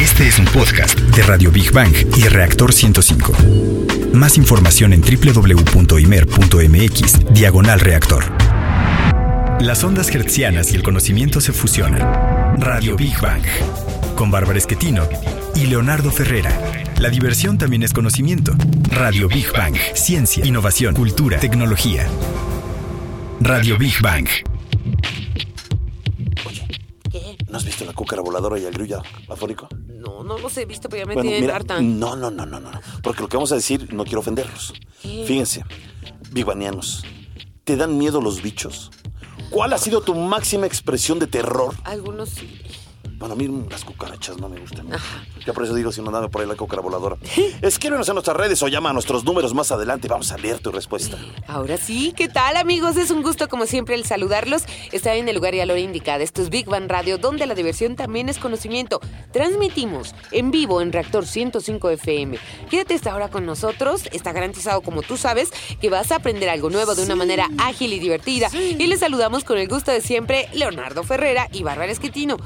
Este 0.00 0.26
es 0.26 0.38
un 0.40 0.46
podcast 0.46 0.98
de 0.98 1.22
Radio 1.22 1.50
Big 1.52 1.70
Bang 1.70 1.94
y 2.16 2.22
Reactor 2.28 2.72
105. 2.72 3.32
Más 4.12 4.36
información 4.36 4.92
en 4.92 5.00
www.imer.mx, 5.00 5.94
diagonal 7.32 7.78
reactor. 7.78 8.24
Las 9.60 9.84
ondas 9.84 10.12
hertzianas 10.12 10.72
y 10.72 10.76
el 10.76 10.82
conocimiento 10.82 11.40
se 11.40 11.52
fusionan. 11.52 12.60
Radio 12.60 12.96
Big 12.96 13.20
Bang. 13.20 13.44
Con 14.16 14.32
Bárbara 14.32 14.58
Esquetino 14.58 15.08
y 15.54 15.66
Leonardo 15.66 16.10
Ferrera. 16.10 16.50
La 16.98 17.08
diversión 17.08 17.56
también 17.56 17.84
es 17.84 17.92
conocimiento. 17.92 18.52
Radio 18.90 19.28
Big 19.28 19.52
Bang. 19.52 19.76
Ciencia, 19.94 20.44
innovación, 20.44 20.96
cultura, 20.96 21.38
tecnología. 21.38 22.08
Radio 23.40 23.78
Big 23.78 24.00
Bang. 24.02 24.26
¿Qué? 27.10 27.36
¿No 27.48 27.58
has 27.58 27.64
visto 27.64 27.84
la 27.84 27.92
cúcara 27.92 28.22
voladora 28.22 28.58
y 28.58 28.64
el 28.64 28.72
grilla 28.72 29.00
afónico? 29.28 29.68
No, 30.04 30.22
no 30.22 30.38
los 30.38 30.56
he 30.58 30.66
visto, 30.66 30.88
pero 30.88 31.02
ya 31.02 31.06
me 31.06 31.14
Bueno, 31.14 31.22
tienen 31.28 31.42
mira, 31.42 31.56
harta. 31.56 31.80
no, 31.80 32.14
no, 32.16 32.30
no, 32.30 32.44
no, 32.46 32.60
no. 32.60 32.70
Porque 33.02 33.22
lo 33.22 33.28
que 33.28 33.36
vamos 33.36 33.52
a 33.52 33.54
decir 33.56 33.92
no 33.94 34.04
quiero 34.04 34.20
ofenderlos. 34.20 34.74
¿Qué? 35.02 35.24
Fíjense, 35.26 35.64
bigbanianos, 36.30 37.04
¿te 37.64 37.76
dan 37.76 37.96
miedo 37.96 38.20
los 38.20 38.42
bichos? 38.42 38.90
¿Cuál 39.50 39.72
ha 39.72 39.78
sido 39.78 40.00
tu 40.00 40.14
máxima 40.14 40.66
expresión 40.66 41.18
de 41.18 41.26
terror? 41.26 41.74
Algunos 41.84 42.30
sí. 42.30 42.60
Bueno, 43.16 43.34
a 43.34 43.36
mí 43.36 43.48
las 43.70 43.84
cucarachas 43.84 44.38
no 44.38 44.48
me 44.48 44.58
gustan. 44.58 44.88
Ya 45.46 45.52
por 45.52 45.64
eso 45.64 45.74
digo, 45.74 45.92
si 45.92 46.02
no 46.02 46.10
nada 46.10 46.28
por 46.28 46.42
ahí 46.42 46.48
la 46.48 46.56
cúcara 46.56 46.82
voladora. 46.82 47.16
Escríbenos 47.62 48.08
en 48.08 48.14
nuestras 48.14 48.36
redes 48.36 48.62
o 48.62 48.68
llama 48.68 48.90
a 48.90 48.92
nuestros 48.92 49.24
números 49.24 49.54
más 49.54 49.70
adelante. 49.72 50.08
Vamos 50.08 50.32
a 50.32 50.38
leer 50.38 50.58
tu 50.58 50.70
respuesta. 50.72 51.16
Ahora 51.46 51.76
sí, 51.76 52.12
¿qué 52.16 52.28
tal 52.28 52.56
amigos? 52.56 52.96
Es 52.96 53.10
un 53.10 53.22
gusto 53.22 53.48
como 53.48 53.66
siempre 53.66 53.94
el 53.94 54.04
saludarlos. 54.04 54.64
Está 54.92 55.14
en 55.14 55.28
el 55.28 55.36
lugar 55.36 55.54
y 55.54 55.60
a 55.60 55.66
la 55.66 55.72
hora 55.72 55.80
indicada. 55.80 56.22
Esto 56.22 56.42
es 56.42 56.50
Big 56.50 56.66
Bang 56.66 56.88
Radio, 56.88 57.18
donde 57.18 57.46
la 57.46 57.54
diversión 57.54 57.96
también 57.96 58.28
es 58.28 58.38
conocimiento. 58.38 59.00
Transmitimos 59.32 60.14
en 60.32 60.50
vivo 60.50 60.80
en 60.80 60.92
Reactor 60.92 61.26
105 61.26 61.90
FM. 61.90 62.38
Quédate 62.70 62.94
esta 62.94 63.14
hora 63.14 63.28
con 63.28 63.46
nosotros. 63.46 64.08
Está 64.12 64.32
garantizado, 64.32 64.80
como 64.80 65.02
tú 65.02 65.16
sabes, 65.16 65.50
que 65.80 65.90
vas 65.90 66.10
a 66.12 66.16
aprender 66.16 66.48
algo 66.48 66.70
nuevo 66.70 66.94
de 66.94 67.02
una 67.02 67.14
manera 67.14 67.48
ágil 67.58 67.92
y 67.92 67.98
divertida. 67.98 68.48
Y 68.54 68.86
les 68.86 69.00
saludamos 69.00 69.44
con 69.44 69.58
el 69.58 69.68
gusto 69.68 69.92
de 69.92 70.00
siempre, 70.00 70.48
Leonardo 70.52 71.02
Ferrera 71.04 71.48
y 71.52 71.62
Bárbara 71.62 71.92
Esquetino. 71.92 72.36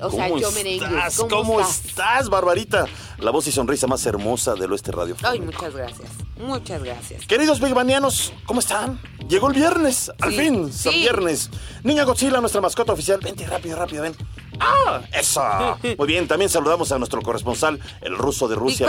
O 0.00 0.10
sea, 0.10 0.28
¿Cómo 0.28 0.40
yo 0.40 0.50
merengue. 0.52 0.84
estás? 0.86 1.16
¿Cómo, 1.16 1.28
¿Cómo 1.28 1.60
estás? 1.60 1.84
estás, 1.86 2.28
Barbarita? 2.28 2.86
La 3.18 3.30
voz 3.32 3.46
y 3.48 3.52
sonrisa 3.52 3.86
más 3.88 4.06
hermosa 4.06 4.54
del 4.54 4.70
oeste 4.72 4.92
radio. 4.92 5.16
Ay, 5.24 5.40
muchas 5.40 5.74
gracias. 5.74 6.08
Muchas 6.36 6.82
gracias. 6.84 7.26
Queridos 7.26 7.60
bigbanianos, 7.60 8.32
¿cómo 8.46 8.60
están? 8.60 9.00
Llegó 9.28 9.48
el 9.48 9.54
viernes, 9.54 10.12
al 10.20 10.30
Sí, 10.30 10.36
fin, 10.38 10.72
sí. 10.72 10.90
Viernes. 10.90 11.50
Niña 11.82 12.04
Godzilla, 12.04 12.40
nuestra 12.40 12.60
mascota 12.60 12.92
oficial. 12.92 13.18
Vente 13.20 13.44
rápido, 13.46 13.76
rápido, 13.76 14.02
ven. 14.04 14.14
¡Ah! 14.60 15.00
¡Eso! 15.12 15.42
Muy 15.98 16.06
bien, 16.06 16.28
también 16.28 16.48
saludamos 16.48 16.92
a 16.92 16.98
nuestro 16.98 17.20
corresponsal, 17.20 17.80
el 18.00 18.16
ruso 18.16 18.46
de 18.46 18.54
Rusia. 18.54 18.86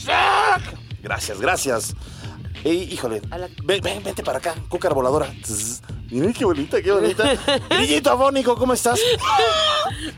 ¡Zac! 0.00 0.62
Gracias, 1.02 1.40
gracias. 1.40 1.94
Ey, 2.64 2.88
híjole, 2.92 3.20
la- 3.30 3.48
ven, 3.64 3.80
ven, 3.82 4.02
vente 4.02 4.22
para 4.22 4.38
acá, 4.38 4.54
cúcara 4.68 4.94
voladora. 4.94 5.30
Tss. 5.42 5.80
Mira 6.10 6.32
qué 6.32 6.44
bonita, 6.44 6.80
qué 6.80 6.90
bonita. 6.90 7.34
Grillito 7.70 8.10
afónico, 8.10 8.56
¿cómo 8.56 8.72
estás? 8.72 8.98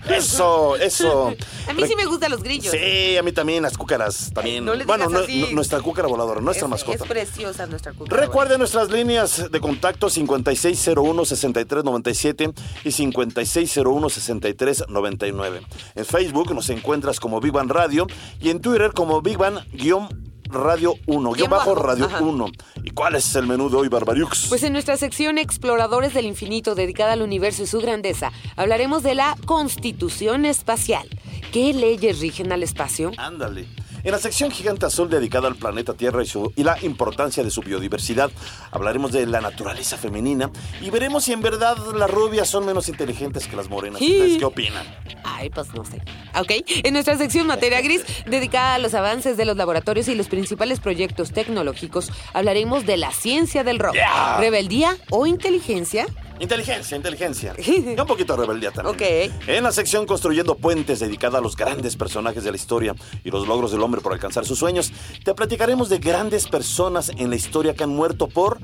Eso, 0.09 0.77
eso. 0.77 1.35
A 1.69 1.73
mí 1.73 1.83
sí 1.87 1.95
me 1.97 2.05
gustan 2.07 2.31
los 2.31 2.43
grillos. 2.43 2.73
Sí, 2.73 3.17
a 3.17 3.23
mí 3.23 3.33
también, 3.33 3.63
las 3.63 3.77
cúcaras 3.77 4.31
también. 4.33 4.65
no 4.65 4.73
bueno, 4.87 5.09
no- 5.09 5.21
así. 5.21 5.47
nuestra 5.53 5.81
cúcara 5.81 6.07
voladora, 6.09 6.41
nuestra 6.41 6.67
es, 6.67 6.71
mascota. 6.71 7.05
Es 7.05 7.11
preciosa 7.11 7.67
nuestra 7.67 7.93
cultura. 7.93 8.21
Recuerden 8.21 8.59
nuestras 8.59 8.91
líneas 8.91 9.51
de 9.51 9.61
contacto 9.61 10.09
5601-6397 10.09 12.53
y 12.85 12.89
5601-6399. 12.89 15.61
En 15.97 16.05
Facebook 16.05 16.55
nos 16.55 16.69
encuentras 16.71 17.19
como 17.21 17.41
Big 17.41 17.53
Bang 17.53 17.71
Radio 17.71 18.07
y 18.41 18.51
en 18.51 18.61
Twitter 18.61 18.93
como 18.93 19.21
Big 19.23 19.39
Bang 19.39 19.59
guion 19.73 20.30
Radio 20.51 20.95
1, 21.07 21.33
guion 21.33 21.51
bajo 21.51 21.71
bajo, 21.75 21.83
Radio 21.83 22.07
ajá. 22.07 22.21
1. 22.23 22.47
¿Y 22.85 22.91
cuál 22.91 23.15
es 23.15 23.35
el 23.37 23.47
menú 23.47 23.71
de 23.71 23.77
hoy, 23.77 23.89
Barbariux? 23.89 24.47
Pues 24.49 24.63
en 24.63 24.73
nuestra 24.73 24.97
sección 24.97 25.39
Exploradores 25.39 26.13
del 26.15 26.27
Infinito 26.27 26.75
dedicada 26.75 27.13
al 27.13 27.23
universo 27.23 27.63
y 27.63 27.67
su 27.67 27.81
grandeza, 27.81 28.33
hablaremos 28.57 29.03
de 29.03 29.15
la 29.15 29.37
Constitución 29.47 30.45
Espacial. 30.45 31.09
¿Qué 31.53 31.73
leyes 31.73 32.21
rigen 32.21 32.53
al 32.53 32.63
espacio? 32.63 33.13
Ándale. 33.17 33.67
En 34.03 34.13
la 34.13 34.19
sección 34.19 34.51
Gigante 34.51 34.87
Azul 34.87 35.11
dedicada 35.11 35.49
al 35.49 35.57
planeta 35.57 35.95
Tierra 35.95 36.23
y, 36.23 36.27
su- 36.27 36.53
y 36.57 36.63
la 36.65 36.83
importancia 36.83 37.45
de 37.45 37.51
su 37.51 37.61
biodiversidad, 37.63 38.31
hablaremos 38.71 39.13
de 39.13 39.27
la 39.27 39.41
naturaleza 39.41 39.97
femenina 39.99 40.51
y 40.81 40.91
veremos 40.91 41.25
si 41.25 41.33
en 41.33 41.41
verdad 41.43 41.77
las 41.95 42.11
rubias 42.11 42.49
son 42.49 42.65
menos 42.67 42.89
inteligentes 42.89 43.47
que 43.47 43.57
las 43.57 43.69
morenas. 43.69 43.99
Sí. 43.99 44.13
¿Ustedes 44.13 44.39
qué 44.39 44.45
opinan? 44.45 44.87
Ay, 45.25 45.51
pues 45.51 45.73
no 45.75 45.85
sé. 45.85 46.03
Ok, 46.39 46.53
en 46.85 46.93
nuestra 46.95 47.17
sección 47.19 47.47
Materia 47.47 47.81
Gris, 47.83 48.03
dedicada 48.27 48.75
a 48.75 48.79
los 48.79 48.95
avances 48.95 49.37
de 49.37 49.45
los 49.45 49.57
laboratorios 49.57 50.09
y 50.09 50.15
los 50.15 50.29
principales 50.29 50.81
proyectos 50.81 51.33
tecnológicos, 51.33 52.11
hablaremos 52.33 52.87
de 52.87 52.97
la 52.97 53.11
ciencia 53.13 53.65
del 53.65 53.79
rock. 53.79 53.95
Yeah. 53.95 54.39
¿Rebeldía 54.41 54.97
o 55.11 55.27
inteligencia? 55.27 56.07
Inteligencia, 56.41 56.97
inteligencia. 56.97 57.55
Y 57.59 58.01
un 58.01 58.07
poquito 58.07 58.35
de 58.35 58.41
rebeldía 58.41 58.71
también. 58.71 58.97
Ok. 58.97 59.33
En 59.47 59.63
la 59.63 59.73
sección 59.73 60.07
Construyendo 60.07 60.57
Puentes, 60.57 60.99
dedicada 60.99 61.39
a 61.39 61.41
los 61.41 61.55
grandes 61.55 61.97
personajes 61.97 62.43
de 62.45 62.51
la 62.51 62.57
historia 62.57 62.95
y 63.23 63.31
los 63.31 63.47
logros 63.47 63.73
del 63.73 63.83
hombre 63.83 64.01
por 64.01 64.13
alcanzar 64.13 64.47
sus 64.47 64.59
sueños, 64.59 64.93
te 65.23 65.35
platicaremos 65.35 65.91
de 65.91 65.99
grandes 65.99 66.49
personas 66.49 67.11
en 67.17 67.31
la 67.31 67.37
historia 67.37 67.75
que 67.75 67.85
han 67.85 67.91
muerto 67.91 68.27
por 68.27 68.59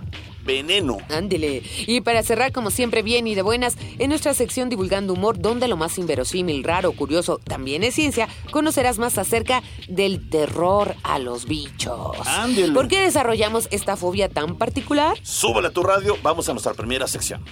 veneno. 0.47 0.99
Ándele. 1.11 1.63
Y 1.87 2.01
para 2.01 2.23
cerrar, 2.23 2.53
como 2.53 2.71
siempre, 2.71 3.03
bien 3.03 3.27
y 3.27 3.35
de 3.35 3.43
buenas, 3.43 3.77
en 3.99 4.09
nuestra 4.09 4.33
sección 4.33 4.69
Divulgando 4.69 5.13
Humor, 5.13 5.39
donde 5.39 5.69
lo 5.69 5.77
más 5.77 5.99
inverosímil, 5.99 6.65
raro, 6.65 6.93
curioso, 6.93 7.39
también 7.39 7.83
es 7.83 7.95
ciencia, 7.95 8.29
conocerás 8.53 8.99
más 8.99 9.19
acerca 9.19 9.63
del 9.89 10.31
terror 10.31 10.95
a 11.03 11.19
los 11.19 11.47
bichos. 11.47 12.17
Ándele. 12.27 12.73
¿Por 12.73 12.89
qué 12.89 13.01
desarrollamos 13.01 13.69
esta 13.71 13.97
fobia 13.97 14.29
tan 14.29 14.57
particular? 14.57 15.19
Súbele 15.23 15.69
a 15.69 15.73
tu 15.73 15.83
radio, 15.83 16.17
vamos 16.23 16.49
a 16.49 16.53
nuestra 16.53 16.73
primera 16.73 17.07
sección. 17.09 17.45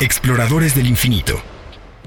Exploradores 0.00 0.74
del 0.74 0.86
infinito. 0.86 1.40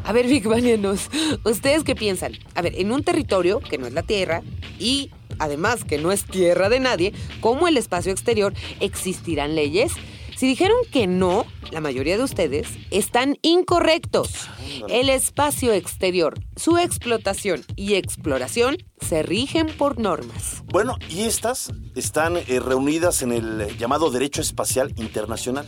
A 0.04 0.14
ver, 0.14 0.28
Big 0.28 0.48
Banianos, 0.48 1.10
¿ustedes 1.44 1.84
qué 1.84 1.96
piensan? 1.96 2.34
A 2.56 2.62
ver, 2.62 2.74
en 2.78 2.92
un 2.92 3.04
territorio 3.04 3.60
que 3.60 3.78
no 3.78 3.88
es 3.88 3.94
la 3.94 4.04
Tierra 4.04 4.42
y 4.80 5.12
además 5.40 5.84
que 5.84 5.98
no 5.98 6.12
es 6.12 6.24
tierra 6.24 6.70
de 6.70 6.80
nadie, 6.80 7.14
como 7.42 7.68
el 7.68 7.78
espacio 7.78 8.12
exterior, 8.12 8.54
¿existirán 8.80 9.56
leyes? 9.56 9.92
Si 10.36 10.48
dijeron 10.48 10.78
que 10.92 11.08
no, 11.08 11.46
la 11.72 11.82
mayoría 11.82 12.18
de 12.18 12.24
ustedes 12.24 12.68
están 12.92 13.38
incorrectos. 13.42 14.50
El 14.90 15.10
espacio 15.10 15.74
exterior, 15.74 16.40
su 16.56 16.78
explotación 16.78 17.64
y 17.76 17.96
exploración 17.96 18.78
se 19.00 19.24
rigen 19.24 19.68
por 19.78 20.00
normas. 20.00 20.64
Bueno, 20.66 20.98
y 21.10 21.22
estas 21.22 21.72
están 21.96 22.38
eh, 22.38 22.60
reunidas 22.60 23.22
en 23.22 23.32
el 23.32 23.78
llamado 23.78 24.10
Derecho 24.10 24.42
Espacial 24.42 24.94
Internacional. 24.98 25.66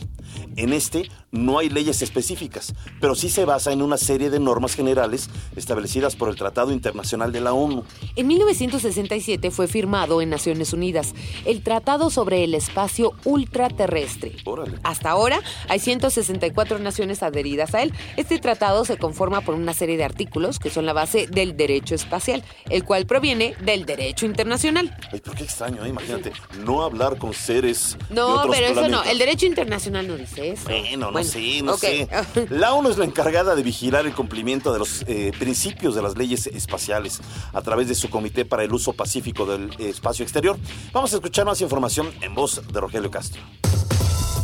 En 0.56 0.72
este 0.72 1.08
no 1.30 1.58
hay 1.58 1.68
leyes 1.68 2.02
específicas, 2.02 2.74
pero 3.00 3.14
sí 3.14 3.30
se 3.30 3.44
basa 3.44 3.72
en 3.72 3.82
una 3.82 3.96
serie 3.96 4.30
de 4.30 4.40
normas 4.40 4.74
generales 4.74 5.30
establecidas 5.56 6.16
por 6.16 6.28
el 6.28 6.36
Tratado 6.36 6.72
Internacional 6.72 7.32
de 7.32 7.40
la 7.40 7.52
ONU. 7.52 7.84
En 8.16 8.26
1967 8.26 9.50
fue 9.50 9.68
firmado 9.68 10.20
en 10.20 10.30
Naciones 10.30 10.72
Unidas 10.72 11.14
el 11.44 11.62
Tratado 11.62 12.10
sobre 12.10 12.44
el 12.44 12.54
Espacio 12.54 13.12
Ultraterrestre. 13.24 14.36
Órale. 14.44 14.78
Hasta 14.82 15.10
ahora 15.10 15.40
hay 15.68 15.78
164 15.90 16.78
naciones 16.78 17.22
adheridas 17.24 17.74
a 17.74 17.82
él. 17.82 17.92
Este 18.16 18.38
tratado 18.38 18.84
se 18.84 18.96
conforma 18.96 19.40
por 19.40 19.56
una 19.56 19.74
serie 19.74 19.96
de 19.96 20.04
artículos 20.04 20.60
que 20.60 20.70
son 20.70 20.86
la 20.86 20.92
base 20.92 21.26
del 21.26 21.56
derecho 21.56 21.96
espacial, 21.96 22.44
el 22.68 22.84
cual 22.84 23.06
proviene 23.06 23.56
del 23.64 23.86
derecho 23.86 24.24
internacional. 24.24 24.96
Ay, 25.12 25.20
pero 25.24 25.36
qué 25.36 25.42
extraño, 25.42 25.84
¿eh? 25.84 25.88
imagínate, 25.88 26.32
no 26.64 26.84
hablar 26.84 27.18
con 27.18 27.34
seres 27.34 27.96
de 28.08 28.14
No, 28.14 28.36
otros 28.36 28.56
pero 28.56 28.66
eso 28.68 28.88
no, 28.88 29.02
el 29.02 29.18
derecho 29.18 29.46
internacional 29.46 30.06
no 30.06 30.16
dice 30.16 30.52
eso. 30.52 30.68
Bueno, 30.68 31.10
no 31.10 31.24
sé, 31.24 31.62
no 31.62 31.76
sé. 31.76 32.08
La 32.50 32.72
ONU 32.74 32.90
es 32.90 32.98
la 32.98 33.04
encargada 33.04 33.56
de 33.56 33.62
vigilar 33.64 34.06
el 34.06 34.14
cumplimiento 34.14 34.72
de 34.72 34.78
los 34.78 35.02
eh, 35.08 35.32
principios 35.38 35.96
de 35.96 36.02
las 36.02 36.16
leyes 36.16 36.46
espaciales 36.46 37.20
a 37.52 37.62
través 37.62 37.88
de 37.88 37.96
su 37.96 38.10
Comité 38.10 38.44
para 38.44 38.62
el 38.62 38.72
Uso 38.72 38.92
Pacífico 38.92 39.44
del 39.44 39.70
Espacio 39.80 40.22
Exterior. 40.22 40.56
Vamos 40.92 41.12
a 41.12 41.16
escuchar 41.16 41.46
más 41.46 41.60
información 41.60 42.12
en 42.20 42.34
voz 42.34 42.62
de 42.72 42.80
Rogelio 42.80 43.10
Castro. 43.10 43.42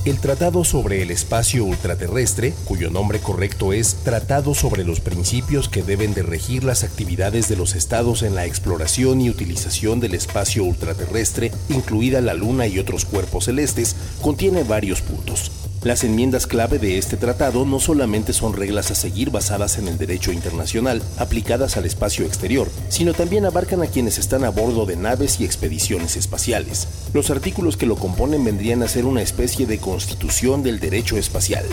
El 0.07 0.21
Tratado 0.21 0.63
sobre 0.63 1.03
el 1.03 1.11
Espacio 1.11 1.65
Ultraterrestre, 1.65 2.55
cuyo 2.65 2.91
nombre 2.91 3.19
correcto 3.19 3.73
es 3.73 3.97
Tratado 4.05 4.55
sobre 4.55 4.85
los 4.85 5.01
principios 5.01 5.69
que 5.69 5.83
deben 5.83 6.15
de 6.15 6.23
regir 6.23 6.63
las 6.63 6.85
actividades 6.85 7.49
de 7.49 7.57
los 7.57 7.75
estados 7.75 8.23
en 8.23 8.37
la 8.37 8.47
exploración 8.47 9.21
y 9.21 9.31
utilización 9.31 9.99
del 9.99 10.15
espacio 10.15 10.63
ultraterrestre, 10.63 11.51
incluida 11.71 12.21
la 12.21 12.35
Luna 12.35 12.69
y 12.69 12.79
otros 12.79 13.05
cuerpos 13.05 13.47
celestes, 13.47 13.97
contiene 14.23 14.63
varios 14.63 15.03
puntos. 15.03 15.51
Las 15.87 16.03
enmiendas 16.03 16.49
clave 16.49 16.81
de 16.81 16.99
este 16.99 17.17
tratado 17.17 17.65
no 17.65 17.79
solamente 17.79 18.33
son 18.33 18.55
reglas 18.55 18.91
a 18.91 18.97
seguir 18.97 19.31
basadas 19.31 19.79
en 19.79 19.87
el 19.87 19.99
derecho 19.99 20.33
internacional 20.33 21.01
aplicadas 21.17 21.77
al 21.77 21.85
espacio 21.85 22.27
exterior, 22.27 22.69
sino 22.89 23.15
también 23.15 23.47
abarcan 23.47 23.81
a 23.83 23.87
quienes 23.87 24.19
están 24.19 24.43
a 24.43 24.51
bordo 24.51 24.85
de 24.85 24.97
naves 24.97 25.39
y 25.39 25.45
expediciones 25.45 26.17
espaciales. 26.17 26.89
Los 27.15 27.31
artículos 27.31 27.77
que 27.77 27.87
lo 27.87 27.95
componen 27.95 28.45
vendrían 28.45 28.83
a 28.83 28.89
ser 28.89 29.05
una 29.05 29.23
especie 29.23 29.65
de 29.65 29.79
constitución 29.79 30.65
del 30.65 30.81
derecho 30.81 31.19
espacial. 31.19 31.65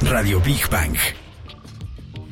Radio 0.00 0.40
Big 0.40 0.70
Bang. 0.70 0.96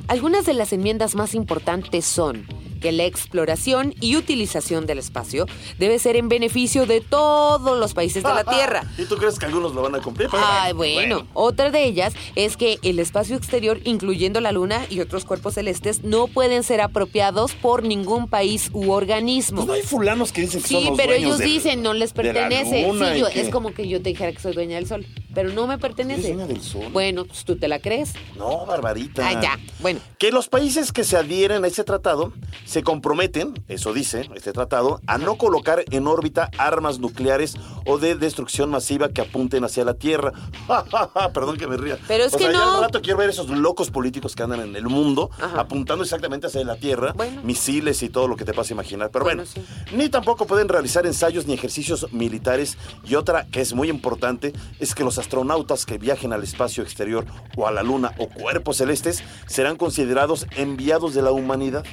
Algunas 0.06 0.46
de 0.46 0.54
las 0.54 0.72
enmiendas 0.72 1.14
más 1.14 1.34
importantes 1.34 2.06
son 2.06 2.46
que 2.78 2.92
la 2.92 3.04
exploración 3.04 3.94
y 4.00 4.16
utilización 4.16 4.86
del 4.86 4.98
espacio 4.98 5.46
debe 5.78 5.98
ser 5.98 6.16
en 6.16 6.28
beneficio 6.28 6.86
de 6.86 7.00
todos 7.00 7.78
los 7.78 7.94
países 7.94 8.22
de 8.22 8.28
la 8.28 8.44
Tierra. 8.48 8.84
¿Y 8.96 9.04
tú 9.04 9.16
crees 9.16 9.38
que 9.38 9.46
algunos 9.46 9.74
lo 9.74 9.82
van 9.82 9.94
a 9.94 10.00
cumplir? 10.00 10.28
Pero 10.30 10.42
Ay, 10.46 10.72
bueno. 10.72 11.26
Otra 11.34 11.70
de 11.70 11.84
ellas 11.84 12.14
es 12.36 12.56
que 12.56 12.78
el 12.82 12.98
espacio 12.98 13.36
exterior, 13.36 13.80
incluyendo 13.84 14.40
la 14.40 14.52
Luna 14.52 14.84
y 14.88 15.00
otros 15.00 15.24
cuerpos 15.24 15.54
celestes, 15.54 16.02
no 16.04 16.26
pueden 16.28 16.62
ser 16.62 16.80
apropiados 16.80 17.52
por 17.54 17.82
ningún 17.82 18.28
país 18.28 18.70
u 18.72 18.90
organismo. 18.92 19.56
Pues 19.56 19.66
no 19.66 19.72
hay 19.74 19.82
fulanos 19.82 20.32
que 20.32 20.42
dicen 20.42 20.62
que 20.62 20.68
son 20.68 20.80
Sí, 20.82 20.88
los 20.88 20.96
pero 20.96 21.12
dueños 21.12 21.40
ellos 21.40 21.52
dicen 21.52 21.82
no 21.82 21.92
les 21.94 22.12
pertenece. 22.12 22.84
Sí, 22.90 23.18
yo- 23.20 23.28
es 23.28 23.48
como 23.50 23.72
que 23.74 23.88
yo 23.88 24.00
te 24.02 24.10
dijera 24.10 24.32
que 24.32 24.40
soy 24.40 24.52
dueña 24.54 24.76
del 24.76 24.86
sol, 24.86 25.06
pero 25.38 25.52
no 25.52 25.68
me 25.68 25.78
pertenece. 25.78 26.20
¿Eres 26.32 26.34
dueña 26.36 26.46
del 26.52 26.60
sol? 26.60 26.86
Bueno, 26.92 27.24
pues 27.24 27.44
tú 27.44 27.54
te 27.56 27.68
la 27.68 27.78
crees. 27.78 28.12
No, 28.36 28.66
Barbarita. 28.66 29.24
Ah, 29.24 29.40
ya. 29.40 29.56
Bueno, 29.78 30.00
Que 30.18 30.32
los 30.32 30.48
países 30.48 30.90
que 30.90 31.04
se 31.04 31.16
adhieren 31.16 31.62
a 31.62 31.68
ese 31.68 31.84
tratado 31.84 32.32
se 32.64 32.82
comprometen, 32.82 33.54
eso 33.68 33.92
dice 33.92 34.28
este 34.34 34.52
tratado, 34.52 35.00
a 35.06 35.16
no 35.16 35.36
colocar 35.38 35.84
en 35.92 36.08
órbita 36.08 36.50
armas 36.58 36.98
nucleares 36.98 37.54
o 37.86 37.98
de 37.98 38.16
destrucción 38.16 38.68
masiva 38.68 39.10
que 39.10 39.20
apunten 39.20 39.62
hacia 39.62 39.84
la 39.84 39.94
Tierra. 39.94 40.32
Perdón 41.32 41.56
que 41.56 41.68
me 41.68 41.76
ría. 41.76 41.98
Pero 42.08 42.24
es 42.24 42.34
O 42.34 42.36
que 42.36 42.42
sea, 42.44 42.52
ya 42.52 42.58
no. 42.58 42.74
al 42.74 42.80
rato 42.80 43.00
quiero 43.00 43.18
ver 43.18 43.30
esos 43.30 43.48
locos 43.48 43.92
políticos 43.92 44.34
que 44.34 44.42
andan 44.42 44.60
en 44.62 44.74
el 44.74 44.86
mundo 44.88 45.30
Ajá. 45.40 45.60
apuntando 45.60 46.02
exactamente 46.02 46.48
hacia 46.48 46.64
la 46.64 46.74
Tierra, 46.74 47.12
Bueno. 47.12 47.42
misiles 47.44 48.02
y 48.02 48.08
todo 48.08 48.26
lo 48.26 48.34
que 48.34 48.44
te 48.44 48.52
puedas 48.52 48.72
imaginar. 48.72 49.10
Pero 49.12 49.24
bueno, 49.24 49.44
Bueno, 49.44 49.66
sí. 49.88 49.94
ni 49.96 50.08
tampoco 50.08 50.46
pueden 50.48 50.68
realizar 50.68 51.06
ensayos 51.06 51.46
ni 51.46 51.54
ejercicios 51.54 52.12
militares. 52.12 52.76
Y 53.04 53.14
otra 53.14 53.46
que 53.46 53.60
es 53.60 53.72
muy 53.72 53.88
importante 53.88 54.52
es 54.80 54.96
que 54.96 55.04
los 55.04 55.16
astronautas 55.28 55.84
que 55.84 55.98
viajen 55.98 56.32
al 56.32 56.42
espacio 56.42 56.82
exterior 56.82 57.26
o 57.54 57.66
a 57.66 57.70
la 57.70 57.82
Luna 57.82 58.14
o 58.16 58.28
cuerpos 58.28 58.78
celestes 58.78 59.22
serán 59.46 59.76
considerados 59.76 60.46
enviados 60.56 61.12
de 61.12 61.20
la 61.20 61.32
humanidad. 61.32 61.84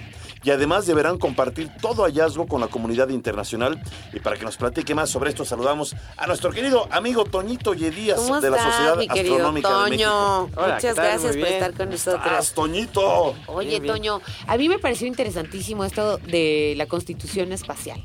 Y 0.42 0.52
además 0.52 0.86
deberán 0.86 1.18
compartir 1.18 1.70
todo 1.82 2.04
hallazgo 2.04 2.48
con 2.48 2.62
la 2.62 2.68
comunidad 2.68 3.10
internacional. 3.10 3.82
Y 4.14 4.20
para 4.20 4.38
que 4.38 4.46
nos 4.46 4.56
platique 4.58 4.94
más 4.94 5.10
sobre 5.10 5.32
esto, 5.32 5.44
saludamos 5.44 5.96
a 6.16 6.28
nuestro 6.28 6.52
querido 6.52 6.88
amigo 6.92 7.26
Toñito 7.26 7.74
Yedías 7.74 8.20
¿cómo 8.20 8.40
de 8.40 8.52
la 8.52 8.58
estás, 8.58 8.74
Sociedad 8.74 8.98
mi 8.98 9.08
querido 9.08 9.36
Astronómica 9.36 9.70
de 9.70 9.90
México. 9.90 10.10
Toño? 10.10 10.42
Hola, 10.56 10.76
Muchas 10.76 10.96
gracias 10.96 11.36
por 11.36 11.48
estar 11.48 11.74
con 11.74 11.90
nosotros. 11.90 12.26
¡Estás, 12.26 12.54
Toñito! 12.54 13.36
Oye, 13.48 13.70
Bien, 13.70 13.84
bien. 13.84 13.96
Toño, 13.96 14.22
a 14.48 14.58
mí 14.58 14.70
me 14.70 14.78
pareció 14.80 15.08
interesantísimo 15.08 15.84
esto 15.84 16.20
de 16.20 16.76
la 16.78 16.86
constitución 16.86 17.52
espacial. 17.52 18.02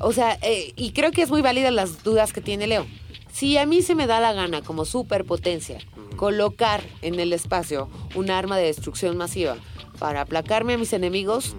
O 0.00 0.12
sea, 0.12 0.36
eh, 0.42 0.72
y 0.76 0.92
creo 0.92 1.12
que 1.12 1.22
es 1.22 1.30
muy 1.30 1.42
válida 1.42 1.70
las 1.70 2.02
dudas 2.02 2.32
que 2.32 2.40
tiene 2.40 2.66
Leo. 2.66 2.86
Si 3.34 3.58
a 3.58 3.66
mí 3.66 3.82
se 3.82 3.96
me 3.96 4.06
da 4.06 4.20
la 4.20 4.32
gana 4.32 4.62
como 4.62 4.84
superpotencia 4.84 5.78
colocar 6.16 6.84
en 7.02 7.18
el 7.18 7.32
espacio 7.32 7.90
un 8.14 8.30
arma 8.30 8.56
de 8.56 8.66
destrucción 8.66 9.16
masiva 9.16 9.56
para 9.98 10.20
aplacarme 10.20 10.74
a 10.74 10.78
mis 10.78 10.92
enemigos, 10.92 11.56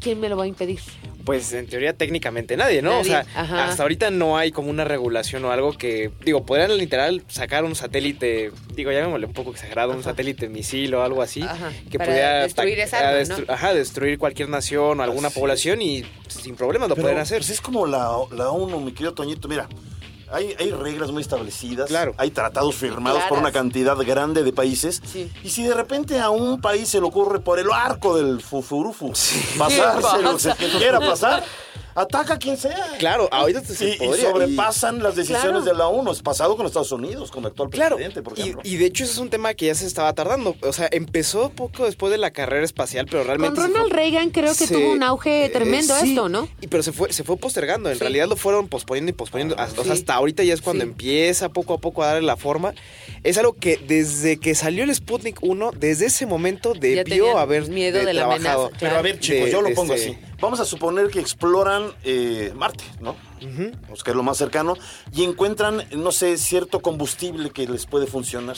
¿quién 0.00 0.20
me 0.20 0.28
lo 0.28 0.36
va 0.36 0.44
a 0.44 0.46
impedir? 0.46 0.78
Pues 1.24 1.52
en 1.52 1.66
teoría 1.66 1.92
técnicamente 1.92 2.56
nadie, 2.56 2.80
¿no? 2.82 2.90
Nadie, 2.90 3.00
O 3.00 3.04
sea, 3.04 3.26
ajá. 3.34 3.64
hasta 3.64 3.82
ahorita 3.82 4.12
no 4.12 4.38
hay 4.38 4.52
como 4.52 4.70
una 4.70 4.84
regulación 4.84 5.44
o 5.44 5.50
algo 5.50 5.72
que, 5.72 6.12
digo, 6.24 6.46
podrían 6.46 6.76
literal 6.78 7.24
sacar 7.26 7.64
un 7.64 7.74
satélite, 7.74 8.52
digo, 8.76 8.92
llamémosle 8.92 9.26
un 9.26 9.32
poco 9.32 9.50
exagerado, 9.50 9.92
un 9.94 10.04
satélite 10.04 10.48
misil 10.48 10.94
o 10.94 11.02
algo 11.02 11.22
así, 11.22 11.42
Ajá, 11.42 11.72
que 11.90 11.98
para 11.98 12.12
pudiera 12.12 12.42
destruir 12.44 12.78
esa 12.78 12.98
arma, 13.08 13.18
destru- 13.20 13.46
¿no? 13.48 13.52
Ajá, 13.52 13.74
destruir 13.74 14.16
cualquier 14.20 14.48
nación 14.48 15.00
o 15.00 15.02
alguna 15.02 15.30
población 15.30 15.82
y 15.82 16.04
sin 16.28 16.54
problemas 16.54 16.88
lo 16.88 16.94
pueden 16.94 17.18
hacer. 17.18 17.38
pues, 17.38 17.50
es 17.50 17.60
como 17.60 17.88
la, 17.88 18.16
la 18.30 18.50
ONU, 18.50 18.78
mi 18.78 18.92
querido 18.92 19.12
Toñito. 19.14 19.48
Mira, 19.48 19.68
hay, 20.32 20.54
hay 20.58 20.70
reglas 20.72 21.10
muy 21.10 21.22
establecidas. 21.22 21.88
Claro. 21.88 22.14
Hay 22.18 22.30
tratados 22.30 22.74
firmados 22.74 23.22
por 23.28 23.38
una 23.38 23.52
cantidad 23.52 23.96
grande 23.98 24.42
de 24.42 24.52
países. 24.52 25.02
Sí. 25.04 25.30
Y 25.42 25.50
si 25.50 25.64
de 25.64 25.74
repente 25.74 26.20
a 26.20 26.30
un 26.30 26.60
país 26.60 26.88
se 26.88 27.00
le 27.00 27.06
ocurre 27.06 27.40
por 27.40 27.58
el 27.58 27.70
arco 27.72 28.16
del 28.16 28.40
fufurufu 28.40 29.12
pasarse 29.58 30.08
¿Qué 30.16 30.22
lo 30.22 30.36
que 30.36 30.78
quiera 30.78 31.00
pasar, 31.00 31.44
ataca 31.96 32.34
a 32.34 32.38
quien 32.38 32.56
sea. 32.56 32.76
Claro, 32.98 33.28
ahorita 33.32 33.62
se 33.64 33.88
Y, 33.88 33.96
sobrepasan 33.96 35.02
las 35.02 35.16
decisiones 35.16 35.42
Claro. 35.42 35.62
de 35.64 35.74
la 35.74 35.88
ONU. 35.88 36.12
Es 36.12 36.22
pasado 36.22 36.56
con 36.56 36.66
Estados 36.66 36.92
Unidos, 36.92 37.30
con 37.30 37.42
el 37.42 37.48
actual 37.48 37.70
Claro, 37.70 37.96
presidente, 37.96 38.22
por 38.22 38.38
y, 38.38 38.42
ejemplo. 38.42 38.62
y 38.64 38.76
de 38.76 38.86
hecho 38.86 39.04
ese 39.04 39.14
es 39.14 39.18
un 39.18 39.30
tema 39.30 39.54
que 39.54 39.66
ya 39.66 39.74
se 39.74 39.86
estaba 39.86 40.12
tardando. 40.12 40.54
O 40.62 40.72
sea, 40.72 40.88
empezó 40.92 41.50
poco 41.50 41.84
después 41.86 42.10
de 42.12 42.18
la 42.18 42.30
carrera 42.30 42.64
espacial, 42.64 43.06
pero 43.06 43.20
Con 43.20 43.26
realmente... 43.28 43.60
se 43.60 43.66
Ronald 43.66 43.88
fue- 43.88 43.96
Reagan 43.96 44.30
creo 44.30 44.52
que 44.54 44.66
se- 44.66 44.74
tuvo 44.74 44.92
un 44.92 45.02
auge 45.02 45.46
eh, 45.46 45.48
tremendo 45.48 45.94
sí, 45.98 46.10
esto, 46.10 46.28
¿no? 46.28 46.48
Y 46.60 46.66
pero 46.68 46.82
se 46.82 46.92
fue, 46.92 47.12
se 47.12 47.24
fue 47.24 47.36
postergando. 47.36 47.88
En 47.90 47.96
Sí. 47.96 48.00
realidad 48.00 48.28
lo 48.28 48.36
fueron 48.36 48.68
posponiendo 48.68 49.10
y 49.10 49.12
posponiendo. 49.14 49.58
hasta, 49.58 49.80
o 49.80 49.84
sea, 49.84 49.94
hasta 49.94 50.14
ahorita 50.14 50.42
ya 50.44 50.54
es 50.54 50.60
cuando 50.60 50.84
Sí. 50.84 50.90
empieza 50.90 51.48
poco 51.48 51.74
a 51.74 51.78
poco 51.78 52.02
a 52.02 52.06
darle 52.08 52.22
la 52.26 52.36
forma. 52.36 52.74
Es 53.24 53.38
algo 53.38 53.54
que 53.54 53.76
desde 53.78 54.38
que 54.38 54.54
salió 54.54 54.84
el 54.84 54.94
Sputnik 54.94 55.38
1, 55.42 55.70
desde 55.76 56.06
ese 56.06 56.26
momento 56.26 56.74
debió 56.74 57.38
haber 57.38 57.68
miedo 57.68 57.98
de 58.04 58.12
la 58.12 58.22
trabajado. 58.26 58.64
amenaza, 58.66 58.78
Pero 58.80 58.96
a 58.96 59.02
ver, 59.02 59.18
chicos, 59.18 59.46
De- 59.46 59.50
yo 59.52 59.62
lo 59.62 59.72
pongo 59.74 59.94
este- 59.94 60.10
así. 60.10 60.18
Vamos 60.40 60.60
a 60.60 60.64
suponer 60.66 61.08
que 61.08 61.18
exploran 61.20 61.92
eh, 62.04 62.52
Marte, 62.54 62.84
¿no? 63.00 63.12
Ujú. 63.42 63.72
Pues 63.88 64.02
que 64.02 64.10
es 64.10 64.16
lo 64.16 64.22
más 64.22 64.36
cercano, 64.36 64.74
y 65.12 65.24
encuentran, 65.24 65.82
no 65.92 66.12
sé, 66.12 66.36
cierto 66.36 66.80
combustible 66.80 67.50
que 67.50 67.66
les 67.66 67.86
puede 67.86 68.06
funcionar. 68.06 68.56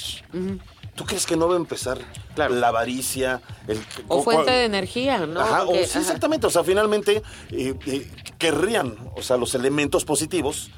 ¿Tú 0.96 1.04
crees 1.04 1.26
que 1.26 1.36
no 1.36 1.46
va 1.46 1.54
a 1.54 1.58
empezar 1.58 1.98
Claro. 2.34 2.54
la 2.56 2.68
avaricia? 2.68 3.40
El, 3.68 3.78
O 4.08 4.22
fuente 4.22 4.50
de 4.50 4.64
energía, 4.64 5.26
¿no? 5.26 5.40
Ajá, 5.40 5.62
o 5.64 5.74
sí, 5.74 5.82
ajá. 5.84 6.00
exactamente. 6.00 6.48
O 6.48 6.50
sea, 6.50 6.64
finalmente 6.64 7.22
eh, 7.52 7.74
eh, 7.86 8.10
querrían, 8.38 8.96
o 9.16 9.22
sea, 9.22 9.36
los 9.36 9.54
elementos 9.54 10.04
positivos 10.04 10.70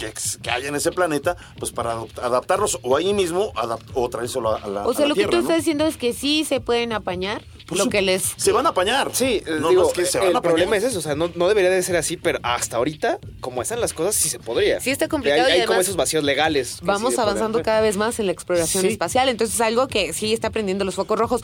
que, 0.00 0.50
hay 0.50 0.66
en 0.66 0.74
ese 0.74 0.90
planeta, 0.92 1.36
pues 1.58 1.72
para 1.72 1.92
adaptarlos 2.22 2.78
o 2.82 2.96
ahí 2.96 3.12
mismo 3.14 3.52
o 3.94 4.08
traérselo 4.10 4.50
a, 4.50 4.56
a 4.56 4.68
la 4.68 4.86
O 4.86 4.94
sea, 4.94 5.04
a 5.04 5.08
la 5.08 5.10
lo 5.10 5.14
que 5.14 5.26
tú 5.26 5.36
¿no? 5.36 5.42
estás 5.42 5.58
diciendo 5.58 5.86
es 5.86 5.96
que 5.96 6.12
sí 6.12 6.44
se 6.44 6.60
pueden 6.60 6.92
apañar 6.92 7.42
lo 7.70 7.88
que 7.88 8.02
les... 8.02 8.34
Se 8.36 8.50
van 8.52 8.66
a 8.66 8.70
apañar. 8.70 9.10
Sí, 9.14 9.42
eh, 9.46 9.58
no, 9.60 9.68
digo, 9.68 9.82
no 9.82 9.88
es 9.88 9.94
que 9.94 10.04
se 10.04 10.18
van 10.18 10.28
el 10.28 10.34
a 10.34 10.38
apañar. 10.38 10.54
problema 10.56 10.76
es 10.76 10.84
eso, 10.84 10.98
o 10.98 11.02
sea, 11.02 11.14
no, 11.14 11.30
no 11.36 11.46
debería 11.48 11.70
de 11.70 11.82
ser 11.82 11.96
así, 11.96 12.16
pero 12.16 12.38
hasta 12.42 12.76
ahorita, 12.78 13.18
como 13.40 13.62
están 13.62 13.80
las 13.80 13.92
cosas, 13.92 14.16
sí 14.16 14.28
se 14.28 14.38
podría. 14.40 14.80
Sí 14.80 14.90
está 14.90 15.06
complicado 15.08 15.46
Hay, 15.46 15.50
y 15.50 15.60
hay 15.60 15.60
como 15.66 15.74
además 15.74 15.86
esos 15.86 15.96
vacíos 15.96 16.24
legales. 16.24 16.78
Vamos 16.82 17.14
sí 17.14 17.20
avanzando 17.20 17.62
cada 17.62 17.80
vez 17.80 17.96
más 17.96 18.18
en 18.18 18.26
la 18.26 18.32
exploración 18.32 18.82
Sí. 18.82 18.88
espacial, 18.88 19.28
entonces 19.28 19.54
es 19.54 19.60
algo 19.60 19.86
que 19.86 20.12
sí 20.12 20.32
está 20.32 20.50
prendiendo 20.50 20.84
los 20.84 20.94
focos 20.96 21.18
rojos. 21.18 21.42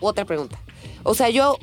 Otra 0.00 0.24
pregunta. 0.24 0.58
O 1.02 1.14
sea, 1.14 1.28
yo, 1.30 1.58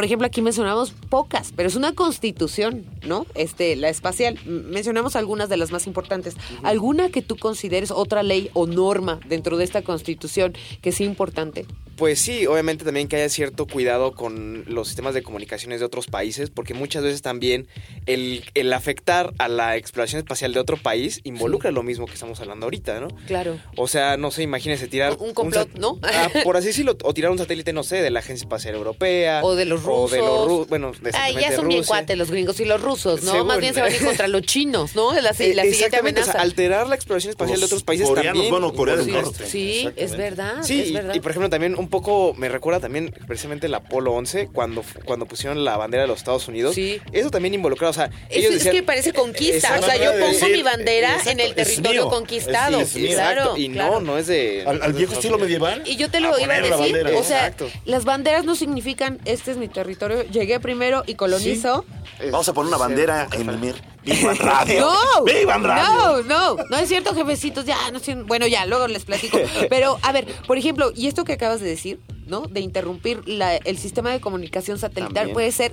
por 0.00 0.06
ejemplo, 0.06 0.26
aquí 0.26 0.40
mencionamos 0.40 0.94
pocas, 1.10 1.52
pero 1.54 1.68
es 1.68 1.76
una 1.76 1.94
constitución, 1.94 2.86
¿no? 3.06 3.26
Este, 3.34 3.76
la 3.76 3.90
espacial. 3.90 4.38
Mencionamos 4.46 5.14
algunas 5.14 5.50
de 5.50 5.58
las 5.58 5.72
más 5.72 5.86
importantes. 5.86 6.36
¿Alguna 6.62 7.10
que 7.10 7.20
tú 7.20 7.36
consideres 7.36 7.90
otra 7.90 8.22
ley 8.22 8.48
o 8.54 8.66
norma 8.66 9.20
dentro 9.28 9.58
de 9.58 9.64
esta 9.64 9.82
constitución 9.82 10.54
que 10.80 10.90
sea 10.90 11.04
importante? 11.04 11.66
Pues 12.00 12.18
sí, 12.18 12.46
obviamente 12.46 12.82
también 12.82 13.08
que 13.08 13.16
haya 13.16 13.28
cierto 13.28 13.66
cuidado 13.66 14.14
con 14.14 14.64
los 14.66 14.88
sistemas 14.88 15.12
de 15.12 15.22
comunicaciones 15.22 15.80
de 15.80 15.86
otros 15.86 16.06
países, 16.06 16.48
porque 16.48 16.72
muchas 16.72 17.02
veces 17.02 17.20
también 17.20 17.68
el, 18.06 18.42
el 18.54 18.72
afectar 18.72 19.34
a 19.36 19.48
la 19.48 19.76
exploración 19.76 20.20
espacial 20.20 20.54
de 20.54 20.60
otro 20.60 20.78
país 20.78 21.20
involucra 21.24 21.72
lo 21.72 21.82
mismo 21.82 22.06
que 22.06 22.14
estamos 22.14 22.40
hablando 22.40 22.64
ahorita, 22.64 23.00
¿no? 23.00 23.08
Claro. 23.26 23.58
O 23.76 23.86
sea, 23.86 24.16
no 24.16 24.30
sé, 24.30 24.44
imagínese 24.44 24.88
tirar... 24.88 25.14
Un 25.18 25.34
complot, 25.34 25.74
¿no? 25.74 25.98
Ah, 26.02 26.30
por 26.42 26.56
así 26.56 26.68
decirlo, 26.68 26.96
o 27.02 27.12
tirar 27.12 27.32
un 27.32 27.36
satélite, 27.36 27.74
no 27.74 27.82
sé, 27.82 28.00
de 28.00 28.08
la 28.08 28.20
Agencia 28.20 28.44
Espacial 28.44 28.76
Europea. 28.76 29.42
O 29.44 29.54
de 29.54 29.66
los 29.66 29.82
O 29.92 30.08
de 30.08 30.18
los 30.18 30.46
rusos. 30.46 30.66
ru- 30.66 30.68
bueno, 30.68 30.92
de 31.00 31.10
Ay, 31.14 31.34
ya 31.40 31.54
son 31.54 31.68
bien 31.68 31.84
cuates 31.84 32.16
los 32.16 32.30
gringos 32.30 32.58
y 32.60 32.64
los 32.64 32.80
rusos, 32.80 33.22
¿no? 33.22 33.32
Según- 33.32 33.46
Más 33.48 33.58
bien 33.60 33.74
se 33.74 33.80
van 33.80 33.92
a 33.92 33.94
ir 33.96 34.04
contra 34.04 34.28
los 34.28 34.42
chinos, 34.42 34.94
¿no? 34.94 35.12
La, 35.14 35.20
la 35.22 35.30
Eh, 35.30 35.34
siguiente 35.34 35.68
exactamente, 35.68 36.20
o 36.20 36.22
amenaza. 36.22 36.32
sea, 36.32 36.40
alterar 36.42 36.86
la 36.88 36.94
exploración 36.94 37.30
espacial 37.30 37.60
Los 37.60 37.68
de 37.70 37.74
otros 37.74 37.82
países 37.84 38.06
coreanos, 38.08 38.32
también. 38.34 38.50
bueno, 38.52 38.72
Corea 38.72 38.96
del. 38.96 39.10
Norte. 39.12 39.46
sí, 39.46 39.88
es 39.96 40.16
verdad, 40.16 40.62
Sí, 40.62 40.80
es 40.82 40.88
y- 40.88 40.92
verdad. 40.92 41.14
y, 41.14 41.20
por 41.20 41.30
ejemplo 41.32 41.50
también 41.50 41.74
un 41.76 41.88
poco 41.88 42.34
me 42.36 42.48
recuerda 42.48 42.80
también 42.80 43.12
precisamente 43.26 43.66
el 43.66 43.74
Apolo 43.74 44.12
11 44.12 44.48
cuando, 44.52 44.84
cuando 45.04 45.26
pusieron 45.26 45.64
la 45.64 45.76
bandera 45.76 46.02
de 46.02 46.08
los 46.08 46.18
Estados 46.18 46.46
Unidos. 46.48 46.74
Sí. 46.74 47.00
Eso 47.12 47.30
también 47.30 47.54
involucraba, 47.54 47.90
o 47.90 47.94
sea, 47.94 48.10
Es, 48.28 48.36
ellos 48.38 48.50
es 48.52 48.54
decían- 48.58 48.74
que 48.76 48.82
parece 48.82 49.12
conquista. 49.12 49.78
O 49.78 49.82
sea, 49.82 49.96
yo 49.96 50.12
pongo 50.12 50.26
Decir, 50.32 50.56
mi 50.56 50.62
bandera 50.62 51.10
exacto, 51.10 51.30
en 51.30 51.40
el 51.40 51.54
territorio 51.54 52.08
conquistado. 52.08 52.80
Es- 52.80 52.94
es 52.96 53.14
claro, 53.14 53.56
y 53.56 53.68
claro. 53.70 53.94
no, 53.94 54.00
no 54.00 54.18
es 54.18 54.26
de... 54.26 54.64
Al, 54.66 54.82
al 54.82 54.92
viejo 54.92 55.14
estilo 55.14 55.38
medieval. 55.38 55.82
Y 55.86 55.96
yo 55.96 56.10
te 56.10 56.20
lo 56.20 56.38
iba 56.38 56.54
a 56.54 56.60
la 56.60 56.76
decir, 56.76 57.06
o 57.14 57.24
sea, 57.24 57.54
las 57.84 58.04
banderas 58.04 58.44
no 58.44 58.54
significan 58.54 59.18
este 59.24 59.50
es 59.52 59.56
mi 59.56 59.68
territorio, 59.70 60.22
llegué 60.24 60.60
primero 60.60 61.02
y 61.06 61.14
colonizo. 61.14 61.84
Vamos 62.30 62.48
a 62.48 62.52
poner 62.52 62.68
una 62.68 62.76
Sí, 62.76 62.82
bandera 62.82 63.28
sí, 63.32 63.40
en 63.40 63.48
el 63.48 63.58
Mir. 63.58 63.74
¡Vivan 64.04 64.36
Radio! 64.36 64.80
No, 65.16 65.24
¡Vivan 65.24 65.64
Radio! 65.64 66.22
no, 66.24 66.56
no, 66.56 66.64
no 66.70 66.76
es 66.78 66.88
cierto, 66.88 67.14
jefecitos, 67.14 67.64
ya, 67.64 67.90
no 67.92 67.98
sé, 67.98 68.14
bueno, 68.14 68.46
ya, 68.46 68.66
luego 68.66 68.86
les 68.88 69.04
platico. 69.04 69.38
Pero, 69.70 69.98
a 70.02 70.12
ver, 70.12 70.26
por 70.46 70.56
ejemplo, 70.58 70.92
y 70.94 71.06
esto 71.06 71.24
que 71.24 71.32
acabas 71.34 71.60
de 71.60 71.68
decir, 71.68 72.00
¿no? 72.26 72.42
De 72.42 72.60
interrumpir 72.60 73.26
la- 73.28 73.56
el 73.56 73.78
sistema 73.78 74.10
de 74.10 74.20
comunicación 74.20 74.78
satelital 74.78 75.14
También. 75.14 75.34
puede 75.34 75.52
ser 75.52 75.72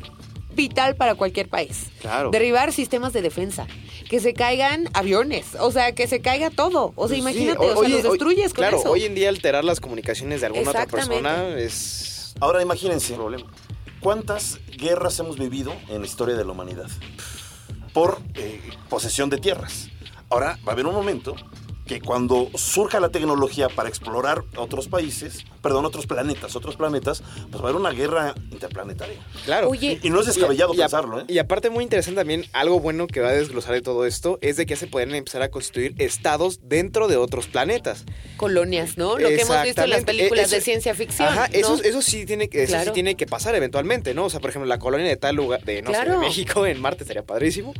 vital 0.56 0.96
para 0.96 1.14
cualquier 1.16 1.48
país. 1.50 1.86
Claro. 2.02 2.32
Derribar 2.32 2.74
sistemas 2.74 3.14
de 3.14 3.22
defensa, 3.22 3.68
que 4.10 4.20
se 4.20 4.34
caigan 4.34 4.90
aviones, 4.94 5.46
o 5.60 5.72
sea, 5.72 5.92
que 5.94 6.08
se 6.08 6.20
caiga 6.20 6.50
todo. 6.50 6.94
O 6.96 7.08
sea, 7.08 7.16
Sí, 7.16 7.22
imagínate, 7.22 7.60
o- 7.60 7.64
o 7.64 7.68
sea, 7.68 7.78
oye, 7.78 7.90
los 7.98 8.06
hoy- 8.06 8.10
destruyes 8.18 8.54
con 8.54 8.64
Claro, 8.64 8.80
eso. 8.80 8.90
hoy 8.92 9.04
en 9.06 9.14
día 9.14 9.30
alterar 9.30 9.64
las 9.64 9.80
comunicaciones 9.80 10.40
de 10.42 10.48
alguna 10.48 10.70
otra 10.72 10.88
persona 10.88 11.50
es... 11.60 12.34
Ahora 12.40 12.62
imagínense, 12.62 13.14
problema. 13.16 13.46
¿Cuántas 14.00 14.60
guerras 14.78 15.20
hemos 15.20 15.38
vivido 15.38 15.74
en 15.90 16.02
la 16.02 16.08
historia 16.08 16.36
de 16.36 16.46
la 16.46 16.52
humanidad? 16.52 16.90
Por 17.94 18.20
eh, 18.36 18.62
posesión 18.90 19.30
de 19.30 19.38
tierras. 19.38 19.90
Ahora 20.30 20.58
va 20.68 20.72
a 20.72 20.74
haber 20.74 20.86
un 20.86 20.94
momento 20.94 21.36
que 21.86 22.02
cuando 22.02 22.50
surja 22.56 23.00
la 23.00 23.10
tecnología 23.10 23.70
para 23.70 23.90
explorar 23.90 24.44
otros 24.58 24.88
países, 24.88 25.46
perdón, 25.68 25.86
otros 25.86 26.08
planetas, 26.08 26.56
otros 26.56 26.76
planetas, 26.76 27.22
pues 27.52 27.62
va 27.62 27.68
a 27.68 27.70
haber 27.70 27.76
una 27.76 27.92
guerra 27.92 28.34
interplanetaria. 28.52 29.18
Claro. 29.46 29.70
Oye, 29.70 30.00
Y 30.02 30.10
no 30.10 30.20
es 30.22 30.28
descabellado 30.28 30.74
Y 30.74 30.78
pensarlo, 30.78 31.20
¿eh? 31.22 31.26
Y 31.28 31.38
aparte 31.40 31.70
muy 31.70 31.84
interesante 31.84 32.20
también, 32.22 32.46
algo 32.54 32.80
bueno 32.80 33.08
que 33.08 33.20
va 33.20 33.30
a 33.30 33.34
desglosar 33.34 33.74
de 33.74 33.82
todo 33.82 34.06
esto 34.06 34.38
es 34.42 34.56
de 34.58 34.66
que 34.66 34.76
ya 34.76 34.80
se 34.80 34.88
pueden 34.88 35.14
empezar 35.16 35.42
a 35.42 35.50
constituir 35.50 35.94
estados 35.98 36.60
dentro 36.64 37.08
de 37.08 37.18
otros 37.18 37.48
planetas. 37.48 38.06
colonias, 38.38 38.98
¿no? 38.98 39.18
Lo 39.18 39.30
que 39.30 39.42
hemos 39.42 39.64
visto 39.64 39.82
en 39.84 39.90
las 39.90 40.00
Exactamente. 40.00 40.06
películas 40.06 40.46
Eso- 40.46 40.56
de 40.56 40.62
ciencia 40.62 40.94
ficción. 40.96 41.28
Ajá, 41.28 41.48
¿no? 41.48 41.54
eso, 41.54 41.82
eso 41.84 42.02
sí 42.02 42.26
tiene 42.26 42.50
que, 42.50 42.64
eso 42.64 42.78
sí 42.84 42.92
tiene 42.92 43.16
que 43.16 43.26
pasar 43.26 43.56
eventualmente, 43.56 44.14
¿no? 44.14 44.26
O 44.26 44.30
sea, 44.30 44.40
por 44.40 44.50
ejemplo, 44.52 44.68
la 44.68 44.78
colonia 44.80 45.08
de 45.08 45.18
tal 45.18 45.36
lugar, 45.36 45.64
de 45.64 45.82
no 45.82 45.90
sé, 45.90 45.96
Claro. 45.96 46.12
de 46.14 46.18
México, 46.28 46.66
en 46.66 46.80
Marte 46.80 47.04
estaría 47.04 47.24
padrísimo. 47.24 47.74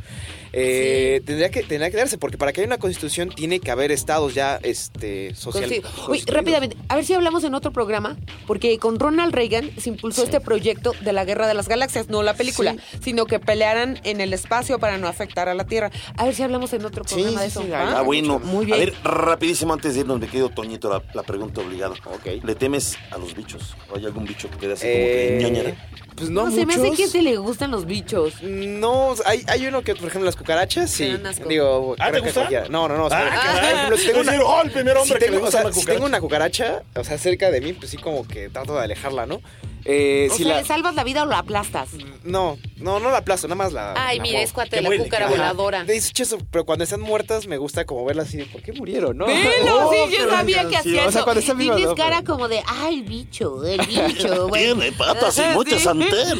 Eh, 0.52 1.22
tendría 1.26 1.50
que 1.50 1.62
tendría 1.62 1.90
que 1.90 1.96
darse, 1.96 2.18
porque 2.18 2.38
para 2.38 2.52
que 2.52 2.60
haya 2.60 2.66
una 2.66 2.78
constitución 2.78 3.30
tiene 3.30 3.60
que 3.60 3.70
haber 3.70 3.92
estados 3.92 4.34
ya 4.34 4.58
este 4.62 5.34
social. 5.34 5.64
Consigo. 5.64 5.88
Uy, 6.08 6.22
rápidamente, 6.26 6.76
a 6.88 6.96
ver 6.96 7.04
si 7.04 7.14
hablamos 7.14 7.44
en 7.44 7.54
otro 7.54 7.72
programa, 7.78 8.16
porque 8.48 8.76
con 8.80 8.98
Ronald 8.98 9.32
Reagan 9.32 9.70
se 9.78 9.90
impulsó 9.90 10.24
este 10.24 10.40
proyecto 10.40 10.94
de 11.00 11.12
la 11.12 11.24
Guerra 11.24 11.46
de 11.46 11.54
las 11.54 11.68
Galaxias, 11.68 12.08
no 12.08 12.24
la 12.24 12.34
película, 12.34 12.74
sino 13.00 13.24
que 13.26 13.38
pelearan 13.38 14.00
en 14.02 14.20
el 14.20 14.32
espacio 14.32 14.80
para 14.80 14.98
no 14.98 15.06
afectar 15.06 15.48
a 15.48 15.54
la 15.54 15.64
Tierra. 15.64 15.92
A 16.16 16.24
ver 16.24 16.34
si 16.34 16.42
hablamos 16.42 16.72
en 16.72 16.84
otro 16.84 17.04
Sí, 17.06 17.14
programa 17.14 17.42
de 17.42 17.46
eso. 17.46 17.64
Ah, 17.72 18.02
bueno. 18.02 18.40
Muy 18.40 18.66
bien. 18.66 18.74
A 18.78 18.80
ver, 18.80 18.94
rapidísimo 19.04 19.74
antes 19.74 19.94
de 19.94 20.00
irnos, 20.00 20.18
me 20.18 20.26
quedo 20.26 20.48
Toñito 20.48 20.90
la, 20.90 21.04
la 21.14 21.22
pregunta 21.22 21.60
obligada. 21.60 21.94
Ok. 22.06 22.42
¿Le 22.42 22.54
temes 22.56 22.96
a 23.12 23.18
los 23.18 23.36
bichos? 23.36 23.76
¿O 23.92 23.96
hay 23.96 24.04
algún 24.06 24.24
bicho 24.24 24.50
que 24.50 24.56
te 24.56 24.66
dé 24.66 24.72
así 24.72 24.82
como 24.82 24.94
Eh, 24.96 25.36
que 25.38 25.44
ñañara? 25.44 25.88
Pues 26.18 26.30
no, 26.30 26.46
no, 26.46 26.50
se 26.50 26.66
me 26.66 26.74
hace 26.74 26.82
muchos. 26.82 26.96
que 26.96 27.08
se 27.08 27.22
le 27.22 27.36
gustan 27.36 27.70
los 27.70 27.86
bichos. 27.86 28.42
No, 28.42 29.14
hay, 29.24 29.44
hay 29.46 29.66
uno 29.66 29.82
que, 29.82 29.94
por 29.94 30.08
ejemplo, 30.08 30.26
las 30.26 30.36
cucarachas, 30.36 30.90
sí. 30.90 31.16
Digo, 31.48 31.94
¿Ah, 31.98 32.10
te 32.10 32.20
gusta? 32.20 32.32
cualquiera. 32.40 32.68
No, 32.68 32.88
no, 32.88 32.96
no. 32.96 33.06
o 33.06 33.08
sea, 33.08 33.20
Ah, 33.20 33.24
por 33.30 33.40
caray. 33.60 33.72
ejemplo, 33.74 33.96
si 33.96 34.06
tengo 34.06 34.20
Es 34.20 34.26
decir, 34.26 34.40
una, 34.40 34.48
oh, 34.50 34.62
el 34.62 34.70
primer 34.70 34.96
hombre 34.96 35.08
si 35.08 35.18
que 35.18 35.24
tengo, 35.26 35.36
le 35.36 35.40
gusta 35.42 35.48
o 35.48 35.60
sea, 35.60 35.60
una 35.62 35.72
si 35.72 35.80
cucaracha. 35.80 35.94
tengo 35.96 36.06
una 36.06 36.20
cucaracha, 36.20 36.82
o 36.96 37.04
sea, 37.04 37.18
cerca 37.18 37.50
de 37.50 37.60
mí, 37.60 37.72
pues 37.72 37.90
sí 37.90 37.96
como 37.96 38.26
que 38.26 38.48
trato 38.48 38.74
de 38.76 38.82
alejarla, 38.84 39.26
¿no? 39.26 39.40
Eh, 39.84 40.28
O 40.30 40.34
si 40.36 40.42
sea, 40.44 40.54
la- 40.54 40.60
¿le 40.62 40.66
salvas 40.66 40.94
la 40.94 41.04
vida 41.04 41.22
o 41.22 41.26
la 41.26 41.38
aplastas? 41.38 41.90
No, 42.24 42.58
no, 42.76 43.00
no 43.00 43.10
la 43.10 43.18
aplasto, 43.18 43.48
nada 43.48 43.56
más 43.56 43.72
la. 43.72 43.94
Ay, 43.96 44.18
la 44.18 44.22
mira, 44.22 44.40
es 44.42 44.52
cuate 44.52 44.80
la 44.82 44.90
cúcara 44.96 45.28
voladora. 45.28 45.84
De 45.84 45.96
hecho, 45.96 46.22
eso, 46.22 46.38
pero 46.50 46.64
cuando 46.64 46.84
están 46.84 47.00
muertas 47.00 47.46
me 47.46 47.56
gusta 47.58 47.84
como 47.84 48.04
verlas 48.04 48.28
así 48.28 48.36
de 48.38 48.46
¿por 48.46 48.62
qué 48.62 48.72
murieron, 48.72 49.16
no? 49.16 49.26
Velo, 49.26 49.40
Oh, 49.88 49.92
sí, 49.92 49.98
qué 50.10 50.16
yo 50.18 50.28
sabía 50.30 50.68
que 50.68 50.76
hacía 50.76 51.06
O 51.06 51.12
sea, 51.12 51.22
cuando 51.24 51.40
están 51.40 51.58
vivas, 51.58 51.76
Tienes 51.76 51.90
no, 51.96 51.96
cara 52.02 52.20
pero- 52.22 52.32
como 52.34 52.48
de, 52.48 52.62
ay, 52.66 53.02
bicho, 53.02 53.64
el 53.64 53.80
bicho. 53.86 54.48
güey. 54.48 54.64
Tiene 54.74 54.92
patas 54.92 55.38
y 55.38 55.42
muchas 55.54 55.82
sí. 55.82 55.88
antenas. 55.88 56.38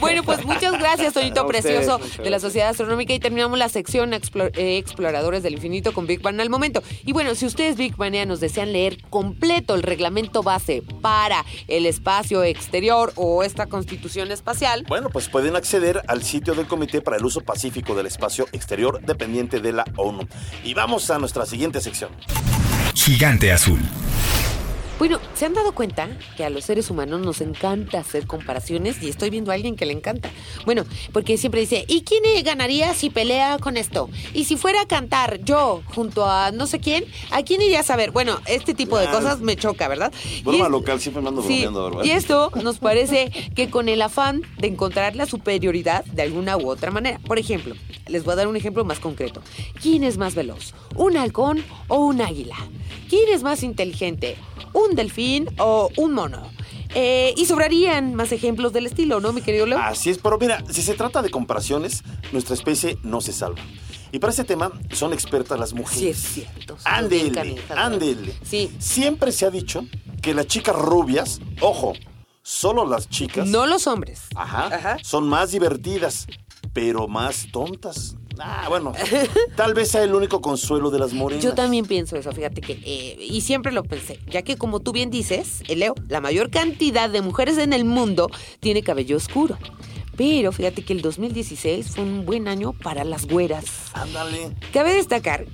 Bueno, 0.00 0.22
pues 0.22 0.44
muchas 0.44 0.72
gracias, 0.78 1.12
Toñito 1.14 1.44
ustedes, 1.46 1.62
Precioso 1.64 1.98
de 2.22 2.30
la. 2.30 2.40
Sociedad 2.40 2.70
Astronómica 2.70 3.12
y 3.12 3.18
terminamos 3.20 3.58
la 3.58 3.68
sección 3.68 4.14
eh, 4.14 4.78
Exploradores 4.78 5.42
del 5.42 5.52
Infinito 5.54 5.92
con 5.92 6.06
Big 6.06 6.22
Bang 6.22 6.40
al 6.40 6.48
momento. 6.48 6.82
Y 7.04 7.12
bueno, 7.12 7.34
si 7.34 7.44
ustedes 7.44 7.76
Big 7.76 7.96
Banianos 7.96 8.40
desean 8.40 8.72
leer 8.72 8.96
completo 9.10 9.74
el 9.74 9.82
reglamento 9.82 10.42
base 10.42 10.82
para 11.02 11.44
el 11.68 11.84
espacio 11.84 12.42
exterior 12.50 13.12
o 13.16 13.42
esta 13.42 13.66
constitución 13.66 14.30
espacial, 14.30 14.84
Bueno, 14.88 15.10
pues 15.10 15.28
pueden 15.28 15.56
acceder 15.56 16.02
al 16.08 16.22
sitio 16.22 16.54
del 16.54 16.66
Comité 16.66 17.00
para 17.00 17.16
el 17.16 17.24
Uso 17.24 17.40
Pacífico 17.40 17.94
del 17.94 18.06
Espacio 18.06 18.46
Exterior 18.52 19.00
dependiente 19.00 19.60
de 19.60 19.72
la 19.72 19.84
ONU. 19.96 20.26
Y 20.64 20.74
vamos 20.74 21.10
a 21.10 21.18
nuestra 21.18 21.46
siguiente 21.46 21.80
sección. 21.80 22.10
Gigante 22.94 23.52
azul. 23.52 23.80
Bueno, 25.00 25.18
¿se 25.32 25.46
han 25.46 25.54
dado 25.54 25.72
cuenta 25.72 26.10
que 26.36 26.44
a 26.44 26.50
los 26.50 26.64
seres 26.66 26.90
humanos 26.90 27.22
nos 27.22 27.40
encanta 27.40 27.98
hacer 28.00 28.26
comparaciones? 28.26 29.02
Y 29.02 29.08
estoy 29.08 29.30
viendo 29.30 29.50
a 29.50 29.54
alguien 29.54 29.74
que 29.74 29.86
le 29.86 29.94
encanta. 29.94 30.28
Bueno, 30.66 30.84
porque 31.14 31.38
siempre 31.38 31.62
dice, 31.62 31.86
¿y 31.88 32.02
quién 32.02 32.22
ganaría 32.44 32.92
si 32.92 33.08
pelea 33.08 33.56
con 33.58 33.78
esto? 33.78 34.10
Y 34.34 34.44
si 34.44 34.56
fuera 34.58 34.82
a 34.82 34.86
cantar 34.86 35.40
yo 35.42 35.80
junto 35.86 36.26
a 36.26 36.50
no 36.52 36.66
sé 36.66 36.80
quién, 36.80 37.06
¿a 37.30 37.42
quién 37.42 37.62
irías 37.62 37.88
a 37.88 37.96
ver? 37.96 38.10
Bueno, 38.10 38.40
este 38.44 38.74
tipo 38.74 38.98
de 38.98 39.06
cosas 39.06 39.40
me 39.40 39.56
choca, 39.56 39.88
¿verdad? 39.88 40.12
Broma 40.44 40.58
Y 40.58 40.60
es- 40.64 40.68
local, 40.70 41.00
siempre 41.00 41.22
me 41.22 41.28
ando 41.30 41.42
Sí, 41.44 41.64
¿verdad? 41.64 42.04
y 42.04 42.10
esto 42.10 42.52
nos 42.62 42.78
parece 42.78 43.32
que 43.56 43.70
con 43.70 43.88
el 43.88 44.02
afán 44.02 44.42
de 44.58 44.68
encontrar 44.68 45.16
la 45.16 45.24
superioridad 45.24 46.04
de 46.04 46.20
alguna 46.20 46.58
u 46.58 46.68
otra 46.68 46.90
manera. 46.90 47.18
Por 47.20 47.38
ejemplo, 47.38 47.74
les 48.06 48.22
voy 48.22 48.34
a 48.34 48.36
dar 48.36 48.48
un 48.48 48.56
ejemplo 48.56 48.84
más 48.84 49.00
concreto. 49.00 49.40
¿Quién 49.80 50.04
es 50.04 50.18
más 50.18 50.34
veloz? 50.34 50.74
¿Un 50.94 51.16
halcón 51.16 51.64
o 51.88 52.00
un 52.04 52.20
águila? 52.20 52.56
¿Quién 53.08 53.30
es 53.32 53.42
más 53.42 53.62
inteligente? 53.62 54.36
¿Un 54.72 54.89
delfín 54.94 55.48
o 55.58 55.90
un 55.96 56.12
mono? 56.12 56.50
Eh, 56.94 57.34
y 57.36 57.46
sobrarían 57.46 58.14
más 58.16 58.32
ejemplos 58.32 58.72
del 58.72 58.86
estilo, 58.86 59.20
¿no, 59.20 59.32
mi 59.32 59.42
querido 59.42 59.64
Leo? 59.66 59.78
Así 59.78 60.10
es, 60.10 60.18
pero 60.18 60.38
mira, 60.38 60.64
si 60.70 60.82
se 60.82 60.94
trata 60.94 61.22
de 61.22 61.30
comparaciones, 61.30 62.02
nuestra 62.32 62.54
especie 62.54 62.98
no 63.04 63.20
se 63.20 63.32
salva. 63.32 63.60
Y 64.10 64.18
para 64.18 64.32
ese 64.32 64.42
tema 64.42 64.72
son 64.92 65.12
expertas 65.12 65.56
las 65.58 65.72
mujeres. 65.72 66.00
Sí, 66.00 66.08
es 66.08 66.18
cierto. 66.18 66.76
Ándele, 66.84 67.60
ándele. 67.76 68.34
Sí. 68.42 68.72
Siempre 68.80 69.30
se 69.30 69.46
ha 69.46 69.50
dicho 69.50 69.84
que 70.20 70.34
las 70.34 70.48
chicas 70.48 70.74
rubias, 70.74 71.40
ojo, 71.60 71.92
solo 72.42 72.84
las 72.84 73.08
chicas, 73.08 73.46
No 73.46 73.66
los 73.66 73.86
hombres. 73.86 74.22
ajá, 74.34 74.66
Ajá. 74.74 74.96
son 75.02 75.28
más 75.28 75.52
divertidas, 75.52 76.26
pero 76.72 77.06
más 77.06 77.46
tontas. 77.52 78.16
Ah, 78.42 78.66
bueno, 78.68 78.92
tal 79.56 79.74
vez 79.74 79.90
sea 79.90 80.02
el 80.02 80.14
único 80.14 80.40
consuelo 80.40 80.90
de 80.90 80.98
las 80.98 81.12
morenas. 81.12 81.44
Yo 81.44 81.54
también 81.54 81.86
pienso 81.86 82.16
eso, 82.16 82.32
fíjate 82.32 82.60
que, 82.60 82.72
eh, 82.84 83.16
y 83.20 83.40
siempre 83.42 83.72
lo 83.72 83.82
pensé, 83.82 84.18
ya 84.28 84.42
que 84.42 84.56
como 84.56 84.80
tú 84.80 84.92
bien 84.92 85.10
dices, 85.10 85.62
eh, 85.68 85.76
Leo, 85.76 85.94
la 86.08 86.20
mayor 86.20 86.50
cantidad 86.50 87.10
de 87.10 87.22
mujeres 87.22 87.58
en 87.58 87.72
el 87.72 87.84
mundo 87.84 88.28
tiene 88.60 88.82
cabello 88.82 89.16
oscuro. 89.16 89.58
Pero 90.16 90.52
fíjate 90.52 90.84
que 90.84 90.92
el 90.92 91.00
2016 91.00 91.92
fue 91.94 92.04
un 92.04 92.26
buen 92.26 92.46
año 92.46 92.72
para 92.74 93.04
las 93.04 93.26
güeras. 93.26 93.64
Ándale. 93.94 94.50
Cabe 94.70 94.94
destacar, 94.94 95.46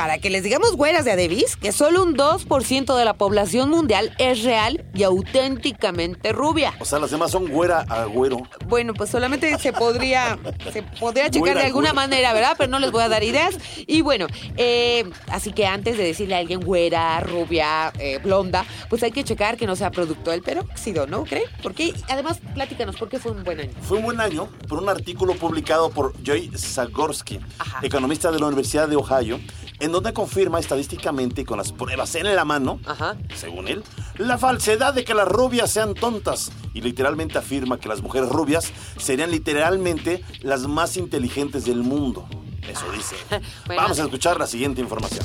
para 0.00 0.16
que 0.16 0.30
les 0.30 0.42
digamos 0.42 0.76
güeras 0.76 1.04
de 1.04 1.12
Adebis, 1.12 1.56
que 1.56 1.72
solo 1.72 2.02
un 2.02 2.16
2% 2.16 2.96
de 2.96 3.04
la 3.04 3.12
población 3.12 3.68
mundial 3.68 4.14
es 4.16 4.44
real 4.44 4.82
y 4.94 5.02
auténticamente 5.02 6.32
rubia. 6.32 6.72
O 6.80 6.86
sea, 6.86 6.98
las 6.98 7.10
demás 7.10 7.30
son 7.30 7.48
güera 7.48 7.80
a 7.86 8.06
güero. 8.06 8.38
Bueno, 8.66 8.94
pues 8.94 9.10
solamente 9.10 9.58
se 9.58 9.74
podría, 9.74 10.38
se 10.72 10.82
podría 10.82 11.24
checar 11.26 11.40
Güera, 11.40 11.60
de 11.60 11.66
alguna 11.66 11.90
güera. 11.90 12.06
manera, 12.08 12.32
¿verdad? 12.32 12.54
Pero 12.56 12.70
no 12.70 12.78
les 12.78 12.90
voy 12.92 13.02
a 13.02 13.10
dar 13.10 13.22
ideas. 13.22 13.58
Y 13.86 14.00
bueno, 14.00 14.26
eh, 14.56 15.04
así 15.30 15.52
que 15.52 15.66
antes 15.66 15.98
de 15.98 16.04
decirle 16.04 16.34
a 16.34 16.38
alguien 16.38 16.60
güera, 16.60 17.20
rubia, 17.20 17.92
eh, 17.98 18.20
blonda, 18.22 18.64
pues 18.88 19.02
hay 19.02 19.12
que 19.12 19.22
checar 19.22 19.58
que 19.58 19.66
no 19.66 19.76
sea 19.76 19.90
producto 19.90 20.30
del 20.30 20.40
peróxido, 20.40 21.06
¿no 21.06 21.24
cree? 21.24 21.44
Porque 21.62 21.92
además, 22.08 22.40
platícanos, 22.54 22.96
¿por 22.96 23.10
qué 23.10 23.18
fue 23.18 23.32
un 23.32 23.44
buen 23.44 23.60
año? 23.60 23.72
Fue 23.82 23.98
un 23.98 24.04
buen 24.04 24.20
año 24.22 24.48
por 24.66 24.78
un 24.82 24.88
artículo 24.88 25.34
publicado 25.34 25.90
por 25.90 26.14
Joy 26.22 26.50
Zagorsky, 26.56 27.38
Ajá. 27.58 27.80
economista 27.82 28.30
de 28.30 28.38
la 28.38 28.46
Universidad 28.46 28.88
de 28.88 28.96
Ohio, 28.96 29.38
en 29.80 29.92
donde 29.92 30.12
confirma 30.12 30.60
estadísticamente 30.60 31.44
con 31.44 31.58
las 31.58 31.72
pruebas 31.72 32.14
en 32.14 32.34
la 32.34 32.44
mano, 32.44 32.80
Ajá. 32.86 33.16
según 33.34 33.68
él, 33.68 33.82
la 34.18 34.38
falsedad 34.38 34.94
de 34.94 35.04
que 35.04 35.14
las 35.14 35.26
rubias 35.26 35.70
sean 35.70 35.94
tontas 35.94 36.52
y 36.74 36.82
literalmente 36.82 37.38
afirma 37.38 37.80
que 37.80 37.88
las 37.88 38.02
mujeres 38.02 38.28
rubias 38.28 38.72
serían 38.98 39.30
literalmente 39.30 40.22
las 40.42 40.66
más 40.66 40.96
inteligentes 40.96 41.64
del 41.64 41.82
mundo. 41.82 42.28
Eso 42.68 42.90
dice. 42.92 43.16
Bueno. 43.66 43.82
Vamos 43.82 44.00
a 44.00 44.04
escuchar 44.04 44.38
la 44.38 44.46
siguiente 44.46 44.80
información. 44.80 45.24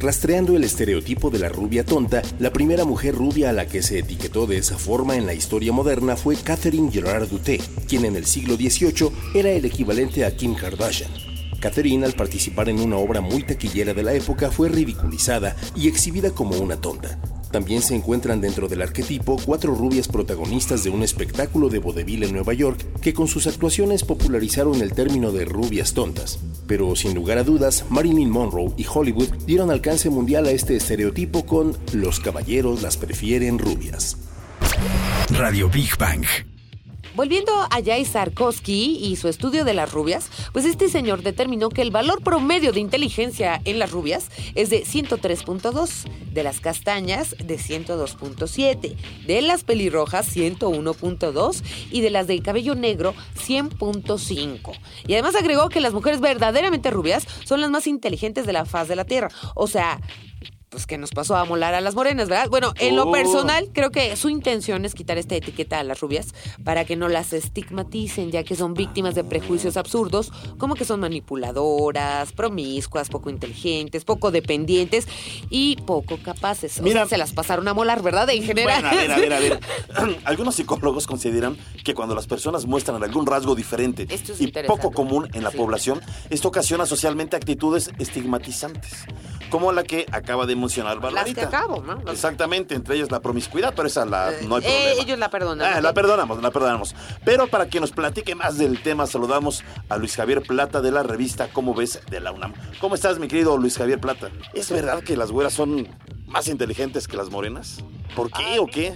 Rastreando 0.00 0.54
el 0.54 0.62
estereotipo 0.62 1.28
de 1.30 1.40
la 1.40 1.48
rubia 1.48 1.84
tonta, 1.84 2.22
la 2.38 2.52
primera 2.52 2.84
mujer 2.84 3.16
rubia 3.16 3.50
a 3.50 3.52
la 3.52 3.66
que 3.66 3.82
se 3.82 3.98
etiquetó 3.98 4.46
de 4.46 4.58
esa 4.58 4.78
forma 4.78 5.16
en 5.16 5.26
la 5.26 5.34
historia 5.34 5.72
moderna 5.72 6.16
fue 6.16 6.36
Catherine 6.36 6.92
Gerard 6.92 7.28
Duté, 7.28 7.60
quien 7.88 8.04
en 8.04 8.14
el 8.14 8.26
siglo 8.26 8.54
XVIII 8.54 9.10
era 9.34 9.50
el 9.50 9.64
equivalente 9.64 10.24
a 10.24 10.36
Kim 10.36 10.54
Kardashian. 10.54 11.27
Catherine, 11.60 12.04
al 12.04 12.12
participar 12.12 12.68
en 12.68 12.80
una 12.80 12.96
obra 12.96 13.20
muy 13.20 13.42
taquillera 13.42 13.94
de 13.94 14.02
la 14.02 14.14
época, 14.14 14.50
fue 14.50 14.68
ridiculizada 14.68 15.56
y 15.74 15.88
exhibida 15.88 16.30
como 16.30 16.56
una 16.56 16.80
tonta. 16.80 17.18
También 17.50 17.80
se 17.80 17.94
encuentran 17.94 18.40
dentro 18.40 18.68
del 18.68 18.82
arquetipo 18.82 19.40
cuatro 19.42 19.74
rubias 19.74 20.06
protagonistas 20.06 20.84
de 20.84 20.90
un 20.90 21.02
espectáculo 21.02 21.68
de 21.68 21.78
vodevil 21.78 22.24
en 22.24 22.32
Nueva 22.34 22.52
York 22.52 22.84
que 23.00 23.14
con 23.14 23.26
sus 23.26 23.46
actuaciones 23.46 24.04
popularizaron 24.04 24.82
el 24.82 24.92
término 24.92 25.32
de 25.32 25.46
rubias 25.46 25.94
tontas. 25.94 26.38
Pero 26.66 26.94
sin 26.94 27.14
lugar 27.14 27.38
a 27.38 27.44
dudas, 27.44 27.86
Marilyn 27.88 28.30
Monroe 28.30 28.72
y 28.76 28.86
Hollywood 28.92 29.28
dieron 29.46 29.70
alcance 29.70 30.10
mundial 30.10 30.46
a 30.46 30.50
este 30.50 30.76
estereotipo 30.76 31.46
con 31.46 31.76
Los 31.92 32.20
caballeros 32.20 32.82
las 32.82 32.96
prefieren 32.96 33.58
rubias. 33.58 34.18
Radio 35.30 35.68
Big 35.70 35.96
Bang. 35.98 36.24
Volviendo 37.18 37.52
a 37.52 37.82
Jay 37.84 38.04
Sarkovsky 38.04 38.96
y 39.02 39.16
su 39.16 39.26
estudio 39.26 39.64
de 39.64 39.74
las 39.74 39.90
rubias, 39.92 40.30
pues 40.52 40.64
este 40.64 40.88
señor 40.88 41.24
determinó 41.24 41.68
que 41.68 41.82
el 41.82 41.90
valor 41.90 42.22
promedio 42.22 42.70
de 42.70 42.78
inteligencia 42.78 43.60
en 43.64 43.80
las 43.80 43.90
rubias 43.90 44.30
es 44.54 44.70
de 44.70 44.84
103.2, 44.84 46.08
de 46.32 46.42
las 46.44 46.60
castañas 46.60 47.34
de 47.44 47.58
102.7, 47.58 48.94
de 49.26 49.42
las 49.42 49.64
pelirrojas 49.64 50.32
101.2 50.36 51.64
y 51.90 52.02
de 52.02 52.10
las 52.10 52.28
de 52.28 52.40
cabello 52.40 52.76
negro 52.76 53.14
100.5. 53.36 54.78
Y 55.08 55.14
además 55.14 55.34
agregó 55.34 55.70
que 55.70 55.80
las 55.80 55.94
mujeres 55.94 56.20
verdaderamente 56.20 56.92
rubias 56.92 57.26
son 57.42 57.60
las 57.60 57.70
más 57.70 57.88
inteligentes 57.88 58.46
de 58.46 58.52
la 58.52 58.64
faz 58.64 58.86
de 58.86 58.94
la 58.94 59.04
Tierra. 59.04 59.28
O 59.56 59.66
sea, 59.66 60.00
pues 60.70 60.86
que 60.86 60.98
nos 60.98 61.10
pasó 61.12 61.34
a 61.36 61.44
molar 61.44 61.74
a 61.74 61.80
las 61.80 61.94
morenas, 61.94 62.28
¿verdad? 62.28 62.48
Bueno, 62.50 62.74
en 62.78 62.94
lo 62.94 63.04
Oh. 63.08 63.12
personal, 63.12 63.70
creo 63.72 63.90
que 63.90 64.14
su 64.16 64.28
intención 64.28 64.84
es 64.84 64.94
quitar 64.94 65.16
esta 65.16 65.34
etiqueta 65.34 65.78
a 65.78 65.82
las 65.82 66.00
rubias 66.00 66.34
para 66.62 66.84
que 66.84 66.94
no 66.94 67.08
las 67.08 67.32
estigmaticen, 67.32 68.30
ya 68.30 68.44
que 68.44 68.54
son 68.54 68.74
víctimas 68.74 69.14
de 69.14 69.24
prejuicios 69.24 69.76
absurdos, 69.78 70.30
como 70.58 70.74
que 70.74 70.84
son 70.84 71.00
manipuladoras, 71.00 72.32
promiscuas, 72.32 73.08
poco 73.08 73.30
inteligentes, 73.30 74.04
poco 74.04 74.30
dependientes 74.30 75.06
y 75.48 75.76
poco 75.86 76.18
capaces. 76.22 76.78
O 76.80 76.82
Mira- 76.82 77.00
sea, 77.00 77.08
se 77.08 77.18
las 77.18 77.32
pasaron 77.32 77.66
a 77.68 77.74
molar, 77.74 78.02
¿verdad? 78.02 78.28
En 78.30 78.42
general. 78.42 78.82
Bueno, 78.82 78.88
a 78.88 79.00
ver, 79.00 79.12
a 79.12 79.16
ver, 79.18 79.32
a 79.32 79.40
ver. 79.40 79.60
Algunos 80.24 80.54
psicólogos 80.56 81.06
consideran 81.06 81.56
que 81.82 81.94
cuando 81.94 82.14
las 82.14 82.26
personas 82.26 82.66
muestran 82.66 83.02
algún 83.02 83.24
rasgo 83.26 83.54
diferente 83.54 84.06
es 84.10 84.38
y 84.40 84.48
poco 84.48 84.90
común 84.92 85.28
en 85.32 85.42
la 85.44 85.50
Sí. 85.50 85.56
población, 85.56 86.00
esto 86.28 86.48
ocasiona 86.48 86.84
socialmente 86.84 87.36
actitudes 87.36 87.90
estigmatizantes, 87.98 89.06
como 89.50 89.72
la 89.72 89.82
que 89.84 90.06
acaba 90.12 90.46
de 90.46 90.56
mencionar 90.56 90.94
Las 90.96 91.02
Barbarita. 91.02 91.40
que 91.40 91.46
acabo, 91.46 91.82
¿no? 91.82 91.96
Las- 92.04 92.14
Exactamente, 92.14 92.74
entre 92.74 92.96
ellas 92.96 93.10
la 93.10 93.20
promiscuidad, 93.20 93.72
pero 93.74 93.88
esa 93.88 94.04
la, 94.04 94.30
no 94.46 94.56
hay 94.56 94.62
Eh, 94.64 94.68
problema. 94.68 95.02
ellos 95.02 95.18
la 95.18 95.30
perdonan. 95.30 95.72
Ah, 95.74 95.80
la 95.80 95.92
perdonamos, 95.94 96.42
la 96.42 96.50
perdonamos. 96.50 96.94
Pero 97.24 97.46
para 97.48 97.68
que 97.68 97.80
nos 97.80 97.90
platique 97.90 98.34
más 98.34 98.58
del 98.58 98.82
tema, 98.82 99.06
saludamos 99.06 99.64
a 99.88 99.96
Luis 99.96 100.16
Javier 100.16 100.42
Plata 100.42 100.80
de 100.80 100.90
la 100.92 101.02
revista 101.02 101.48
¿Cómo 101.52 101.74
ves? 101.74 102.00
de 102.10 102.20
la 102.20 102.32
UNAM. 102.32 102.52
¿Cómo 102.80 102.94
estás, 102.94 103.18
mi 103.18 103.28
querido 103.28 103.56
Luis 103.56 103.76
Javier 103.78 104.00
Plata? 104.00 104.30
¿Es 104.54 104.70
verdad 104.70 105.02
que 105.02 105.16
las 105.16 105.30
güeras 105.30 105.52
son 105.54 105.88
más 106.26 106.48
inteligentes 106.48 107.08
que 107.08 107.16
las 107.16 107.30
morenas? 107.30 107.78
¿Por 108.14 108.30
qué 108.30 108.56
Ah, 108.56 108.60
o 108.60 108.66
qué? 108.66 108.94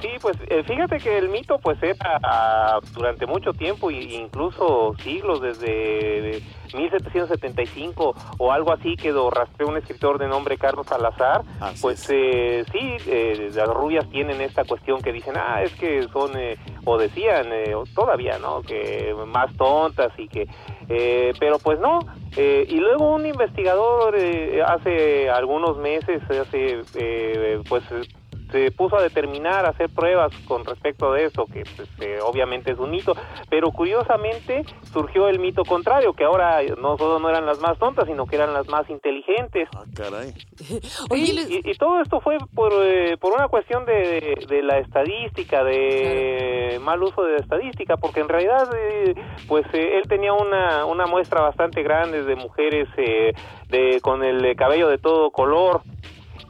Sí, 0.00 0.08
pues 0.20 0.36
eh, 0.48 0.62
fíjate 0.64 0.98
que 0.98 1.18
el 1.18 1.28
mito 1.28 1.58
pues 1.58 1.82
era 1.82 2.78
durante 2.94 3.26
mucho 3.26 3.52
tiempo 3.52 3.90
e 3.90 4.02
incluso 4.14 4.94
siglos 5.02 5.40
desde 5.40 6.40
1775 6.74 8.14
o 8.38 8.52
algo 8.52 8.72
así 8.72 8.96
que 8.96 9.12
lo 9.12 9.30
rastreó 9.30 9.68
un 9.68 9.76
escritor 9.76 10.18
de 10.18 10.28
nombre 10.28 10.56
Carlos 10.56 10.86
Salazar, 10.86 11.42
pues 11.80 12.00
es. 12.04 12.10
eh, 12.10 12.64
sí, 12.72 12.96
eh, 13.06 13.50
las 13.54 13.68
rubias 13.68 14.08
tienen 14.10 14.40
esta 14.40 14.64
cuestión 14.64 15.00
que 15.02 15.12
dicen, 15.12 15.34
ah, 15.36 15.62
es 15.62 15.74
que 15.74 16.02
son, 16.08 16.30
eh, 16.38 16.56
o 16.84 16.96
decían, 16.96 17.48
eh, 17.52 17.74
todavía, 17.94 18.38
¿no? 18.38 18.62
Que 18.62 19.14
más 19.26 19.54
tontas 19.56 20.12
y 20.18 20.28
que, 20.28 20.46
eh, 20.88 21.32
pero 21.38 21.58
pues 21.58 21.78
no. 21.80 21.98
Eh, 22.36 22.64
y 22.68 22.76
luego 22.76 23.14
un 23.14 23.26
investigador 23.26 24.14
eh, 24.16 24.62
hace 24.64 25.28
algunos 25.28 25.76
meses, 25.78 26.22
hace, 26.30 26.82
eh, 26.94 27.60
pues 27.68 27.82
se 28.50 28.70
puso 28.70 28.96
a 28.96 29.02
determinar, 29.02 29.64
a 29.64 29.70
hacer 29.70 29.90
pruebas 29.90 30.32
con 30.46 30.64
respecto 30.64 31.12
de 31.12 31.24
eso, 31.24 31.46
que 31.46 31.64
pues, 31.76 31.88
eh, 32.00 32.18
obviamente 32.22 32.72
es 32.72 32.78
un 32.78 32.90
mito, 32.90 33.14
pero 33.48 33.70
curiosamente 33.70 34.64
surgió 34.92 35.28
el 35.28 35.38
mito 35.38 35.64
contrario, 35.64 36.12
que 36.12 36.24
ahora 36.24 36.60
no 36.78 36.96
solo 36.96 37.18
no 37.18 37.28
eran 37.28 37.46
las 37.46 37.58
más 37.60 37.78
tontas, 37.78 38.06
sino 38.06 38.26
que 38.26 38.36
eran 38.36 38.52
las 38.52 38.68
más 38.68 38.88
inteligentes. 38.90 39.68
Ah, 39.74 39.84
caray. 39.94 40.34
Oye, 41.10 41.34
y, 41.48 41.70
y 41.70 41.74
todo 41.74 42.00
esto 42.00 42.20
fue 42.20 42.38
por, 42.54 42.72
eh, 42.72 43.16
por 43.18 43.32
una 43.32 43.48
cuestión 43.48 43.84
de, 43.84 44.46
de 44.48 44.62
la 44.62 44.78
estadística, 44.78 45.64
de 45.64 46.78
mal 46.80 47.02
uso 47.02 47.22
de 47.22 47.32
la 47.32 47.38
estadística, 47.38 47.96
porque 47.96 48.20
en 48.20 48.28
realidad, 48.28 48.68
eh, 48.76 49.14
pues 49.48 49.64
eh, 49.72 49.98
él 49.98 50.08
tenía 50.08 50.32
una, 50.32 50.84
una 50.86 51.06
muestra 51.06 51.40
bastante 51.42 51.82
grande 51.82 52.24
de 52.24 52.36
mujeres 52.36 52.88
eh, 52.96 53.32
de, 53.68 54.00
con 54.00 54.22
el 54.24 54.54
cabello 54.56 54.88
de 54.88 54.98
todo 54.98 55.30
color. 55.30 55.82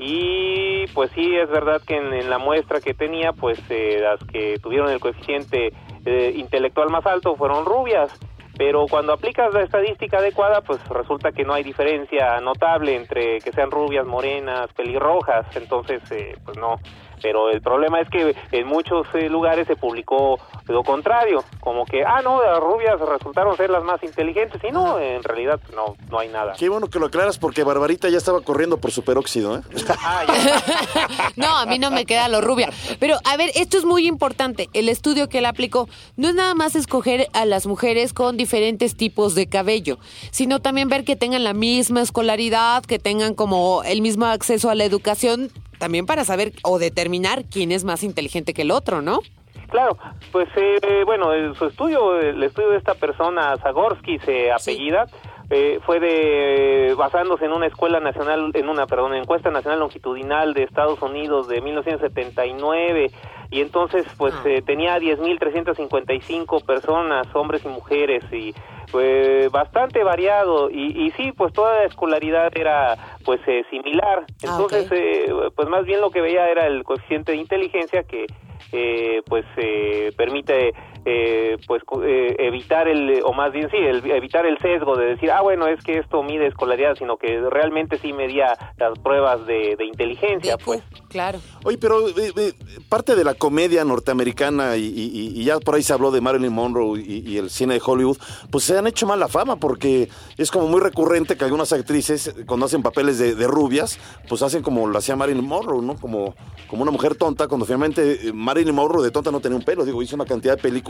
Y 0.03 0.87
pues 0.95 1.11
sí, 1.15 1.37
es 1.37 1.51
verdad 1.51 1.83
que 1.87 1.97
en, 1.97 2.31
la 2.31 2.39
muestra 2.39 2.81
que 2.81 2.95
tenía, 2.95 3.35
pues 3.35 3.59
eh, 3.69 3.99
las 4.01 4.19
que 4.31 4.59
tuvieron 4.59 4.91
el 4.91 4.99
coeficiente 4.99 5.75
eh, 6.07 6.33
intelectual 6.37 6.89
más 6.89 7.05
alto 7.05 7.37
fueron 7.37 7.67
rubias. 7.67 8.11
Pero 8.57 8.87
cuando 8.89 9.13
aplicas 9.13 9.53
la 9.53 9.63
estadística 9.63 10.19
adecuada, 10.19 10.63
pues 10.63 10.87
resulta 10.89 11.33
que 11.33 11.45
no 11.45 11.53
hay 11.53 11.63
diferencia 11.63 12.41
notable 12.41 12.97
entre 12.97 13.41
que 13.41 13.53
sean 13.53 13.71
rubias, 13.71 14.07
morenas, 14.07 14.73
pelirrojas. 14.73 15.47
Entonces, 15.55 16.03
eh, 16.11 16.35
pues 16.47 16.57
no. 16.57 16.77
Pero 17.23 17.51
el 17.51 17.61
problema 17.61 18.01
es 18.01 18.09
que 18.09 18.35
en 18.53 18.67
muchos 18.67 19.07
eh, 19.15 19.29
lugares 19.29 19.67
se 19.67 19.77
publicó 19.77 20.39
lo 20.69 20.83
contrario, 20.85 21.45
como 21.61 21.85
que, 21.85 22.05
ah, 22.05 22.21
no, 22.23 22.43
las 22.43 22.61
rubias 22.61 22.99
resultaron 23.01 23.57
ser 23.57 23.71
las 23.71 23.83
más 23.85 24.03
inteligentes. 24.03 24.63
Y 24.63 24.73
no, 24.73 24.99
en 24.99 25.23
realidad 25.23 25.61
no, 25.75 25.97
no 26.11 26.19
hay 26.19 26.29
nada. 26.29 26.55
Qué 26.59 26.69
bueno 26.69 26.89
que 26.89 26.99
lo 26.99 27.07
aclaras 27.07 27.39
porque 27.39 27.65
Barbarita 27.65 28.09
ya 28.09 28.19
estaba 28.19 28.41
corriendo 28.41 28.79
por 28.79 28.91
superóxido, 28.91 29.57
¿eh? 29.57 29.63
Ah. 30.03 30.25
No, 31.37 31.57
a 31.57 31.67
mí 31.67 31.79
no 31.79 31.91
me 31.91 32.07
queda 32.07 32.29
lo 32.29 32.41
rubia. 32.41 32.71
Pero, 32.99 33.17
a 33.25 33.37
ver, 33.37 33.51
esto 33.55 33.77
es 33.77 33.85
muy 33.85 34.07
importante. 34.07 34.69
El 34.73 34.89
estudio 34.89 35.29
que 35.29 35.39
él 35.39 35.47
aplicó 35.47 35.89
no 36.17 36.29
es 36.29 36.35
nada 36.35 36.55
más 36.55 36.77
escoger 36.77 37.29
a 37.33 37.45
las 37.45 37.67
mujeres 37.67 38.13
con 38.13 38.37
diferentes 38.37 38.97
tipos 38.97 39.35
de 39.35 39.49
cabello, 39.49 39.99
sino 40.31 40.61
también 40.61 40.89
ver 40.89 41.05
que 41.05 41.17
tengan 41.17 41.45
la 41.45 41.55
misma 41.55 42.03
escolaridad, 42.03 42.85
que 42.85 42.99
tengan 42.99 43.35
como 43.35 43.83
el 43.85 44.03
mismo 44.03 44.27
acceso 44.27 44.71
a 44.71 44.75
la 44.75 44.85
educación, 44.85 45.51
también 45.79 46.07
para 46.07 46.25
saber 46.25 46.53
o 46.63 46.79
determinar 46.79 47.10
quién 47.51 47.73
es 47.73 47.85
más 47.85 48.03
inteligente 48.03 48.55
que 48.55 48.63
el 48.63 48.71
otro, 48.71 49.03
¿no? 49.03 49.21
Claro, 49.69 49.97
pues 50.33 50.49
eh, 50.57 51.03
bueno, 51.05 51.55
su 51.55 51.67
estudio, 51.67 52.19
el 52.19 52.43
estudio 52.43 52.71
de 52.71 52.79
esta 52.79 52.95
persona, 52.95 53.57
Zagorsky, 53.63 54.19
se 54.19 54.51
apellida, 54.51 55.07
eh, 55.49 55.79
fue 55.87 56.01
de 56.01 56.95
basándose 56.97 57.45
en 57.45 57.53
una 57.53 57.67
escuela 57.67 58.01
nacional, 58.01 58.51
en 58.55 58.69
una, 58.69 58.87
perdón, 58.87 59.15
encuesta 59.15 59.51
nacional 59.51 59.79
longitudinal 59.81 60.55
de 60.55 60.65
Estados 60.65 61.01
Unidos 61.03 61.47
de 61.49 61.61
1979 61.61 63.11
y 63.51 63.61
entonces 63.61 64.07
pues 64.17 64.35
Ah. 64.35 64.43
eh, 64.49 64.63
tenía 64.63 64.99
10.355 64.99 66.65
personas, 66.65 67.27
hombres 67.35 67.65
y 67.65 67.69
mujeres 67.69 68.23
y 68.33 68.55
pues 68.91 69.51
bastante 69.51 70.03
variado 70.05 70.71
y, 70.71 71.07
y 71.07 71.11
sí, 71.13 71.33
pues 71.33 71.53
toda 71.53 71.81
la 71.81 71.85
escolaridad 71.85 72.51
era 72.55 72.97
pues 73.25 73.41
eh, 73.47 73.63
similar, 73.71 74.25
Ah, 74.45 74.51
entonces 74.53 74.91
eh, 74.93 75.33
pues 75.55 75.69
más 75.69 75.85
bien 75.85 76.01
lo 76.01 76.11
que 76.11 76.21
veía 76.21 76.49
era 76.49 76.67
el 76.67 76.85
coeficiente 76.85 77.33
de 77.33 77.39
inteligencia 77.39 78.03
que 78.03 78.27
eh, 78.73 79.23
pues 79.27 79.45
eh, 79.57 80.13
permite 80.17 80.73
eh, 81.05 81.57
pues 81.67 81.83
eh, 82.05 82.37
evitar 82.41 82.87
el 82.89 83.23
o 83.25 83.33
más 83.33 83.53
bien 83.53 83.71
sí 83.71 83.77
el, 83.79 84.05
evitar 84.11 84.45
el 84.45 84.59
sesgo 84.59 84.97
de 84.97 85.07
decir 85.07 85.31
ah 85.31 85.41
bueno 85.41 85.67
es 85.67 85.83
que 85.83 85.99
esto 85.99 86.23
mide 86.23 86.47
escolaridad 86.47 86.95
sino 86.97 87.17
que 87.17 87.41
realmente 87.49 87.97
sí 87.99 88.13
medía 88.13 88.57
las 88.77 88.99
pruebas 88.99 89.47
de, 89.47 89.77
de 89.77 89.85
inteligencia 89.87 90.57
De 90.57 90.65
pues 90.65 90.83
claro. 91.09 91.39
Oye, 91.65 91.79
pero 91.79 92.09
eh, 92.09 92.13
eh, 92.37 92.53
parte 92.89 93.17
de 93.17 93.25
la 93.25 93.35
comedia 93.35 93.85
norteamericana 93.85 94.77
y, 94.77 94.85
y- 94.87 95.41
y 95.41 95.45
ya 95.45 95.59
por 95.59 95.75
ahí 95.75 95.83
se 95.83 95.93
habló 95.93 96.11
de 96.11 96.21
Marilyn 96.21 96.53
Monroe 96.53 97.01
y, 97.01 97.23
y 97.27 97.39
el 97.39 97.49
cine 97.51 97.75
de 97.75 97.83
Hollywood, 97.85 98.19
pues 98.51 98.65
se 98.65 98.77
han 98.77 98.87
hecho 98.87 99.07
mala 99.07 99.29
fama 99.29 99.57
porque 99.57 100.09
es 100.37 100.51
como 100.51 100.67
muy 100.69 100.81
recurrente 100.81 101.37
que 101.37 101.45
algunas 101.45 101.73
actrices 101.73 102.27
eh, 102.29 102.35
cuando 102.47 102.67
hacen 102.67 102.83
papeles 102.83 103.19
de, 103.19 103.35
de 103.35 103.47
rubias, 103.47 103.99
pues 104.29 104.43
hacen 104.43 104.63
como 104.63 104.87
lo 104.87 104.99
hacía 104.99 105.17
Marilyn 105.17 105.45
Monroe, 105.47 105.83
¿no? 105.83 105.97
Como, 105.97 106.35
como 106.69 106.83
una 106.83 106.91
mujer 106.91 107.15
tonta, 107.15 107.49
cuando 107.49 107.65
finalmente 107.65 108.29
eh, 108.29 108.33
Marilyn 108.35 108.75
Monroe 108.75 109.03
de 109.03 109.11
tonta 109.11 109.31
no 109.31 109.41
tenía 109.41 109.57
un 109.59 109.65
pelo, 109.65 109.85
digo, 109.85 110.03
hizo 110.03 110.15
una 110.17 110.27
cantidad 110.27 110.57
de 110.57 110.63
películas 110.63 110.90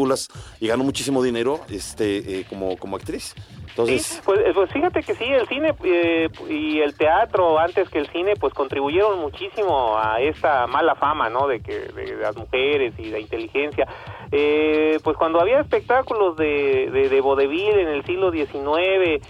y 0.60 0.68
ganó 0.68 0.84
muchísimo 0.84 1.22
dinero 1.22 1.60
este, 1.70 2.40
eh, 2.40 2.46
como, 2.48 2.76
como 2.76 2.96
actriz. 2.96 3.34
Entonces, 3.68 4.04
Sí, 4.04 4.20
pues, 4.24 4.40
eh, 4.40 4.52
pues 4.52 4.70
fíjate 4.72 5.02
que 5.02 5.14
sí, 5.14 5.24
el 5.24 5.46
cine 5.46 5.74
eh, 5.84 6.28
y 6.48 6.80
el 6.80 6.94
teatro, 6.96 7.58
antes 7.58 7.88
que 7.88 7.98
el 7.98 8.08
cine, 8.08 8.34
pues 8.38 8.52
contribuyeron 8.52 9.20
muchísimo 9.20 9.96
a 9.96 10.20
esta 10.20 10.66
mala 10.66 10.94
fama, 10.96 11.30
¿no? 11.30 11.46
De 11.46 11.60
que 11.60 11.78
de 11.78 12.16
las 12.16 12.36
mujeres 12.36 12.94
y 12.98 13.06
la 13.06 13.18
inteligencia. 13.18 13.86
Eh, 14.32 14.98
pues 15.02 15.16
cuando 15.16 15.40
había 15.40 15.60
espectáculos 15.60 16.36
de, 16.36 16.88
de, 16.92 17.08
de 17.08 17.20
vodevil 17.20 17.78
en 17.78 17.88
el 17.88 18.04
siglo 18.04 18.30
XIX 18.30 19.20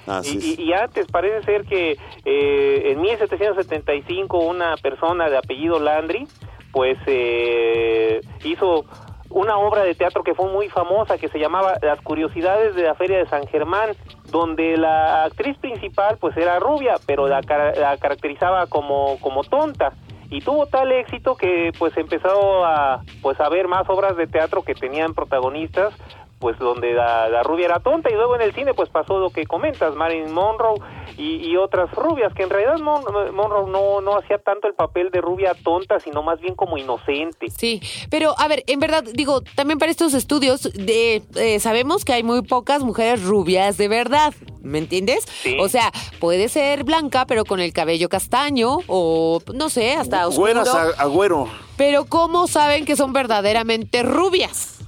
y 0.58 0.72
antes 0.74 1.06
parece 1.06 1.42
ser 1.44 1.64
que 1.64 1.96
eh, 2.24 2.92
en 2.92 3.00
1775 3.00 4.38
una 4.38 4.76
persona 4.76 5.30
de 5.30 5.38
apellido 5.38 5.80
Landry, 5.80 6.26
pues 6.72 6.98
eh, 7.06 8.20
hizo 8.44 8.84
una 9.30 9.56
obra 9.56 9.84
de 9.84 9.94
teatro 9.94 10.22
que 10.22 10.34
fue 10.34 10.50
muy 10.50 10.68
famosa 10.68 11.16
que 11.16 11.28
se 11.28 11.38
llamaba 11.38 11.78
Las 11.80 12.00
curiosidades 12.00 12.74
de 12.74 12.82
la 12.82 12.94
Feria 12.94 13.18
de 13.18 13.26
San 13.26 13.46
Germán, 13.46 13.90
donde 14.30 14.76
la 14.76 15.24
actriz 15.24 15.56
principal 15.58 16.18
pues 16.18 16.36
era 16.36 16.58
rubia, 16.58 16.96
pero 17.06 17.28
la, 17.28 17.40
la 17.40 17.96
caracterizaba 17.96 18.66
como, 18.66 19.18
como 19.20 19.44
tonta. 19.44 19.92
Y 20.30 20.42
tuvo 20.42 20.66
tal 20.66 20.92
éxito 20.92 21.34
que 21.34 21.72
pues 21.76 21.96
empezó 21.96 22.64
a 22.64 23.02
pues 23.20 23.40
a 23.40 23.48
ver 23.48 23.66
más 23.66 23.88
obras 23.88 24.16
de 24.16 24.28
teatro 24.28 24.62
que 24.62 24.74
tenían 24.74 25.12
protagonistas 25.12 25.92
pues 26.40 26.58
donde 26.58 26.94
la, 26.94 27.28
la 27.28 27.42
rubia 27.44 27.66
era 27.66 27.78
tonta 27.80 28.10
y 28.10 28.14
luego 28.14 28.34
en 28.34 28.40
el 28.42 28.54
cine 28.54 28.74
pues 28.74 28.88
pasó 28.88 29.18
lo 29.20 29.30
que 29.30 29.46
comentas, 29.46 29.94
Marilyn 29.94 30.32
Monroe 30.32 30.80
y, 31.18 31.36
y 31.46 31.56
otras 31.58 31.90
rubias, 31.94 32.32
que 32.34 32.42
en 32.44 32.50
realidad 32.50 32.78
Mon- 32.80 33.04
Monroe 33.34 33.70
no, 33.70 34.00
no 34.00 34.16
hacía 34.16 34.38
tanto 34.38 34.66
el 34.66 34.72
papel 34.74 35.10
de 35.10 35.20
rubia 35.20 35.52
tonta, 35.62 36.00
sino 36.00 36.22
más 36.22 36.40
bien 36.40 36.54
como 36.54 36.78
inocente. 36.78 37.50
Sí, 37.50 37.80
pero 38.10 38.34
a 38.38 38.48
ver, 38.48 38.64
en 38.66 38.80
verdad, 38.80 39.04
digo, 39.12 39.42
también 39.54 39.78
para 39.78 39.90
estos 39.92 40.14
estudios, 40.14 40.62
de, 40.72 41.22
eh, 41.36 41.60
sabemos 41.60 42.04
que 42.06 42.14
hay 42.14 42.22
muy 42.22 42.40
pocas 42.42 42.82
mujeres 42.82 43.22
rubias 43.22 43.76
de 43.76 43.88
verdad, 43.88 44.32
¿me 44.62 44.78
entiendes? 44.78 45.26
Sí. 45.42 45.58
O 45.60 45.68
sea, 45.68 45.92
puede 46.20 46.48
ser 46.48 46.84
blanca, 46.84 47.26
pero 47.26 47.44
con 47.44 47.60
el 47.60 47.74
cabello 47.74 48.08
castaño, 48.08 48.78
o 48.86 49.40
no 49.52 49.68
sé, 49.68 49.92
hasta 49.94 50.26
oscuro. 50.26 50.54
güeras 50.54 50.74
a- 50.74 51.02
agüero. 51.02 51.48
Pero 51.76 52.06
¿cómo 52.06 52.46
saben 52.46 52.86
que 52.86 52.96
son 52.96 53.12
verdaderamente 53.12 54.02
rubias? 54.02 54.79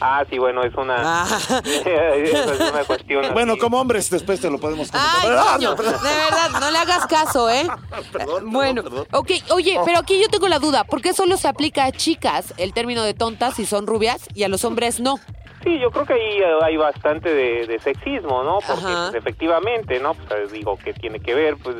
Ah, 0.00 0.24
sí, 0.30 0.38
bueno, 0.38 0.62
es 0.62 0.74
una, 0.74 0.96
Ah. 0.98 1.26
es 1.64 2.60
una 2.72 2.84
cuestión. 2.84 3.32
Bueno, 3.32 3.52
así. 3.52 3.60
como 3.60 3.80
hombres 3.80 4.08
después 4.10 4.40
te 4.40 4.50
lo 4.50 4.58
podemos 4.58 4.88
Ay, 4.92 5.20
comentar. 5.22 5.46
Ah, 5.46 5.58
no, 5.60 5.74
de 5.74 5.82
verdad, 5.82 6.50
no 6.60 6.70
le 6.70 6.78
hagas 6.78 7.06
caso, 7.06 7.50
¿eh? 7.50 7.66
Perdón, 8.12 8.50
Bueno, 8.50 8.82
perdón, 8.82 9.06
ok, 9.12 9.30
oye, 9.50 9.78
pero 9.84 9.98
aquí 9.98 10.20
yo 10.20 10.28
tengo 10.28 10.48
la 10.48 10.58
duda, 10.58 10.84
¿por 10.84 11.02
qué 11.02 11.12
solo 11.12 11.36
se 11.36 11.48
aplica 11.48 11.84
a 11.84 11.92
chicas 11.92 12.54
el 12.56 12.72
término 12.72 13.02
de 13.02 13.14
tontas 13.14 13.54
si 13.54 13.66
son 13.66 13.86
rubias 13.86 14.26
y 14.34 14.44
a 14.44 14.48
los 14.48 14.64
hombres 14.64 15.00
no? 15.00 15.16
Sí, 15.62 15.78
yo 15.78 15.90
creo 15.90 16.06
que 16.06 16.14
ahí 16.14 16.38
eh, 16.38 16.58
hay 16.62 16.76
bastante 16.78 17.34
de, 17.34 17.66
de 17.66 17.78
sexismo, 17.80 18.42
¿no? 18.42 18.60
Porque 18.66 18.82
pues, 18.82 19.14
efectivamente, 19.14 20.00
¿no? 20.00 20.14
Pues 20.14 20.50
digo 20.52 20.78
que 20.78 20.94
tiene 20.94 21.20
que 21.20 21.34
ver, 21.34 21.56
pues 21.62 21.76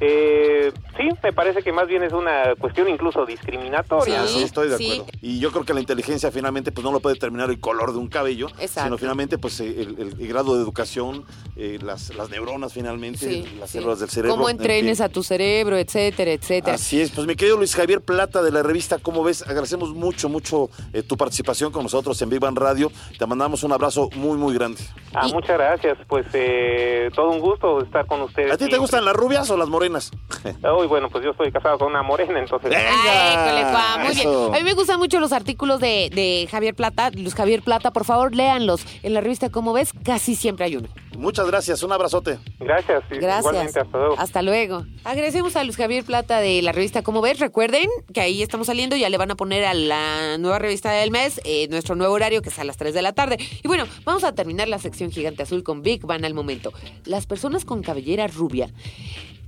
eh, 0.00 0.72
sí, 0.96 1.08
me 1.22 1.32
parece 1.32 1.62
que 1.62 1.72
más 1.72 1.86
bien 1.88 2.02
es 2.02 2.12
una 2.12 2.54
cuestión 2.58 2.88
incluso 2.88 3.26
discriminatoria. 3.26 4.26
Sí. 4.26 4.38
Sí, 4.38 4.42
estoy 4.44 4.68
de 4.68 4.76
sí. 4.76 4.92
acuerdo. 4.92 5.12
Y 5.20 5.38
yo 5.40 5.50
creo 5.50 5.64
que 5.64 5.74
la 5.74 5.80
inteligencia 5.80 6.30
finalmente 6.30 6.70
pues 6.72 6.84
no 6.84 6.92
lo 6.92 7.00
puede 7.00 7.14
determinar 7.14 7.50
el 7.50 7.58
color 7.60 7.92
de 7.92 7.98
un 7.98 8.08
cabello, 8.08 8.48
Exacto. 8.58 8.84
sino 8.84 8.98
finalmente 8.98 9.38
pues 9.38 9.58
eh, 9.60 9.66
el, 9.82 9.98
el- 9.98 10.16
el 10.20 10.28
grado 10.28 10.54
de 10.56 10.62
educación, 10.62 11.24
eh, 11.56 11.78
las, 11.82 12.14
las 12.14 12.30
neuronas 12.30 12.72
finalmente, 12.72 13.18
Sí, 13.18 13.56
las 13.58 13.70
sí. 13.70 13.78
células 13.78 14.00
del 14.00 14.08
cerebro. 14.10 14.32
Cómo 14.36 14.48
en 14.48 14.56
entrenes 14.56 14.98
fin. 14.98 15.04
a 15.04 15.08
tu 15.08 15.22
cerebro, 15.22 15.76
etcétera, 15.76 16.32
etcétera. 16.32 16.74
Así 16.74 17.00
es, 17.00 17.10
pues 17.10 17.26
mi 17.26 17.34
querido 17.36 17.56
Luis 17.56 17.74
Javier 17.74 18.00
Plata 18.00 18.42
de 18.42 18.50
la 18.52 18.62
revista 18.62 18.98
¿Cómo 18.98 19.22
ves? 19.24 19.42
Agradecemos 19.42 19.90
mucho, 19.94 20.28
mucho 20.28 20.70
eh, 20.92 21.02
tu 21.02 21.16
participación 21.16 21.72
con 21.72 21.82
nosotros 21.82 22.20
en 22.22 22.28
Vivan 22.30 22.54
Radio. 22.56 22.90
Te 23.18 23.26
mandamos 23.26 23.62
un 23.64 23.72
abrazo 23.72 24.08
muy, 24.16 24.36
muy 24.38 24.54
grande. 24.54 24.80
Ah, 25.14 25.28
muchas 25.28 25.56
gracias, 25.56 25.98
pues 26.08 26.26
eh, 26.34 27.10
todo 27.14 27.30
un 27.30 27.40
gusto 27.40 27.80
estar 27.82 28.06
con 28.06 28.22
ustedes. 28.22 28.52
¿A 28.52 28.56
ti 28.56 28.68
te 28.68 28.76
gustan 28.78 29.04
las 29.04 29.14
rubias 29.14 29.48
o 29.50 29.56
las 29.56 29.68
morenas? 29.68 29.87
Uy, 30.78 30.86
bueno, 30.86 31.08
pues 31.08 31.24
yo 31.24 31.30
estoy 31.30 31.50
casado 31.50 31.78
con 31.78 31.88
una 31.88 32.02
morena, 32.02 32.38
entonces... 32.38 32.70
Venga, 32.70 32.82
Ay, 32.90 33.64
Juan, 33.64 34.06
muy 34.06 34.14
bien. 34.14 34.54
A 34.54 34.58
mí 34.58 34.64
me 34.64 34.74
gustan 34.74 34.98
mucho 34.98 35.20
los 35.20 35.32
artículos 35.32 35.80
de, 35.80 36.10
de 36.14 36.48
Javier 36.50 36.74
Plata, 36.74 37.10
Luz 37.10 37.34
Javier 37.34 37.62
Plata, 37.62 37.90
por 37.90 38.04
favor, 38.04 38.34
léanlos. 38.34 38.84
En 39.02 39.14
la 39.14 39.20
revista 39.20 39.50
Como 39.50 39.72
ves, 39.72 39.92
casi 40.04 40.34
siempre 40.34 40.66
hay 40.66 40.76
uno. 40.76 40.88
Muchas 41.16 41.46
gracias, 41.46 41.82
un 41.82 41.92
abrazote. 41.92 42.38
Gracias, 42.60 43.02
sí, 43.08 43.16
Gracias. 43.16 43.40
igualmente, 43.40 43.80
hasta 43.80 43.98
luego. 43.98 44.14
Hasta 44.18 44.42
luego. 44.42 44.84
Agradecemos 45.04 45.56
a 45.56 45.64
Luz 45.64 45.76
Javier 45.76 46.04
Plata 46.04 46.38
de 46.40 46.62
la 46.62 46.72
revista 46.72 47.02
Como 47.02 47.20
ves. 47.20 47.40
Recuerden 47.40 47.88
que 48.14 48.20
ahí 48.20 48.42
estamos 48.42 48.68
saliendo, 48.68 48.94
ya 48.94 49.08
le 49.08 49.18
van 49.18 49.30
a 49.30 49.34
poner 49.34 49.64
a 49.64 49.74
la 49.74 50.38
nueva 50.38 50.58
revista 50.58 50.92
del 50.92 51.10
mes 51.10 51.40
eh, 51.44 51.66
nuestro 51.70 51.96
nuevo 51.96 52.14
horario 52.14 52.40
que 52.42 52.50
es 52.50 52.58
a 52.58 52.64
las 52.64 52.76
3 52.76 52.94
de 52.94 53.02
la 53.02 53.12
tarde. 53.12 53.36
Y 53.62 53.66
bueno, 53.66 53.84
vamos 54.04 54.22
a 54.24 54.34
terminar 54.34 54.68
la 54.68 54.78
sección 54.78 55.10
Gigante 55.10 55.42
Azul 55.42 55.62
con 55.64 55.82
Big 55.82 56.06
Van 56.06 56.24
al 56.24 56.34
momento. 56.34 56.72
Las 57.04 57.26
personas 57.26 57.64
con 57.64 57.82
cabellera 57.82 58.26
rubia 58.28 58.70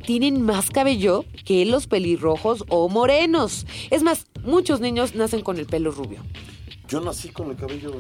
tienen 0.05 0.43
más 0.43 0.71
cabello 0.71 1.25
que 1.45 1.65
los 1.65 1.87
pelirrojos 1.87 2.65
o 2.69 2.89
morenos. 2.89 3.67
Es 3.91 4.03
más, 4.03 4.27
muchos 4.45 4.81
niños 4.81 5.15
nacen 5.15 5.43
con 5.43 5.59
el 5.59 5.67
pelo 5.67 5.91
rubio. 5.91 6.21
Yo 6.91 7.01
nací 7.01 7.29
con 7.29 7.51
el 7.51 7.57
cabello... 7.57 7.93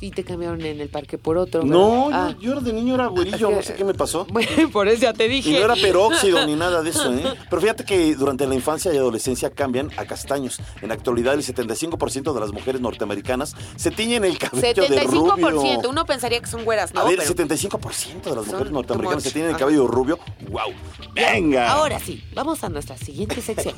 Y 0.00 0.10
te 0.10 0.24
cambiaron 0.24 0.60
en 0.62 0.80
el 0.80 0.88
parque 0.88 1.18
por 1.18 1.36
otro. 1.36 1.62
No, 1.64 2.06
¿verdad? 2.08 2.30
yo, 2.36 2.40
yo 2.40 2.52
era 2.52 2.60
de 2.62 2.72
niño 2.72 2.94
era 2.94 3.06
güerillo, 3.08 3.50
no 3.50 3.62
sé 3.62 3.74
qué 3.74 3.84
me 3.84 3.92
pasó. 3.94 4.26
Ah. 4.28 4.32
Bueno, 4.32 4.70
por 4.70 4.88
eso 4.88 5.02
ya 5.02 5.12
te 5.12 5.28
dije. 5.28 5.50
Y 5.50 5.52
no 5.54 5.58
era 5.58 5.74
peróxido 5.74 6.46
ni 6.46 6.54
nada 6.54 6.82
de 6.82 6.90
eso, 6.90 7.12
¿eh? 7.12 7.34
Pero 7.50 7.60
fíjate 7.60 7.84
que 7.84 8.14
durante 8.14 8.46
la 8.46 8.54
infancia 8.54 8.92
y 8.94 8.96
adolescencia 8.96 9.50
cambian 9.50 9.90
a 9.98 10.06
castaños. 10.06 10.60
En 10.80 10.88
la 10.88 10.94
actualidad, 10.94 11.34
el 11.34 11.42
75% 11.42 12.32
de 12.32 12.40
las 12.40 12.52
mujeres 12.52 12.80
norteamericanas 12.80 13.54
se 13.76 13.90
tiñen 13.90 14.24
el 14.24 14.38
cabello 14.38 14.88
de 14.88 15.02
75%. 15.06 15.50
rubio. 15.50 15.90
Uno 15.90 16.06
pensaría 16.06 16.40
que 16.40 16.46
son 16.46 16.64
güeras, 16.64 16.94
¿no? 16.94 17.00
a 17.00 17.04
ver, 17.04 17.18
Pero- 17.18 17.34
75% 17.34 18.22
de 18.22 18.36
las 18.36 18.44
Son 18.44 18.52
mujeres 18.52 18.72
norteamericanas 18.72 19.22
se 19.24 19.30
tienen 19.32 19.50
el 19.50 19.56
cabello 19.58 19.86
rubio. 19.86 20.18
¡Wow! 20.48 20.72
¡Venga! 21.14 21.70
Ahora 21.70 21.98
sí, 21.98 22.24
vamos 22.34 22.64
a 22.64 22.68
nuestra 22.68 22.96
siguiente 22.96 23.42
sección. 23.42 23.74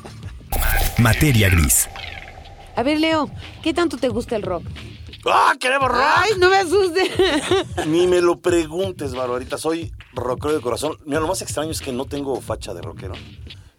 Materia 0.97 1.49
gris. 1.49 1.89
A 2.75 2.83
ver, 2.83 2.99
Leo, 2.99 3.29
¿qué 3.63 3.73
tanto 3.73 3.97
te 3.97 4.09
gusta 4.09 4.35
el 4.35 4.43
rock? 4.43 4.63
¡Ah, 5.25 5.53
queremos 5.59 5.89
rock! 5.89 6.01
¡Ay, 6.03 6.31
no 6.39 6.49
me 6.49 6.57
asustes! 6.57 7.09
Ni 7.87 8.07
me 8.07 8.21
lo 8.21 8.39
preguntes, 8.39 9.13
Barbarita. 9.13 9.57
Soy 9.57 9.91
rockero 10.13 10.53
de 10.53 10.61
corazón. 10.61 10.97
Mira, 11.05 11.19
lo 11.19 11.27
más 11.27 11.41
extraño 11.41 11.71
es 11.71 11.81
que 11.81 11.91
no 11.91 12.05
tengo 12.05 12.39
facha 12.41 12.73
de 12.73 12.81
rockero. 12.81 13.13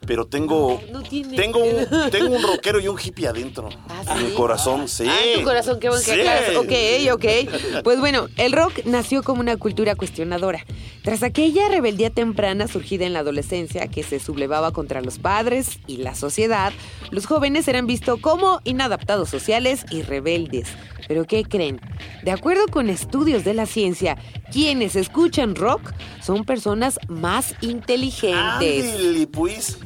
Pero 0.07 0.27
tengo. 0.27 0.81
No, 0.91 1.01
no 1.01 1.09
tiene. 1.09 1.37
Tengo 1.37 1.61
un, 1.61 2.11
tengo 2.11 2.35
un 2.35 2.43
rockero 2.43 2.81
y 2.81 2.89
un 2.89 2.99
hippie 2.99 3.29
adentro. 3.29 3.69
¿Ah, 3.89 4.03
En 4.15 4.19
sí? 4.19 4.25
mi 4.25 4.35
corazón, 4.35 4.89
sí. 4.89 5.07
Ah, 5.09 5.39
tu 5.39 5.45
corazón, 5.45 5.79
qué 5.79 5.89
buen 5.89 6.03
que 6.03 6.51
Sí. 6.51 6.57
Ok, 6.57 7.15
ok. 7.15 7.83
Pues 7.85 8.01
bueno, 8.01 8.27
el 8.37 8.53
rock 8.53 8.85
nació 8.85 9.23
como 9.23 9.41
una 9.41 9.57
cultura 9.57 9.95
cuestionadora. 9.95 10.65
Tras 11.03 11.25
aquella 11.25 11.69
rebeldía 11.69 12.11
temprana 12.11 12.69
surgida 12.69 13.05
en 13.05 13.13
la 13.13 13.21
adolescencia 13.21 13.89
que 13.89 14.05
se 14.05 14.21
sublevaba 14.21 14.73
contra 14.73 15.01
los 15.01 15.19
padres 15.19 15.81
y 15.89 15.97
la 15.97 16.15
sociedad, 16.15 16.73
los 17.11 17.27
jóvenes 17.27 17.67
eran 17.67 17.89
vistos 17.89 18.21
como 18.21 18.61
inadaptados 18.63 19.29
sociales 19.29 19.85
y 19.91 20.03
rebeldes. 20.03 20.69
¿Pero 21.09 21.25
qué 21.25 21.43
creen? 21.43 21.81
De 22.23 22.31
acuerdo 22.31 22.69
con 22.69 22.89
estudios 22.89 23.43
de 23.43 23.53
la 23.53 23.67
ciencia, 23.67 24.17
quienes 24.53 24.95
escuchan 24.95 25.57
rock 25.57 25.93
son 26.23 26.45
personas 26.45 27.01
más 27.09 27.57
inteligentes. 27.61 29.27
Pues. 29.33 29.79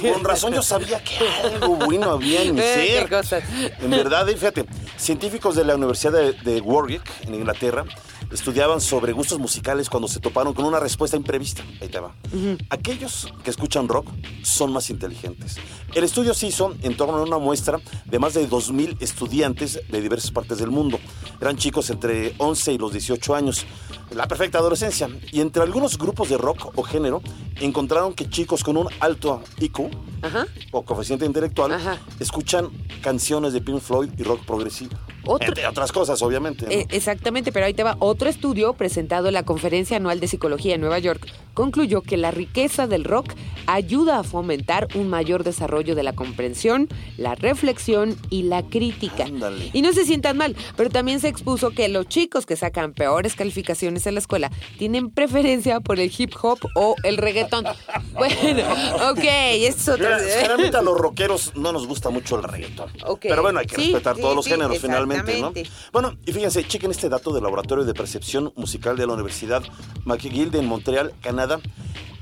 Con 0.00 0.24
razón 0.24 0.54
yo 0.54 0.62
sabía 0.62 1.02
que 1.04 1.28
algo 1.44 1.76
bueno 1.76 2.12
había 2.12 2.42
en 2.42 2.54
mi 2.54 2.60
ser. 2.62 3.10
En 3.80 3.90
verdad, 3.90 4.26
eh, 4.30 4.36
fíjate, 4.36 4.64
científicos 4.96 5.54
de 5.54 5.64
la 5.64 5.74
Universidad 5.74 6.12
de, 6.12 6.32
de 6.32 6.60
Warwick, 6.62 7.02
en 7.26 7.34
Inglaterra, 7.34 7.84
estudiaban 8.30 8.80
sobre 8.80 9.12
gustos 9.12 9.38
musicales 9.38 9.88
cuando 9.88 10.08
se 10.08 10.20
toparon 10.20 10.52
con 10.54 10.64
una 10.64 10.80
respuesta 10.80 11.16
imprevista. 11.16 11.62
Ahí 11.80 11.88
te 11.88 12.00
va. 12.00 12.14
Aquellos 12.70 13.32
que 13.44 13.50
escuchan 13.50 13.88
rock 13.88 14.08
son 14.42 14.72
más 14.72 14.90
inteligentes. 14.90 15.56
El 15.94 16.04
estudio 16.04 16.34
se 16.34 16.48
hizo 16.48 16.74
en 16.82 16.96
torno 16.96 17.16
a 17.16 17.22
una 17.22 17.38
muestra 17.38 17.80
de 18.04 18.18
más 18.18 18.34
de 18.34 18.48
2.000 18.48 18.96
estudiantes 19.00 19.80
de 19.88 20.00
diversas 20.00 20.30
partes 20.30 20.58
del 20.58 20.70
mundo. 20.70 20.98
Eran 21.40 21.56
chicos 21.56 21.90
entre 21.90 22.34
11 22.38 22.72
y 22.72 22.78
los 22.78 22.92
18 22.92 23.34
años, 23.34 23.66
la 24.10 24.26
perfecta 24.28 24.58
adolescencia. 24.58 25.08
Y 25.32 25.40
entre 25.40 25.62
algunos 25.62 25.98
grupos 25.98 26.28
de 26.28 26.36
rock 26.38 26.72
o 26.76 26.82
género, 26.82 27.22
encontraron 27.60 28.12
que 28.14 28.28
chicos 28.28 28.62
con 28.62 28.76
un 28.76 28.88
alto 29.00 29.42
IQ 29.58 29.90
Ajá. 30.22 30.46
o 30.72 30.82
coeficiente 30.82 31.24
intelectual 31.24 31.72
Ajá. 31.72 31.98
escuchan 32.20 32.68
canciones 33.02 33.52
de 33.52 33.60
Pink 33.60 33.80
Floyd 33.80 34.10
y 34.18 34.22
rock 34.22 34.44
progresivo. 34.44 34.96
Otro- 35.26 35.48
Entre 35.48 35.66
otras 35.66 35.92
cosas, 35.92 36.22
obviamente. 36.22 36.66
¿no? 36.66 36.70
Eh, 36.72 36.86
exactamente, 36.90 37.52
pero 37.52 37.66
ahí 37.66 37.74
te 37.74 37.82
va. 37.82 37.96
Otro 37.98 38.28
estudio 38.28 38.72
presentado 38.74 39.28
en 39.28 39.34
la 39.34 39.42
Conferencia 39.44 39.96
Anual 39.96 40.20
de 40.20 40.28
Psicología 40.28 40.74
en 40.74 40.80
Nueva 40.80 40.98
York 40.98 41.26
concluyó 41.54 42.02
que 42.02 42.16
la 42.16 42.30
riqueza 42.30 42.86
del 42.86 43.04
rock 43.04 43.32
ayuda 43.66 44.18
a 44.18 44.22
fomentar 44.24 44.88
un 44.94 45.08
mayor 45.08 45.42
desarrollo 45.42 45.94
de 45.94 46.02
la 46.02 46.12
comprensión, 46.12 46.88
la 47.16 47.34
reflexión 47.34 48.16
y 48.30 48.42
la 48.44 48.62
crítica. 48.62 49.24
Ándale. 49.24 49.70
Y 49.72 49.82
no 49.82 49.92
se 49.92 50.04
sientan 50.04 50.36
mal, 50.36 50.54
pero 50.76 50.90
también 50.90 51.18
se 51.20 51.28
expuso 51.28 51.70
que 51.70 51.88
los 51.88 52.06
chicos 52.08 52.44
que 52.46 52.56
sacan 52.56 52.92
peores 52.92 53.34
calificaciones 53.34 54.06
en 54.06 54.14
la 54.14 54.20
escuela 54.20 54.50
tienen 54.78 55.10
preferencia 55.10 55.80
por 55.80 55.98
el 55.98 56.12
hip 56.16 56.32
hop 56.42 56.58
o 56.74 56.94
el 57.02 57.16
reggaetón. 57.16 57.64
Bueno, 58.16 58.62
ok, 59.10 59.18
es 59.24 59.88
otro... 59.88 60.06
Mira, 60.06 60.18
generalmente 60.20 60.76
a 60.78 60.82
los 60.82 60.96
rockeros 60.98 61.52
no 61.54 61.70
nos 61.72 61.86
gusta 61.86 62.08
mucho 62.08 62.36
el 62.36 62.44
reggaetón. 62.44 62.90
Ok. 63.04 63.20
Pero 63.28 63.42
bueno, 63.42 63.58
hay 63.58 63.66
que 63.66 63.76
Sí, 63.76 63.82
respetar 63.92 64.16
sí, 64.16 64.22
todos 64.22 64.34
los 64.34 64.46
géneros 64.46 64.78
finalmente, 64.78 65.15
Bueno, 65.92 66.16
y 66.24 66.32
fíjense, 66.32 66.66
chequen 66.66 66.90
este 66.90 67.08
dato 67.08 67.32
del 67.32 67.42
Laboratorio 67.42 67.84
de 67.84 67.94
Percepción 67.94 68.52
Musical 68.56 68.96
de 68.96 69.06
la 69.06 69.14
Universidad 69.14 69.62
McGill 70.04 70.50
de 70.50 70.62
Montreal, 70.62 71.14
Canadá. 71.20 71.60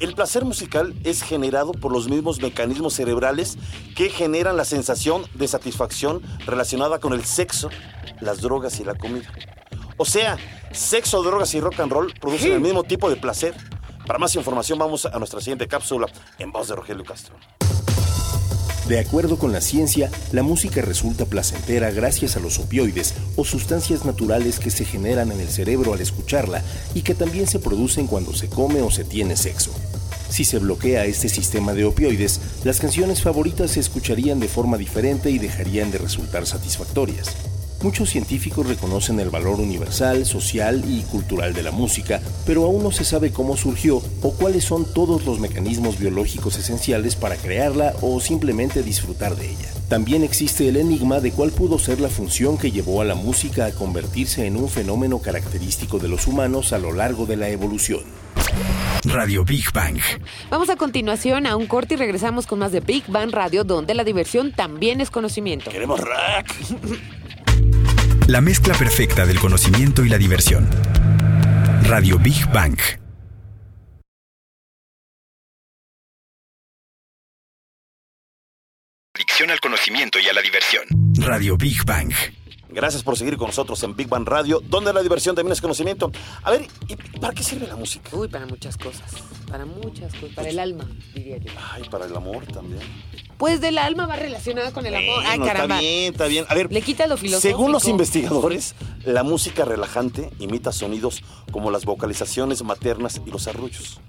El 0.01 0.15
placer 0.15 0.45
musical 0.45 0.95
es 1.05 1.23
generado 1.23 1.73
por 1.73 1.93
los 1.93 2.09
mismos 2.09 2.41
mecanismos 2.41 2.95
cerebrales 2.95 3.57
que 3.95 4.11
generan 4.11 4.57
la 4.57 4.65
sensación 4.65 5.23
de 5.35 5.49
satisfacción 5.49 6.21
relacionada 6.47 6.99
con 6.99 7.13
el 7.13 7.25
sexo, 7.25 7.71
las 8.21 8.41
drogas 8.41 8.81
y 8.81 8.85
la 8.85 8.95
comida. 8.95 9.33
O 9.97 10.05
sea, 10.05 10.37
sexo, 10.73 11.23
drogas 11.23 11.55
y 11.55 11.61
rock 11.61 11.81
and 11.81 11.93
roll 11.93 12.13
producen 12.21 12.53
el 12.53 12.61
mismo 12.61 12.83
tipo 12.83 13.09
de 13.09 13.17
placer. 13.17 13.55
Para 14.07 14.19
más 14.19 14.35
información 14.35 14.79
vamos 14.79 15.07
a 15.07 15.19
nuestra 15.19 15.41
siguiente 15.41 15.69
cápsula 15.69 16.09
en 16.39 16.51
voz 16.51 16.69
de 16.69 16.75
Rogelio 16.75 17.05
Castro. 17.05 17.37
De 18.89 18.99
acuerdo 18.99 19.39
con 19.39 19.51
la 19.51 19.63
ciencia, 19.63 20.11
la 20.31 20.43
música 20.43 20.83
resulta 20.83 21.25
placentera 21.25 21.91
gracias 21.91 22.37
a 22.37 22.41
los 22.41 22.59
opioides 22.59 23.15
o 23.35 23.45
sustancias 23.45 24.05
naturales 24.05 24.59
que 24.59 24.71
se 24.71 24.85
generan 24.85 25.33
en 25.33 25.41
el 25.41 25.49
cerebro 25.49 25.95
al 25.95 26.03
escucharla 26.03 26.63
y 26.95 27.01
que 27.01 27.15
también 27.15 27.47
se 27.47 27.59
producen 27.59 28.07
cuando 28.07 28.35
se 28.35 28.51
come 28.51 28.83
o 28.83 28.91
se 28.91 29.05
tiene 29.05 29.39
sexo. 29.39 29.71
Si 30.29 30.45
se 30.45 30.59
bloquea 30.59 31.07
este 31.07 31.31
sistema 31.31 31.73
de 31.73 31.87
opioides, 31.87 32.41
las 32.63 32.79
canciones 32.79 33.23
favoritas 33.23 33.71
se 33.71 33.81
escucharían 33.81 34.39
de 34.39 34.49
forma 34.49 34.77
diferente 34.77 35.31
y 35.31 35.39
dejarían 35.39 35.91
de 35.91 35.99
resultar 35.99 36.47
satisfactorias. 36.47 37.54
Muchos 37.85 38.09
científicos 38.09 38.67
reconocen 38.67 39.21
el 39.21 39.29
valor 39.29 39.61
universal, 39.61 40.25
social 40.25 40.83
y 40.89 41.03
cultural 41.03 41.53
de 41.53 41.63
la 41.63 41.71
música, 41.71 42.19
pero 42.47 42.65
aún 42.65 42.83
no 42.83 42.91
se 42.91 43.05
sabe 43.05 43.31
cómo 43.31 43.59
surgió 43.59 44.03
o 44.23 44.33
cuáles 44.33 44.65
son 44.65 44.91
todos 44.91 45.27
los 45.27 45.39
mecanismos 45.39 45.99
biológicos 45.99 46.57
esenciales 46.57 47.15
para 47.15 47.37
crearla 47.37 47.93
o 48.01 48.19
simplemente 48.21 48.83
disfrutar 48.83 49.37
de 49.37 49.51
ella. 49.51 49.69
También 49.91 50.25
existe 50.25 50.67
el 50.67 50.79
enigma 50.79 51.21
de 51.21 51.33
cuál 51.33 51.51
pudo 51.51 51.79
ser 51.79 52.01
la 52.01 52.09
función 52.09 52.57
que 52.57 52.71
llevó 52.71 53.03
a 53.03 53.05
la 53.05 53.17
música 53.17 53.67
a 53.67 53.73
convertirse 53.73 54.47
en 54.47 54.57
un 54.57 54.71
fenómeno 54.71 55.19
característico 55.19 55.99
de 55.99 56.09
los 56.09 56.27
humanos 56.27 56.73
a 56.73 56.79
lo 56.79 56.91
largo 56.91 57.27
de 57.27 57.37
la 57.37 57.51
evolución. 57.51 58.01
Radio 59.05 59.45
Big 59.45 59.71
Bang. 59.75 59.99
Vamos 60.49 60.71
a 60.71 60.77
continuación 60.77 61.47
a 61.47 61.55
un 61.55 61.67
corte 61.67 61.93
y 61.93 61.97
regresamos 61.99 62.47
con 62.47 62.61
más 62.61 62.73
de 62.73 62.81
Big 62.81 63.05
Bang 63.09 63.31
Radio, 63.31 63.63
donde 63.63 63.93
la 63.93 64.05
diversión 64.05 64.53
también 64.53 65.03
es 65.03 65.11
conocimiento. 65.11 65.71
Queremos 65.71 66.01
rock. 66.01 66.47
La 68.27 68.41
mezcla 68.41 68.73
perfecta 68.75 69.27
del 69.27 69.39
conocimiento 69.39 70.03
y 70.03 70.09
la 70.09 70.17
diversión. 70.17 70.67
Radio 71.83 72.19
Big 72.19 72.51
Bang. 72.51 72.79
Adicción 79.15 79.51
al 79.51 79.61
conocimiento 79.61 80.19
y 80.19 80.29
a 80.29 80.33
la 80.33 80.41
diversión. 80.41 80.85
Radio 81.19 81.59
Big 81.59 81.85
Bang. 81.85 82.15
Gracias 82.75 83.03
por 83.05 83.17
seguir 83.17 83.37
con 83.37 83.47
nosotros 83.47 83.81
en 83.85 83.95
Big 83.95 84.09
Bang 84.09 84.27
Radio, 84.27 84.61
donde 84.69 84.93
la 84.93 85.01
diversión 85.03 85.37
también 85.37 85.53
es 85.53 85.61
conocimiento. 85.61 86.11
A 86.43 86.51
ver, 86.51 86.67
¿y 86.89 86.97
para 87.19 87.33
qué 87.33 87.43
sirve 87.45 87.67
la 87.69 87.77
música? 87.77 88.11
Uy, 88.13 88.27
para 88.29 88.47
muchas 88.47 88.77
cosas. 88.77 89.13
Para 89.49 89.65
muchas 89.65 90.13
cosas. 90.15 90.35
Para 90.35 90.49
el 90.49 90.59
alma, 90.59 90.89
diría 91.15 91.39
yo. 91.39 91.53
Ay, 91.73 91.85
para 91.89 92.07
el 92.07 92.17
amor 92.17 92.45
también. 92.47 92.83
Pues 93.39 93.61
del 93.61 93.79
alma 93.79 94.07
va 94.07 94.17
relacionada 94.17 94.73
con 94.73 94.87
el 94.87 94.95
amor. 94.95 95.21
Ay, 95.25 95.39
Bueno, 95.39 95.45
caramba. 95.47 95.77
Está 95.77 95.89
bien, 95.89 96.13
está 96.13 96.27
bien. 96.27 96.45
A 96.49 96.55
ver, 96.55 96.73
Le 96.73 96.83
quita 96.83 97.07
lo 97.07 97.17
filosófico. 97.17 97.57
según 97.57 97.73
los 97.73 97.87
investigadores, 97.87 98.75
la 99.05 99.23
música 99.23 99.65
relajante 99.65 100.31
imita 100.41 100.73
sonidos 100.73 101.23
como 101.53 101.71
las 101.71 101.85
vocalizaciones 101.85 102.63
maternas 102.65 103.21
y 103.25 103.31
los 103.31 103.47
arrullos. 103.49 104.01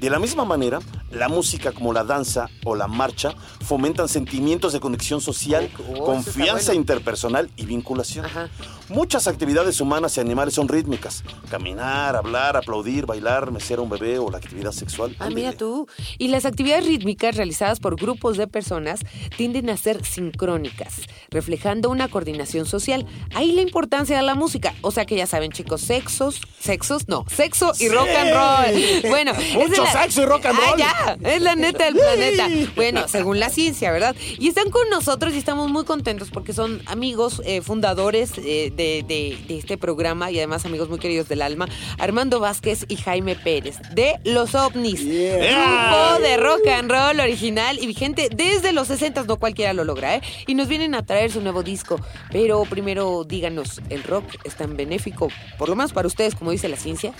De 0.00 0.08
la 0.08 0.18
misma 0.18 0.46
manera, 0.46 0.78
la 1.10 1.28
música 1.28 1.72
como 1.72 1.92
la 1.92 2.04
danza 2.04 2.48
o 2.64 2.74
la 2.74 2.86
marcha 2.88 3.34
fomentan 3.60 4.08
sentimientos 4.08 4.72
de 4.72 4.80
conexión 4.80 5.20
social, 5.20 5.70
Oh, 5.94 6.04
confianza 6.04 6.66
bueno. 6.68 6.80
interpersonal 6.80 7.50
y 7.56 7.66
vinculación. 7.66 8.24
Ajá. 8.24 8.48
Muchas 8.88 9.28
actividades 9.28 9.80
humanas 9.80 10.16
y 10.16 10.20
animales 10.20 10.54
son 10.54 10.68
rítmicas. 10.68 11.22
Caminar, 11.50 12.16
hablar, 12.16 12.56
aplaudir, 12.56 13.04
bailar, 13.06 13.50
mecer 13.52 13.78
a 13.78 13.82
un 13.82 13.90
bebé 13.90 14.18
o 14.18 14.30
la 14.30 14.38
actividad 14.38 14.72
sexual. 14.72 15.14
Ah, 15.20 15.28
mira 15.30 15.52
tú. 15.52 15.86
Y 16.18 16.28
las 16.28 16.44
actividades 16.46 16.86
rítmicas 16.86 17.36
realizadas 17.36 17.78
por 17.78 17.96
grupos 17.96 18.36
de 18.38 18.46
personas 18.48 19.00
tienden 19.36 19.68
a 19.70 19.76
ser 19.76 20.04
sincrónicas, 20.04 21.02
reflejando 21.30 21.90
una 21.90 22.08
coordinación 22.08 22.64
social. 22.66 23.06
Ahí 23.34 23.52
la 23.52 23.62
importancia 23.62 24.16
de 24.16 24.22
la 24.22 24.34
música. 24.34 24.74
O 24.80 24.90
sea 24.90 25.04
que 25.04 25.14
ya 25.16 25.26
saben, 25.26 25.52
chicos, 25.52 25.82
sexos, 25.82 26.40
sexos, 26.58 27.06
no, 27.06 27.24
sexo 27.28 27.72
y 27.78 27.88
rock 27.90 28.08
and 28.08 28.32
roll. 28.32 29.10
Bueno, 29.10 29.32
es 29.32 29.70
de 29.70 29.76
sexo 29.92 30.22
y 30.22 30.24
rock 30.26 30.46
and 30.46 30.58
roll. 30.58 30.82
Ah, 30.82 31.16
ya, 31.20 31.30
es 31.30 31.42
la 31.42 31.54
neta 31.56 31.84
del 31.84 31.94
planeta. 31.96 32.48
Bueno, 32.76 33.08
según 33.08 33.38
la 33.40 33.50
ciencia, 33.50 33.90
¿verdad? 33.92 34.14
Y 34.38 34.48
están 34.48 34.70
con 34.70 34.88
nosotros 34.90 35.34
y 35.34 35.38
estamos 35.38 35.70
muy 35.70 35.84
contentos 35.84 36.30
porque 36.30 36.52
son 36.52 36.82
amigos 36.86 37.42
eh, 37.44 37.60
fundadores 37.62 38.32
eh, 38.38 38.72
de, 38.74 39.04
de- 39.06 39.38
de 39.46 39.58
este 39.58 39.76
programa 39.78 40.30
y 40.30 40.38
además 40.38 40.64
amigos 40.66 40.88
muy 40.88 40.98
queridos 40.98 41.28
del 41.28 41.42
alma, 41.42 41.68
Armando 41.98 42.40
Vázquez 42.40 42.84
y 42.88 42.96
Jaime 42.96 43.36
Pérez, 43.36 43.76
de 43.94 44.18
Los 44.24 44.54
OVNIs. 44.54 45.04
Grupo 45.04 46.18
de 46.22 46.36
rock 46.36 46.66
and 46.68 46.90
roll 46.90 47.20
original 47.20 47.78
y 47.80 47.86
vigente 47.86 48.28
desde 48.34 48.72
los 48.72 48.88
60, 48.88 49.24
no 49.24 49.36
cualquiera 49.38 49.72
lo 49.72 49.84
logra, 49.84 50.16
¿eh? 50.16 50.22
Y 50.46 50.54
nos 50.54 50.68
vienen 50.68 50.94
a 50.94 51.04
traer 51.04 51.30
su 51.30 51.40
nuevo 51.40 51.62
disco. 51.62 52.00
Pero 52.30 52.62
primero 52.64 53.24
díganos, 53.24 53.80
¿el 53.90 54.02
rock 54.04 54.24
es 54.44 54.54
tan 54.56 54.76
benéfico, 54.76 55.28
por 55.58 55.68
lo 55.68 55.76
menos 55.76 55.92
para 55.92 56.06
ustedes, 56.06 56.34
como 56.34 56.50
dice 56.50 56.68
la 56.68 56.76
ciencia? 56.76 57.12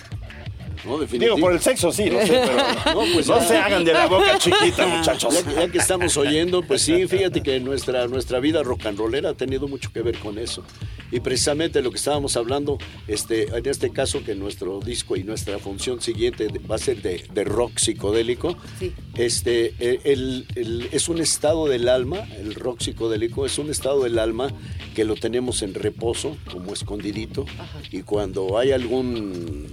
No, 0.85 0.97
Digo, 0.99 1.37
por 1.37 1.53
el 1.53 1.59
sexo 1.59 1.91
sí, 1.91 2.09
no 2.09 2.19
sé, 2.21 2.27
pero 2.45 2.57
No, 3.05 3.13
pues 3.13 3.27
no 3.27 3.39
ya. 3.39 3.47
se 3.47 3.57
hagan 3.57 3.83
de 3.85 3.93
la 3.93 4.07
boca 4.07 4.37
chiquita, 4.39 4.87
muchachos. 4.97 5.33
Ya, 5.33 5.43
que- 5.43 5.55
ya 5.55 5.67
que 5.71 5.77
estamos 5.77 6.17
oyendo, 6.17 6.63
pues 6.63 6.81
sí, 6.81 7.07
fíjate 7.07 7.43
que 7.43 7.59
nuestra, 7.59 8.07
nuestra 8.07 8.39
vida 8.39 8.63
rock 8.63 8.87
and 8.87 8.97
rollera 8.97 9.29
ha 9.29 9.33
tenido 9.35 9.67
mucho 9.67 9.91
que 9.93 10.01
ver 10.01 10.17
con 10.17 10.37
eso. 10.39 10.63
Y 11.11 11.19
precisamente 11.19 11.81
lo 11.81 11.91
que 11.91 11.97
estábamos 11.97 12.37
hablando, 12.37 12.77
este, 13.07 13.55
en 13.55 13.65
este 13.67 13.91
caso, 13.91 14.23
que 14.23 14.33
nuestro 14.33 14.79
disco 14.79 15.15
y 15.17 15.23
nuestra 15.23 15.59
función 15.59 16.01
siguiente 16.01 16.47
va 16.69 16.75
a 16.75 16.79
ser 16.79 17.01
de, 17.01 17.25
de 17.33 17.43
rock 17.43 17.77
psicodélico. 17.77 18.55
Sí. 18.79 18.93
Este, 19.15 19.75
eh, 19.79 19.99
el- 20.05 20.47
el- 20.55 20.87
es 20.91 21.09
un 21.09 21.19
estado 21.19 21.67
del 21.67 21.89
alma, 21.89 22.25
el 22.39 22.55
rock 22.55 22.79
psicodélico 22.81 23.45
es 23.45 23.57
un 23.57 23.69
estado 23.69 24.03
del 24.03 24.17
alma 24.19 24.51
que 24.95 25.03
lo 25.05 25.15
tenemos 25.15 25.61
en 25.63 25.73
reposo, 25.73 26.37
como 26.51 26.73
escondidito, 26.73 27.45
y 27.91 28.01
cuando 28.03 28.57
hay 28.57 28.71
algún 28.71 29.67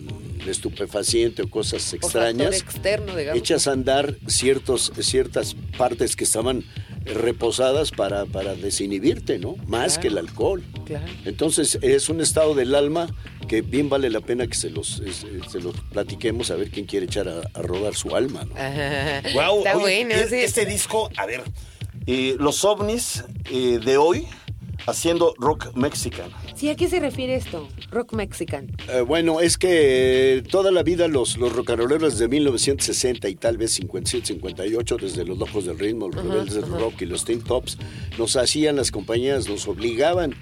estupefaciente 0.47 1.43
o 1.43 1.51
cosas 1.51 1.93
O 1.93 1.97
extrañas, 1.97 2.61
externo, 2.61 3.17
digamos. 3.17 3.39
echas 3.41 3.67
a 3.67 3.73
andar 3.73 4.15
ciertos, 4.27 4.93
ciertas 5.01 5.55
partes 5.77 6.15
que 6.17 6.25
estaban 6.25 6.65
reposadas 7.05 7.91
para, 7.91 8.27
para 8.27 8.55
desinhibirte, 8.55 9.39
¿no? 9.39 9.57
Más 9.67 9.95
Claro. 9.95 10.01
que 10.03 10.09
el 10.09 10.19
alcohol. 10.19 10.65
Claro. 10.85 11.07
Entonces 11.25 11.79
es 11.83 12.09
un 12.09 12.21
estado 12.21 12.55
del 12.55 12.75
alma 12.75 13.09
que 13.49 13.63
bien 13.63 13.89
vale 13.89 14.11
la 14.11 14.21
pena 14.21 14.47
que 14.47 14.55
se 14.55 14.69
los, 14.71 15.01
es- 15.01 15.25
eh, 15.25 15.41
se 15.51 15.61
los 15.61 15.75
platiquemos 15.91 16.51
a 16.51 16.57
ver 16.57 16.71
quién 16.71 16.85
quiere 16.87 17.07
echar 17.07 17.29
a, 17.29 17.41
a 17.55 17.63
rodar 17.63 17.95
su 17.95 18.15
alma, 18.15 18.45
¿no? 18.45 18.55
Guau, 19.33 19.59
Está 19.59 19.77
oye, 19.77 20.05
bueno, 20.05 20.15
es- 20.15 20.29
sí. 20.31 20.37
Este 20.37 20.67
disco, 20.67 21.09
a 21.17 21.25
ver, 21.25 21.43
eh, 22.07 22.37
los 22.39 22.63
ovnis 22.65 23.25
eh, 23.51 23.81
de 23.83 23.97
hoy 23.97 24.27
haciendo 24.87 25.35
rock 25.39 25.75
mexicano. 25.77 26.35
Sí, 26.59 26.69
¿a 26.71 26.75
qué 26.75 26.89
se 26.89 26.99
refiere 26.99 27.37
esto? 27.37 27.69
Rock 27.93 28.15
mexican. 28.15 28.67
Eh, 28.89 29.03
bueno, 29.03 29.39
es 29.39 29.57
que 29.57 30.39
eh, 30.39 30.43
toda 30.43 30.73
la 30.73 30.83
vida 30.83 31.07
los, 31.07 31.37
los 31.37 31.55
rocanroleros 31.55 32.19
de 32.19 32.27
1960 32.27 33.29
y 33.29 33.37
tal 33.37 33.57
vez 33.57 33.75
57, 33.75 34.27
58, 34.27 34.97
desde 34.97 35.25
los 35.25 35.39
Locos 35.39 35.67
del 35.67 35.79
Ritmo, 35.79 36.09
los 36.09 36.21
Rebeldes 36.21 36.55
del 36.55 36.69
Rock 36.69 37.03
y 37.03 37.07
los 37.07 37.25
Teen 37.25 37.43
Tops, 37.43 37.79
nos 38.19 38.35
hacían 38.35 38.75
las 38.75 38.91
compañías, 38.91 39.49
nos 39.49 39.69
obligaban 39.69 40.35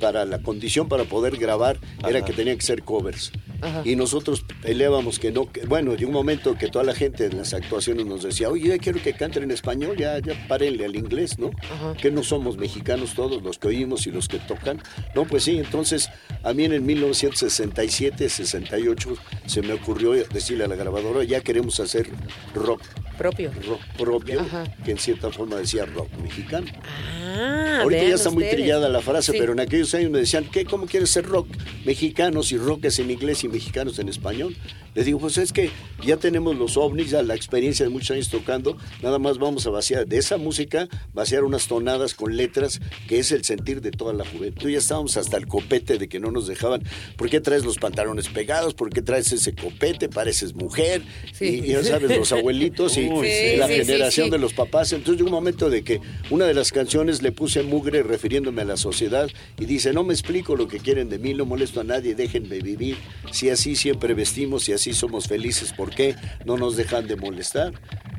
para 0.00 0.24
la 0.24 0.40
condición 0.40 0.88
para 0.88 1.04
poder 1.04 1.36
grabar 1.36 1.78
era 2.08 2.24
que 2.24 2.32
tenían 2.32 2.56
que 2.56 2.64
ser 2.64 2.82
covers. 2.82 3.30
Ajá. 3.64 3.82
Y 3.84 3.96
nosotros 3.96 4.44
peleábamos 4.62 5.18
que 5.18 5.32
no, 5.32 5.50
que- 5.50 5.64
bueno, 5.66 5.94
llegó 5.94 6.08
un 6.10 6.14
momento 6.14 6.56
que 6.56 6.68
toda 6.68 6.84
la 6.84 6.94
gente 6.94 7.26
en 7.26 7.36
las 7.38 7.54
actuaciones 7.54 8.06
nos 8.06 8.22
decía, 8.22 8.48
oye, 8.50 8.68
ya 8.68 8.78
quiero 8.78 9.02
que 9.02 9.14
canten 9.14 9.42
en 9.44 9.50
español, 9.50 9.96
ya, 9.96 10.18
ya 10.18 10.34
párenle 10.48 10.84
al 10.84 10.96
inglés, 10.96 11.38
¿no? 11.38 11.50
Ajá. 11.72 11.94
Que 11.94 12.10
no 12.10 12.22
somos 12.22 12.56
mexicanos 12.56 13.14
todos 13.14 13.42
los 13.42 13.58
que 13.58 13.68
oímos 13.68 14.06
y 14.06 14.10
los 14.10 14.28
que 14.28 14.38
tocan. 14.38 14.80
No, 15.14 15.24
pues 15.24 15.44
sí, 15.44 15.56
entonces 15.58 16.10
a 16.42 16.52
mí 16.52 16.64
en 16.64 16.72
el 16.72 16.82
1967, 16.82 18.28
68 18.28 19.14
se 19.46 19.62
me 19.62 19.72
ocurrió 19.72 20.12
decirle 20.12 20.64
a 20.64 20.68
la 20.68 20.76
grabadora, 20.76 21.24
ya 21.24 21.40
queremos 21.40 21.80
hacer 21.80 22.08
rock, 22.54 22.82
Propio. 23.16 23.50
rock 23.66 23.80
propio, 23.96 24.40
Ajá. 24.40 24.64
que 24.84 24.90
en 24.92 24.98
cierta 24.98 25.30
forma 25.30 25.56
decía 25.56 25.84
rock 25.86 26.08
mexicano. 26.22 26.66
Ah, 26.84 27.80
Ahorita 27.82 28.02
ya 28.04 28.14
está 28.14 28.30
muy 28.30 28.44
trillada 28.44 28.88
la 28.88 29.00
frase, 29.00 29.32
Sí. 29.32 29.38
pero 29.38 29.52
en 29.52 29.60
aquellos 29.60 29.94
años 29.94 30.10
me 30.10 30.18
decían, 30.18 30.44
¿qué? 30.50 30.64
¿Cómo 30.64 30.86
quieres 30.86 31.10
ser 31.10 31.24
rock? 31.26 31.48
Mexicanos 31.84 32.52
y 32.52 32.58
rock 32.58 32.84
es 32.86 32.98
en 32.98 33.10
inglés 33.10 33.44
y 33.44 33.48
mexicanos 33.48 33.98
en 33.98 34.08
español. 34.08 34.56
Les 34.94 35.06
digo, 35.06 35.18
pues 35.18 35.38
es 35.38 35.52
que 35.52 35.70
ya 36.04 36.16
tenemos 36.16 36.56
los 36.56 36.76
ovnis, 36.76 37.10
ya 37.10 37.22
la 37.22 37.34
experiencia 37.34 37.84
de 37.84 37.90
muchos 37.90 38.12
años 38.12 38.28
tocando, 38.28 38.76
nada 39.02 39.18
más 39.18 39.38
vamos 39.38 39.66
a 39.66 39.70
vaciar 39.70 40.06
de 40.06 40.18
esa 40.18 40.36
música, 40.36 40.88
vaciar 41.12 41.44
unas 41.44 41.66
tonadas 41.66 42.14
con 42.14 42.36
letras, 42.36 42.80
que 43.08 43.18
es 43.18 43.32
el 43.32 43.44
sentir 43.44 43.80
de 43.80 43.90
toda 43.90 44.12
la 44.12 44.24
juventud. 44.24 44.68
Ya 44.68 44.78
estábamos 44.78 45.16
hasta 45.16 45.36
el 45.36 45.46
copete 45.46 45.98
de 45.98 46.08
que 46.08 46.20
no 46.20 46.30
nos 46.30 46.46
dejaban. 46.46 46.82
¿Por 47.16 47.28
qué 47.28 47.40
traes 47.40 47.64
los 47.64 47.78
pantalones 47.78 48.28
pegados? 48.28 48.74
¿Por 48.74 48.90
qué 48.90 49.02
traes 49.02 49.32
ese 49.32 49.54
copete? 49.54 50.08
Pareces 50.08 50.54
mujer. 50.54 51.02
Sí. 51.32 51.62
Y, 51.64 51.70
y 51.70 51.72
ya 51.72 51.82
sabes, 51.82 52.16
los 52.16 52.32
abuelitos 52.32 52.96
y 52.96 53.08
Uy, 53.08 53.26
y 53.26 53.30
sí, 53.30 53.56
la 53.56 53.66
sí, 53.66 53.74
generación 53.74 54.30
de 54.30 54.38
los 54.38 54.54
papás. 54.54 54.92
Entonces 54.92 55.16
llegó 55.16 55.28
un 55.28 55.34
momento 55.34 55.70
de 55.70 55.82
que 55.82 56.00
una 56.30 56.46
de 56.46 56.54
las 56.54 56.70
canciones 56.72 57.22
le 57.22 57.32
puse 57.32 57.62
mugre 57.62 58.02
refiriéndome 58.02 58.62
a 58.62 58.64
la 58.64 58.76
sociedad 58.76 59.28
y 59.58 59.64
dice, 59.64 59.92
no 59.92 60.04
me 60.04 60.14
explico 60.14 60.56
lo 60.56 60.68
que 60.68 60.78
quieren 60.78 61.08
de 61.08 61.18
mí, 61.18 61.34
no 61.34 61.46
molesto 61.46 61.80
a 61.80 61.84
nadie, 61.84 62.14
déjenme 62.14 62.60
vivir. 62.60 62.96
Si 63.32 63.50
así 63.50 63.76
siempre 63.76 64.14
vestimos, 64.14 64.64
si 64.64 64.72
así 64.72 64.83
somos 64.92 65.26
felices, 65.26 65.72
¿por 65.72 65.90
qué 65.90 66.14
no 66.44 66.56
nos 66.56 66.76
dejan 66.76 67.06
de 67.06 67.16
molestar? 67.16 67.72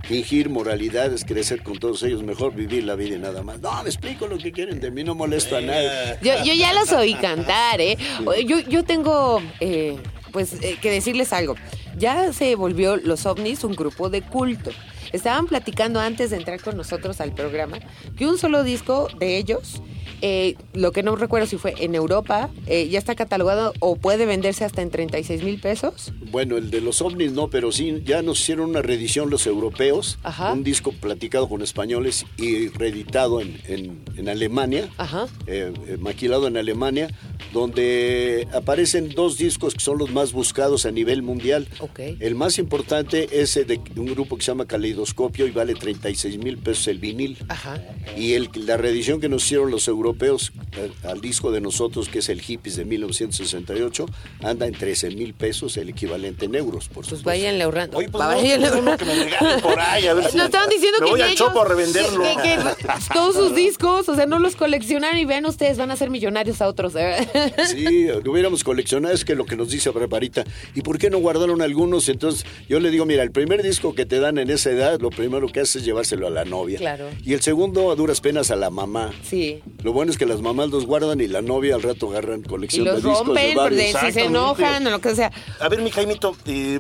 Fingir 0.03 0.49
moralidades, 0.49 1.25
crecer 1.25 1.63
con 1.63 1.79
todos 1.79 2.03
ellos, 2.03 2.23
mejor 2.23 2.53
vivir 2.53 2.83
la 2.83 2.95
vida 2.95 3.15
y 3.15 3.19
nada 3.19 3.43
más. 3.43 3.59
No, 3.59 3.83
me 3.83 3.89
explico 3.89 4.27
lo 4.27 4.37
que 4.37 4.51
quieren 4.51 4.79
de 4.79 4.91
mí, 4.91 5.03
no 5.03 5.15
molesto 5.15 5.57
a 5.57 5.61
nadie. 5.61 6.17
Yo, 6.21 6.33
yo 6.43 6.53
ya 6.53 6.73
los 6.73 6.91
oí 6.91 7.15
cantar, 7.15 7.81
¿eh? 7.81 7.97
Yo, 8.45 8.59
yo 8.59 8.83
tengo, 8.83 9.41
eh, 9.59 9.97
pues, 10.31 10.53
eh, 10.61 10.77
que 10.81 10.91
decirles 10.91 11.33
algo. 11.33 11.55
Ya 11.97 12.33
se 12.33 12.55
volvió 12.55 12.97
Los 12.97 13.25
OVNIs 13.25 13.63
un 13.63 13.73
grupo 13.73 14.09
de 14.09 14.21
culto. 14.21 14.71
Estaban 15.13 15.47
platicando 15.47 15.99
antes 15.99 16.29
de 16.31 16.37
entrar 16.37 16.61
con 16.61 16.77
nosotros 16.77 17.21
al 17.21 17.33
programa 17.33 17.79
que 18.17 18.27
un 18.27 18.37
solo 18.37 18.63
disco 18.63 19.07
de 19.19 19.37
ellos, 19.37 19.81
eh, 20.21 20.55
lo 20.73 20.91
que 20.91 21.03
no 21.03 21.15
recuerdo 21.15 21.45
si 21.47 21.57
fue 21.57 21.75
en 21.79 21.93
Europa, 21.95 22.49
eh, 22.67 22.87
ya 22.89 22.99
está 22.99 23.15
catalogado 23.15 23.73
o 23.79 23.95
puede 23.97 24.25
venderse 24.25 24.63
hasta 24.65 24.81
en 24.81 24.89
36 24.89 25.43
mil 25.43 25.59
pesos. 25.59 26.11
Bueno, 26.31 26.57
el 26.57 26.71
de 26.71 26.81
los 26.81 27.01
ovnis 27.01 27.31
no, 27.31 27.49
pero 27.49 27.71
sí, 27.71 28.01
ya 28.05 28.21
nos 28.21 28.39
hicieron 28.41 28.69
una 28.69 28.81
reedición 28.81 29.29
los 29.29 29.45
europeos, 29.47 30.17
Ajá. 30.23 30.53
un 30.53 30.63
disco 30.63 30.91
platicado 30.93 31.47
con 31.49 31.61
españoles 31.61 32.25
y 32.37 32.69
reeditado 32.69 33.41
en, 33.41 33.59
en- 33.67 34.03
en 34.17 34.29
Alemania, 34.29 34.89
Ajá. 34.97 35.27
eh, 35.47 35.71
maquilado 35.99 36.47
en 36.47 36.57
Alemania, 36.57 37.09
donde 37.53 38.47
aparecen 38.53 39.09
dos 39.09 39.37
discos 39.37 39.73
que 39.73 39.79
son 39.79 39.97
los 39.97 40.11
más 40.11 40.31
buscados 40.33 40.85
a 40.85 40.91
nivel 40.91 41.21
mundial. 41.23 41.67
Ok. 41.79 41.99
El 42.19 42.35
más 42.35 42.57
importante 42.59 43.27
es 43.41 43.55
de 43.55 43.79
un 43.95 44.05
grupo 44.07 44.37
que 44.37 44.43
se 44.43 44.51
llama 44.51 44.65
Caleidoscopio 44.95 45.45
y 45.45 45.51
vale 45.51 45.73
36 45.75 46.37
mil 46.37 46.57
pesos 46.57 46.87
el 46.87 46.99
vinil. 46.99 47.37
Ajá. 47.49 47.81
Y 48.15 48.33
el, 48.33 48.49
la 48.65 48.77
reedición 48.77 49.19
que 49.19 49.27
nos 49.27 49.43
hicieron 49.43 49.69
los 49.69 49.87
europeos 49.89 50.53
eh, 50.77 50.89
al 51.03 51.19
disco 51.19 51.51
de 51.51 51.59
nosotros, 51.59 52.07
que 52.07 52.19
es 52.19 52.29
el 52.29 52.41
Hippies 52.41 52.77
de 52.77 52.85
1968, 52.85 54.05
anda 54.41 54.65
en 54.67 54.73
13 54.73 55.11
mil 55.11 55.33
pesos, 55.33 55.75
el 55.77 55.89
equivalente 55.89 56.45
en 56.45 56.55
euros, 56.55 56.85
por 56.87 56.95
Pues 57.05 57.07
supuesto. 57.07 57.25
váyanle 57.27 57.63
ahorrando. 57.63 57.97
Oye, 57.97 58.07
pues 58.09 58.23
no, 58.23 58.29
uno 58.29 58.91
ahorrando. 58.91 58.97
que 58.97 59.05
me 59.05 59.23
regalen 59.25 59.61
por 59.61 59.79
ahí, 59.79 60.07
a 60.07 60.13
ver 60.13 60.25
si 60.31 60.37
Nos 60.37 60.45
estaban 60.45 60.69
diciendo 60.69 60.97
me 61.01 61.05
que 61.05 61.11
voy 61.11 61.21
al 61.21 61.35
chopo 61.35 61.61
a 61.61 61.67
revenderlo. 61.67 62.23
que- 62.23 62.41
que 62.41 62.57
todos 63.13 63.35
sus 63.35 63.55
discos, 63.55 64.07
o 64.07 64.15
sea, 64.15 64.25
no 64.25 64.39
los 64.39 64.55
coleccionaron 64.55 65.17
y 65.17 65.25
vean 65.25 65.45
ustedes, 65.45 65.77
van 65.77 65.91
a 65.91 65.97
ser 65.97 66.09
millonarios 66.09 66.61
a 66.61 66.67
otros. 66.67 66.93
¿eh? 66.95 67.27
Sí, 67.67 68.05
lo 68.23 68.31
hubiéramos 68.31 68.63
coleccionado, 68.63 69.13
es 69.13 69.25
que 69.25 69.35
lo 69.35 69.45
que 69.45 69.55
nos 69.57 69.69
dice 69.71 69.89
Barbarita, 69.89 70.45
¿y 70.73 70.81
por 70.81 70.97
qué 70.97 71.09
no 71.09 71.17
guardaron 71.17 71.61
algunos? 71.61 72.07
Entonces 72.07 72.45
yo 72.69 72.79
le 72.79 72.91
digo, 72.91 73.05
mira, 73.05 73.23
el 73.23 73.31
primer 73.31 73.61
disco 73.63 73.93
que 73.93 74.05
te 74.05 74.19
dan 74.19 74.37
en 74.37 74.49
esa 74.49 74.69
edad, 74.71 74.84
lo 74.99 75.09
primero 75.09 75.47
que 75.47 75.59
haces 75.61 75.77
es 75.77 75.85
llevárselo 75.85 76.27
a 76.27 76.29
la 76.29 76.45
novia. 76.45 76.77
Claro. 76.77 77.09
Y 77.23 77.33
el 77.33 77.41
segundo, 77.41 77.91
a 77.91 77.95
duras 77.95 78.21
penas, 78.21 78.51
a 78.51 78.55
la 78.55 78.69
mamá. 78.69 79.11
Sí. 79.23 79.61
Lo 79.83 79.93
bueno 79.93 80.11
es 80.11 80.17
que 80.17 80.25
las 80.25 80.41
mamás 80.41 80.69
los 80.69 80.85
guardan 80.85 81.19
y 81.21 81.27
la 81.27 81.41
novia 81.41 81.75
al 81.75 81.83
rato 81.83 82.09
agarran 82.09 82.41
Y 82.41 82.43
colección 82.43 82.85
de 82.85 82.91
los 82.93 83.03
discos 83.03 83.19
de 83.19 83.25
rompen, 83.25 83.53
porque 83.55 83.75
varios. 83.93 83.99
si 84.01 84.11
se 84.11 84.25
enojan 84.25 84.87
o 84.87 84.89
lo 84.89 84.99
que 84.99 85.15
sea. 85.15 85.31
A 85.59 85.69
ver, 85.69 85.81
mi 85.81 85.91
Jaimito, 85.91 86.35
eh, 86.45 86.79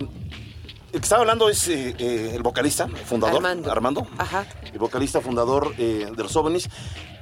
el 0.95 1.01
que 1.01 1.05
estaba 1.05 1.21
hablando 1.21 1.49
es 1.49 1.67
eh, 1.67 1.93
eh, 1.99 2.31
el 2.33 2.41
vocalista, 2.41 2.87
fundador, 2.87 3.45
Armando. 3.69 4.07
Ajá. 4.17 4.45
el 4.71 4.79
vocalista 4.79 5.19
fundador 5.19 5.73
eh, 5.77 6.07
de 6.15 6.23
los 6.23 6.33
OVNIs. 6.35 6.69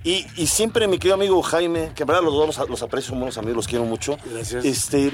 Y, 0.06 0.26
y 0.36 0.48
siempre 0.48 0.88
mi 0.88 0.98
querido 0.98 1.16
amigo 1.16 1.42
Jaime, 1.42 1.92
que 1.96 2.04
en 2.04 2.08
verdad 2.08 2.24
los 2.24 2.34
dos 2.34 2.70
los, 2.70 2.82
aprecio, 2.82 3.10
somos 3.10 3.24
unos 3.24 3.38
amigos, 3.38 3.56
los 3.56 3.68
quiero 3.68 3.86
mucho. 3.86 4.18
Gracias. 4.26 4.66
Este, 4.66 5.08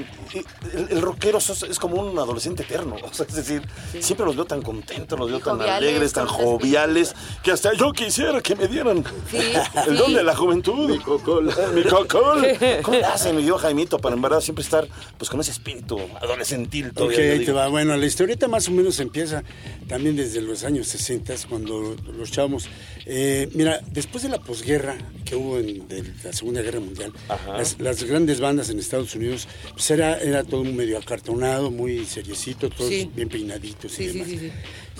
el, 0.74 0.88
el 0.90 1.00
rockero 1.00 1.38
es, 1.38 1.48
es 1.62 1.78
como 1.78 1.96
un 2.00 2.18
adolescente 2.18 2.62
eterno. 2.64 2.96
O 3.10 3.14
sea, 3.14 3.26
es 3.26 3.34
decir, 3.34 3.62
siempre 4.00 4.24
los 4.26 4.36
veo 4.36 4.44
tan 4.44 4.62
contentos, 4.62 5.18
los 5.18 5.28
veo 5.30 5.40
tan 5.40 5.58
joviales, 5.58 5.88
alegres, 5.88 6.12
tan 6.12 6.26
joviales, 6.26 7.14
que 7.42 7.50
hasta 7.50 7.72
yo 7.74 7.92
quisiera 7.92 8.40
que 8.40 8.54
me 8.54 8.68
dieran 8.68 9.04
Sí, 9.30 9.36
el 9.86 9.96
sí. 9.96 10.02
don 10.02 10.14
de 10.14 10.22
la 10.22 10.34
juventud. 10.36 10.88
Mi 10.90 10.98
cocol. 10.98 11.52
Mi 11.74 11.82
cocol. 11.84 12.46
¿Cómo 12.82 12.96
le 12.98 13.04
hacen, 13.04 13.34
mi 13.36 13.42
querido 13.42 13.58
Jaimito, 13.58 13.98
para 13.98 14.14
en 14.14 14.22
verdad 14.22 14.40
siempre 14.40 14.62
estar 14.64 14.86
pues 15.18 15.28
con 15.30 15.40
ese 15.40 15.50
espíritu 15.52 15.98
adolescentil 16.20 16.88
Ok, 16.88 16.94
todavía? 16.94 17.26
yo 17.26 17.32
ahí 17.32 17.44
te 17.44 17.52
va. 17.52 17.68
Bueno, 17.68 17.96
la 17.96 18.06
historieta 18.06 18.48
más 18.48 18.68
o 18.68 18.70
menos 18.72 18.98
empieza 19.00 19.42
también 19.88 20.16
desde 20.16 20.40
los 20.40 20.64
años 20.64 20.86
60, 20.88 21.34
cuando 21.48 21.96
los 22.16 22.30
chavos... 22.30 22.68
eh, 23.06 23.48
mira, 23.54 23.80
después 23.92 24.22
de 24.22 24.28
la 24.28 24.38
posguerra 24.38 24.96
que 25.24 25.36
hubo 25.36 25.58
en 25.58 25.86
de 25.88 26.04
la 26.24 26.32
Segunda 26.32 26.60
Guerra 26.62 26.80
Mundial, 26.80 27.12
las, 27.56 27.78
las 27.80 28.02
grandes 28.04 28.40
bandas 28.40 28.68
en 28.70 28.78
Estados 28.78 29.14
Unidos, 29.14 29.46
pues 29.72 29.90
era, 29.90 30.18
era 30.20 30.42
todo 30.44 30.64
medio 30.64 30.98
acartonado, 30.98 31.70
muy 31.70 32.04
seriecito, 32.04 32.68
todos 32.70 32.90
Sí. 32.90 33.10
bien 33.14 33.28
peinaditos 33.28 33.92
Sí, 33.92 34.04
y 34.04 34.06
sí, 34.08 34.12
demás. 34.12 34.28
sí, 34.30 34.38
sí. 34.38 34.50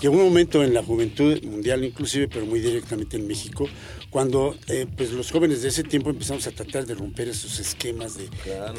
Llegó 0.01 0.15
un 0.15 0.23
momento 0.23 0.63
en 0.63 0.73
la 0.73 0.81
juventud 0.83 1.41
mundial 1.43 1.83
inclusive, 1.85 2.27
pero 2.27 2.45
muy 2.45 2.59
directamente 2.59 3.17
en 3.17 3.27
México, 3.27 3.67
cuando 4.09 4.55
eh, 4.67 4.87
pues 4.97 5.11
los 5.11 5.29
jóvenes 5.31 5.61
de 5.61 5.69
ese 5.69 5.83
tiempo 5.83 6.09
empezamos 6.09 6.47
a 6.47 6.51
tratar 6.51 6.85
de 6.85 6.95
romper 6.95 7.27
esos 7.29 7.59
esquemas 7.59 8.17
de, 8.17 8.27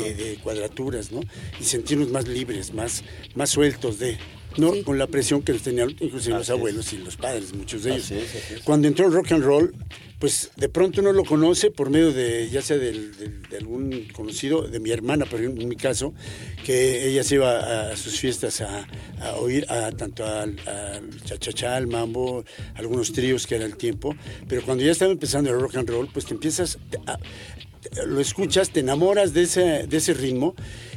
de- 0.02 0.14
de 0.14 0.34
cuadraturas, 0.42 1.12
¿no? 1.12 1.20
Y 1.60 1.64
sentirnos 1.64 2.08
más 2.10 2.26
libres, 2.26 2.72
más, 2.74 3.04
más 3.34 3.50
sueltos 3.50 3.98
de... 3.98 4.18
¿no? 4.58 4.72
Sí. 4.72 4.82
Con 4.82 4.98
la 4.98 5.06
presión 5.06 5.42
que 5.42 5.52
nos 5.52 5.62
tenían 5.62 5.90
inclusive 6.00 6.36
los 6.36 6.50
abuelos 6.50 6.92
y 6.92 6.98
los 6.98 7.16
padres, 7.16 7.54
muchos 7.54 7.82
de 7.84 7.92
ellos. 7.92 8.04
Así 8.04 8.14
es, 8.18 8.28
así 8.34 8.54
es. 8.54 8.60
Cuando 8.62 8.88
entró 8.88 9.06
el 9.06 9.12
rock 9.12 9.32
and 9.32 9.44
roll, 9.44 9.74
pues 10.18 10.50
de 10.56 10.68
pronto 10.68 11.00
uno 11.00 11.12
lo 11.12 11.24
conoce 11.24 11.70
por 11.70 11.90
medio 11.90 12.12
de, 12.12 12.48
ya 12.50 12.62
sea 12.62 12.78
del- 12.78 13.16
del- 13.16 13.42
de 13.42 13.56
algún 13.56 14.06
conocido, 14.12 14.62
de 14.62 14.78
mi 14.78 14.90
hermana, 14.90 15.26
pero 15.30 15.42
en 15.44 15.68
mi 15.68 15.74
caso, 15.76 16.14
que 16.64 17.08
ella 17.08 17.24
se 17.24 17.34
iba 17.36 17.58
a, 17.58 17.92
a 17.92 17.96
sus 17.96 18.18
fiestas 18.20 18.60
a, 18.60 18.86
a 19.20 19.34
oír 19.36 19.66
a, 19.68 19.90
tanto 19.92 20.24
al, 20.24 20.56
cha-cha-cha, 21.24 21.76
al 21.76 21.88
mambo, 21.88 22.44
algunos 22.74 23.12
tríos 23.12 23.46
que 23.46 23.56
era 23.56 23.64
el 23.64 23.76
tiempo, 23.76 24.14
pero 24.48 24.62
cuando 24.62 24.84
ya 24.84 24.92
estaba 24.92 25.10
empezando 25.10 25.50
el 25.50 25.60
rock 25.60 25.76
and 25.76 25.88
roll, 25.90 26.08
pues 26.12 26.24
te 26.26 26.34
empiezas, 26.34 26.78
a- 27.06 27.18
lo 28.06 28.20
escuchas, 28.20 28.70
te 28.70 28.78
enamoras 28.80 29.34
de 29.34 29.42
ese, 29.42 29.60
de 29.88 29.96
ese 29.96 30.14
ritmo 30.14 30.54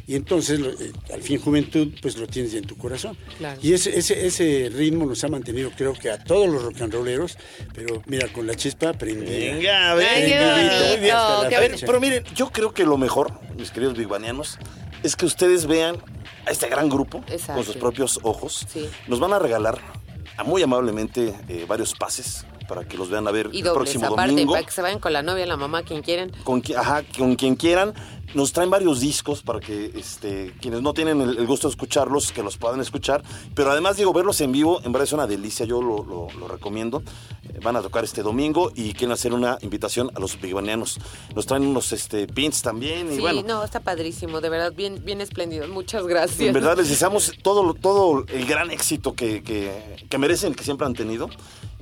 y 0.08 0.16
entonces 0.16 0.60
eh, 0.60 0.92
al 1.14 1.22
fin 1.22 1.40
juventud 1.40 1.88
pues 2.02 2.18
lo 2.18 2.28
tienes 2.28 2.52
ya 2.52 2.60
en 2.60 2.66
tu 2.68 2.78
corazón. 2.78 3.18
Claro. 3.38 3.60
Y 3.64 3.74
ese, 3.74 3.98
ese, 3.98 4.26
ese 4.28 4.70
ritmo 4.74 5.06
nos 5.06 5.24
ha 5.24 5.28
mantenido 5.28 5.72
creo 5.76 5.94
que 5.94 6.12
a 6.12 6.24
todos 6.24 6.48
los 6.50 6.64
rock 6.64 6.82
and 6.82 6.94
rolleros, 6.94 7.38
pero 7.74 8.02
mira, 8.06 8.28
con 8.32 8.46
la 8.48 8.56
chispa 8.56 8.94
prendida. 8.94 9.56
Venga, 9.56 9.92
a 9.92 9.96
ver. 9.96 10.08
Ay, 10.08 10.26
qué 10.26 10.40
bonito, 10.40 10.76
Muy 10.90 11.00
bien. 11.00 11.16
bonito, 11.16 11.50
qué 11.50 11.56
A 11.56 11.60
ver, 11.60 11.70
bonito. 11.72 11.86
pero 11.88 12.00
miren, 12.00 12.24
yo 12.36 12.50
creo 12.52 12.74
que 12.74 12.84
lo 12.86 12.98
mejor, 12.98 13.40
mis 13.58 13.72
queridos 13.72 13.98
bigbanianos, 13.98 14.58
es 15.04 15.16
que 15.16 15.26
ustedes 15.26 15.66
vean 15.66 15.98
a 16.46 16.52
este 16.52 16.68
gran 16.70 16.90
grupo 16.90 17.24
Exacto. 17.28 17.54
con 17.56 17.64
sus 17.64 17.76
propios 17.78 18.20
ojos. 18.24 18.66
Sí. 18.72 18.88
Nos 19.08 19.20
van 19.20 19.34
a 19.34 19.40
regalar 19.40 19.80
a- 20.38 20.44
muy 20.44 20.62
amablemente 20.62 21.34
eh, 21.48 21.66
varios 21.68 21.94
pases 21.96 22.46
para 22.68 22.86
que 22.88 22.98
los 22.98 23.10
vean 23.10 23.28
a 23.28 23.32
ver 23.32 23.50
Y 23.54 23.60
el 23.60 23.64
dobles, 23.66 23.92
próximo 23.92 24.14
aparte, 24.14 24.32
domingo. 24.32 24.54
para 24.54 24.66
que 24.66 24.72
se 24.72 24.82
vayan 24.82 25.00
con 25.00 25.14
la 25.14 25.22
novia, 25.22 25.46
la 25.46 25.58
mamá, 25.58 25.84
quien 25.84 26.02
quieran. 26.02 26.32
Con, 26.44 26.62
ajá, 26.78 27.04
con 27.18 27.36
quien 27.36 27.56
quieran. 27.56 27.94
Nos 28.34 28.52
traen 28.52 28.70
varios 28.70 29.00
discos 29.00 29.44
para 29.44 29.60
que 29.62 29.92
este, 29.96 30.54
quienes 30.60 30.82
no 30.82 30.94
tienen 30.94 31.22
el, 31.22 31.38
el 31.38 31.48
gusto 31.48 31.68
de 31.68 31.72
escucharlos, 31.72 32.32
que 32.34 32.44
los 32.44 32.58
puedan 32.58 32.82
escuchar. 32.82 33.24
Pero 33.54 33.72
además, 33.72 33.96
digo, 33.96 34.12
verlos 34.12 34.42
en 34.42 34.52
vivo, 34.52 34.82
en 34.84 34.92
verdad 34.92 35.04
es 35.06 35.14
una 35.14 35.26
delicia, 35.28 35.66
yo 35.66 35.82
lo, 35.82 36.04
lo- 36.04 36.28
lo 36.38 36.48
recomiendo. 36.50 37.02
Eh, 37.44 37.60
van 37.64 37.78
a 37.78 37.82
tocar 37.82 38.04
este 38.04 38.24
domingo 38.24 38.72
y 38.76 38.92
quieren 38.94 39.12
hacer 39.14 39.32
una 39.32 39.58
invitación 39.62 40.12
a 40.16 40.20
los 40.20 40.42
bigbanianos. 40.42 41.00
Nos 41.34 41.46
traen 41.46 41.66
unos 41.66 41.94
este, 41.94 42.28
pins 42.28 42.62
también 42.62 43.10
y 43.12 43.16
Sí, 43.16 43.22
bueno. 43.22 43.44
no, 43.48 43.64
está 43.64 43.80
padrísimo, 43.80 44.42
de 44.42 44.50
verdad, 44.50 44.74
bien, 44.74 45.02
bien 45.06 45.22
espléndido. 45.22 45.68
Muchas 45.70 46.06
gracias. 46.06 46.42
En 46.42 46.54
verdad 46.54 46.76
les 46.76 46.90
deseamos 46.90 47.32
todo, 47.42 47.74
todo 47.76 48.26
el 48.28 48.46
gran 48.46 48.70
éxito 48.72 49.14
que, 49.14 49.44
que- 49.44 49.96
que 50.10 50.18
merecen, 50.18 50.56
que 50.56 50.64
siempre 50.66 50.86
han 50.88 50.94
tenido. 50.94 51.30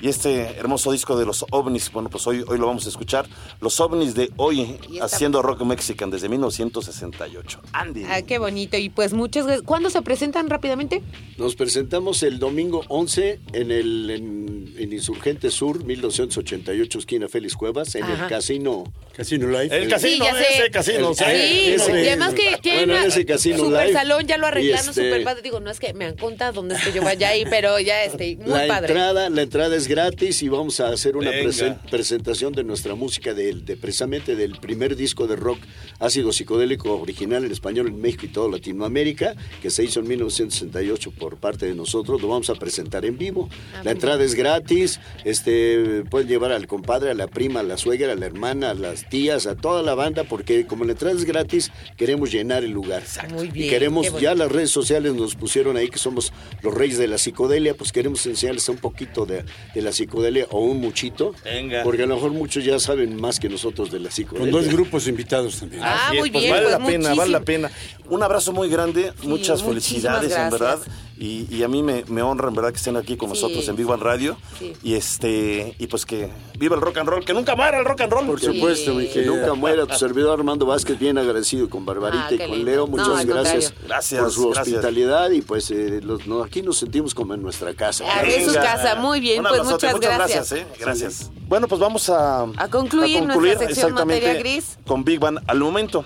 Y 0.04 0.10
este 0.10 0.58
hermoso 0.60 0.92
disco 0.92 1.16
de 1.18 1.26
los 1.26 1.46
ovnis, 1.52 1.89
bueno, 1.94 2.10
pues 2.10 2.28
hoy, 2.28 2.44
hoy 2.46 2.58
lo 2.58 2.68
vamos 2.68 2.86
a 2.86 2.89
escuchar. 2.89 3.26
Los 3.62 3.80
ovnis 3.80 4.13
de 4.16 4.32
hoy, 4.36 4.78
haciendo 5.02 5.42
rock 5.42 5.62
mexican 5.62 6.12
desde 6.12 6.28
1968. 6.28 7.62
Andy. 7.72 8.04
Ah, 8.10 8.22
qué 8.22 8.38
bonito. 8.38 8.76
Y 8.76 8.89
pues 8.89 9.13
muchas 9.13 9.46
gracias. 9.46 9.66
¿Cuándo 9.66 9.89
se 9.89 10.02
presentan 10.02 10.50
rápidamente? 10.50 11.02
Nos 11.38 11.56
presentamos 11.56 12.22
el 12.24 12.38
domingo 12.38 12.84
11 12.89 13.39
en 13.54 13.72
el 13.72 14.10
en, 14.10 14.74
en 14.78 14.92
Insurgente 14.92 15.50
Sur, 15.50 15.86
1288, 15.86 17.00
esquina 17.00 17.30
Félix 17.30 17.56
Cuevas, 17.56 17.96
en 17.96 18.04
Ajá. 18.04 18.24
el 18.26 18.30
casino. 18.30 18.84
Casino 19.16 19.48
Live. 19.48 19.70
El 19.84 19.88
casino, 19.89 20.26
Sí, 20.26 20.32
ya 20.32 20.36
sé. 20.36 20.54
ese 20.58 20.72
casino. 20.72 21.10
El- 21.12 21.16
sí. 21.16 21.24
Sí, 21.24 21.72
ese- 21.76 22.04
y 22.04 22.08
además 22.10 22.34
que 22.34 22.58
tienen 22.62 22.88
bueno, 22.89 23.00
una 23.04 23.06
ese 23.08 23.26
casino 23.26 23.58
super 23.60 23.82
live. 23.88 23.94
salón, 23.94 24.28
ya 24.28 24.38
lo 24.38 24.48
arreglaron 24.48 24.89
este- 24.89 25.04
super 25.06 25.24
padre. 25.24 25.42
Digo, 25.44 25.60
no 25.62 25.70
es 25.72 25.80
que 25.80 25.94
me 25.94 26.06
han 26.06 26.18
contado, 26.18 26.62
no 26.62 26.74
es 26.74 26.84
que 26.84 26.92
yo 26.92 27.02
vaya 27.04 27.30
ahí, 27.30 27.46
pero 27.50 27.80
ya 27.80 28.04
este, 28.04 28.36
muy 28.38 28.50
la 28.50 28.68
padre. 28.68 28.88
entrada, 28.88 29.30
la 29.30 29.42
entrada 29.44 29.76
es 29.78 29.88
gratis 29.97 30.41
y 30.41 30.49
vamos 30.49 30.79
a 30.79 30.88
hacer 30.89 31.15
una 31.15 31.29
presen- 31.32 31.77
presentación 31.91 32.51
de 32.53 32.63
nuestra 32.63 32.95
música 32.95 33.34
del- 33.36 33.63
de, 33.63 33.77
precisamente 33.77 34.36
del 34.36 34.58
primer 34.58 34.95
disco 34.95 35.27
de 35.27 35.36
rock 35.36 35.60
ácido 35.99 36.32
psicodélico 36.34 36.99
original 36.99 37.45
en 37.45 37.51
español 37.51 37.88
en 37.88 38.01
México 38.01 38.25
y 38.25 38.29
toda 38.29 38.49
Latinoamérica, 38.49 39.36
que 39.62 39.69
se 39.69 39.84
hizo 39.84 39.99
en 39.99 40.08
1968 40.08 41.12
por 41.12 41.38
parte 41.38 41.67
de 41.67 41.75
nosotros. 41.75 42.19
Lo 42.21 42.27
vamos 42.27 42.49
a 42.49 42.56
presentar 42.56 43.06
en 43.06 43.17
vivo. 43.19 43.49
Ah, 43.75 43.82
la 43.84 43.91
entrada 43.91 44.23
es 44.23 44.34
gratis. 44.34 44.99
Este 45.23 46.03
pueden 46.10 46.27
llevar 46.27 46.51
al 46.51 46.65
compadre, 46.67 47.12
a 47.12 47.13
la 47.13 47.27
prima, 47.27 47.60
a 47.60 47.63
la 47.63 47.77
suegra, 47.77 48.13
a 48.13 48.15
la 48.15 48.25
hermana, 48.25 48.71
a 48.71 48.73
las 48.73 49.08
tías, 49.10 49.45
a 49.45 49.56
toda 49.56 49.84
la 49.84 49.93
banda, 49.93 50.23
porque 50.23 50.65
como 50.65 50.86
la 50.86 50.93
entrada 50.93 51.15
es 51.15 51.25
gratis, 51.25 51.71
queremos 51.97 52.32
llenar 52.32 52.63
el 52.63 52.71
lugar. 52.71 53.03
Muy 53.32 53.49
bien, 53.49 53.67
Y 53.67 53.69
queremos 53.69 54.08
ya 54.19 54.34
las 54.36 54.51
redes 54.51 54.71
sociales 54.71 55.13
nos 55.13 55.36
pusieron 55.36 55.77
ahí 55.77 55.89
que 55.89 55.99
somos 55.99 56.34
los 56.62 56.73
reyes 56.73 56.97
de 56.97 57.08
la 57.08 57.17
psicodelia, 57.17 57.75
pues 57.75 57.91
queremos 57.91 58.25
enseñarles 58.25 58.67
un 58.69 58.77
poquito 58.77 59.25
de, 59.25 59.43
de 59.75 59.82
la 59.84 59.91
psicodelia 59.91 60.48
o 60.52 60.60
un 60.60 60.80
muchito. 60.80 61.34
Venga. 61.43 61.84
Porque 61.84 62.04
a 62.04 62.06
lo 62.06 62.15
mejor 62.15 62.32
muchos 62.32 62.63
ya 62.63 62.80
saben 62.80 63.15
más 63.19 63.39
que 63.39 63.50
nosotros 63.50 63.91
de 63.91 64.00
la 64.00 64.10
psicodelia. 64.10 64.52
Con 64.52 64.62
dos 64.63 64.74
grupos 64.74 65.08
invitados 65.08 65.60
también. 65.60 65.84
Ah, 65.84 66.08
Así 66.08 66.15
es, 66.15 66.22
muy 66.22 66.32
pues 66.32 66.43
bien, 66.43 66.54
Vale 66.54 66.65
pues 66.65 66.80
la 66.80 66.86
pena, 66.86 67.13
vale 67.13 67.32
la 67.32 67.41
pena. 67.41 67.72
Un 68.10 68.24
abrazo 68.24 68.54
muy 68.54 68.69
grande, 68.69 69.13
muchas 69.24 69.63
felicidades, 69.63 70.36
en 70.36 70.50
verdad. 70.50 70.80
Y, 71.23 71.47
y 71.49 71.63
a 71.63 71.69
mí 71.69 71.81
me, 71.83 72.03
me 72.09 72.21
honra, 72.21 72.49
en 72.49 72.53
verdad, 72.55 72.71
que 72.71 72.77
estén 72.77 72.97
aquí 72.97 73.15
con 73.15 73.29
Sí. 73.29 73.36
nosotros 73.36 73.65
en 73.69 73.77
Viva 73.77 73.95
Radio. 73.95 74.36
Sí. 74.59 74.73
Y 74.83 74.95
este 74.95 75.73
y 75.79 75.88
pues 75.88 76.05
que 76.05 76.29
viva 76.59 76.75
el 76.75 76.81
rock 76.81 76.97
and 76.97 77.07
roll, 77.07 77.23
que 77.23 77.33
nunca 77.33 77.55
muera 77.55 77.79
el 77.79 77.86
rock 77.86 78.01
and 78.01 78.12
roll. 78.12 78.25
Por 78.25 78.39
Sí. 78.41 78.47
supuesto, 78.47 78.93
mi 78.93 79.07
que 79.07 79.21
nunca 79.21 79.53
muera 79.53 79.86
tu 79.86 79.95
servidor 79.95 80.38
Armando 80.38 80.65
Vázquez, 80.65 80.99
bien 80.99 81.17
agradecido 81.17 81.69
con 81.69 81.86
Barbarita 81.86 82.27
Ah, 82.29 82.33
y 82.33 82.38
con 82.39 82.51
lindo. 82.51 82.65
Leo. 82.65 82.88
Muchas 82.88 83.25
gracias. 83.25 83.73
Gracias, 83.88 84.21
por 84.21 84.31
su 84.31 84.49
gracias. 84.49 84.67
hospitalidad 84.75 85.29
y 85.31 85.41
pues 85.41 85.71
eh, 85.71 86.01
los- 86.03 86.27
no, 86.27 86.43
aquí 86.43 86.62
nos 86.62 86.77
sentimos 86.79 87.15
como 87.15 87.33
en 87.36 87.41
nuestra 87.41 87.73
casa. 87.73 88.03
Ah, 88.05 88.23
es 88.23 88.45
su 88.47 88.53
casa, 88.53 88.95
muy 88.95 89.21
bien, 89.21 89.39
Un 89.39 89.47
pues 89.47 89.63
muchas 89.63 89.93
muchas 89.93 90.17
gracias. 90.17 90.49
gracias. 90.51 90.51
¿eh? 90.51 90.67
Gracias. 90.79 91.31
Bueno, 91.47 91.69
pues 91.69 91.79
vamos 91.79 92.09
a, 92.09 92.41
A 92.57 92.67
concluir 92.69 93.23
nuestra 93.25 93.59
sección 93.67 93.93
Materia 93.93 94.33
Gris. 94.33 94.77
con 94.86 95.05
Big 95.05 95.21
Bang 95.21 95.39
al 95.47 95.59
momento. 95.59 96.03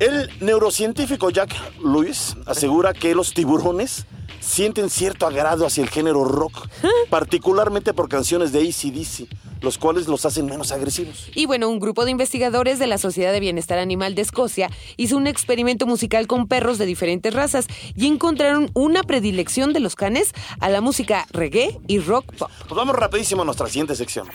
El 0.00 0.28
neurocientífico 0.40 1.30
Jack 1.30 1.54
Lewis 1.84 2.36
asegura 2.46 2.92
que 2.92 3.14
los 3.14 3.32
tiburones 3.32 4.06
sienten 4.46 4.90
cierto 4.90 5.26
agrado 5.26 5.66
hacia 5.66 5.82
el 5.82 5.90
género 5.90 6.24
rock, 6.24 6.68
particularmente 7.10 7.92
por 7.92 8.08
canciones 8.08 8.52
de 8.52 8.60
ACDC. 8.60 9.28
los 9.62 9.78
cuales 9.78 10.06
los 10.06 10.24
hacen 10.26 10.46
menos 10.46 10.70
agresivos. 10.70 11.28
Y 11.34 11.46
bueno, 11.46 11.68
un 11.68 11.80
grupo 11.80 12.04
de 12.04 12.10
investigadores 12.10 12.78
de 12.78 12.86
la 12.86 12.98
Sociedad 12.98 13.32
de 13.32 13.40
Bienestar 13.40 13.78
Animal 13.78 14.14
de 14.14 14.22
Escocia 14.22 14.70
hizo 14.96 15.16
un 15.16 15.26
experimento 15.26 15.86
musical 15.86 16.26
con 16.26 16.46
perros 16.46 16.78
de 16.78 16.86
diferentes 16.86 17.32
razas 17.34 17.66
y 17.96 18.06
encontraron 18.06 18.70
una 18.74 19.02
predilección 19.02 19.72
de 19.72 19.80
los 19.80 19.96
canes 19.96 20.32
a 20.60 20.68
la 20.68 20.80
música 20.80 21.26
reggae 21.32 21.80
y 21.88 21.98
rock 21.98 22.34
pop. 22.36 22.50
Pues 22.68 22.76
vamos 22.76 22.94
rapidísimo 22.96 23.42
a 23.42 23.44
nuestra 23.46 23.66
siguiente 23.66 23.96
sección. 23.96 24.28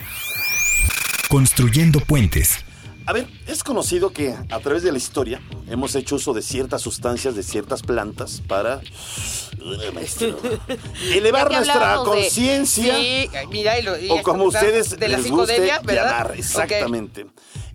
Construyendo 1.28 2.00
puentes. 2.00 2.64
A 3.06 3.12
ver, 3.12 3.26
es 3.48 3.64
conocido 3.64 4.12
que 4.12 4.34
a 4.50 4.60
través 4.60 4.82
de 4.82 4.92
la 4.92 4.98
historia 4.98 5.40
hemos 5.68 5.94
hecho 5.94 6.16
uso 6.16 6.32
de 6.32 6.42
ciertas 6.42 6.82
sustancias, 6.82 7.34
de 7.34 7.42
ciertas 7.42 7.82
plantas 7.82 8.40
para 8.46 8.80
maestro, 9.92 10.38
elevar 11.12 11.44
Ya 11.44 11.48
que 11.48 11.56
nuestra 11.56 11.96
conciencia 11.96 12.94
Sí, 12.96 13.28
mira, 13.50 13.78
y 13.78 13.82
lo- 13.82 13.98
y 13.98 14.08
o 14.10 14.22
como 14.22 14.44
ustedes 14.44 14.98
de 14.98 15.08
la 15.08 15.18
les 15.18 15.30
guste 15.30 15.66
llamar, 15.66 16.32
exactamente. 16.36 17.26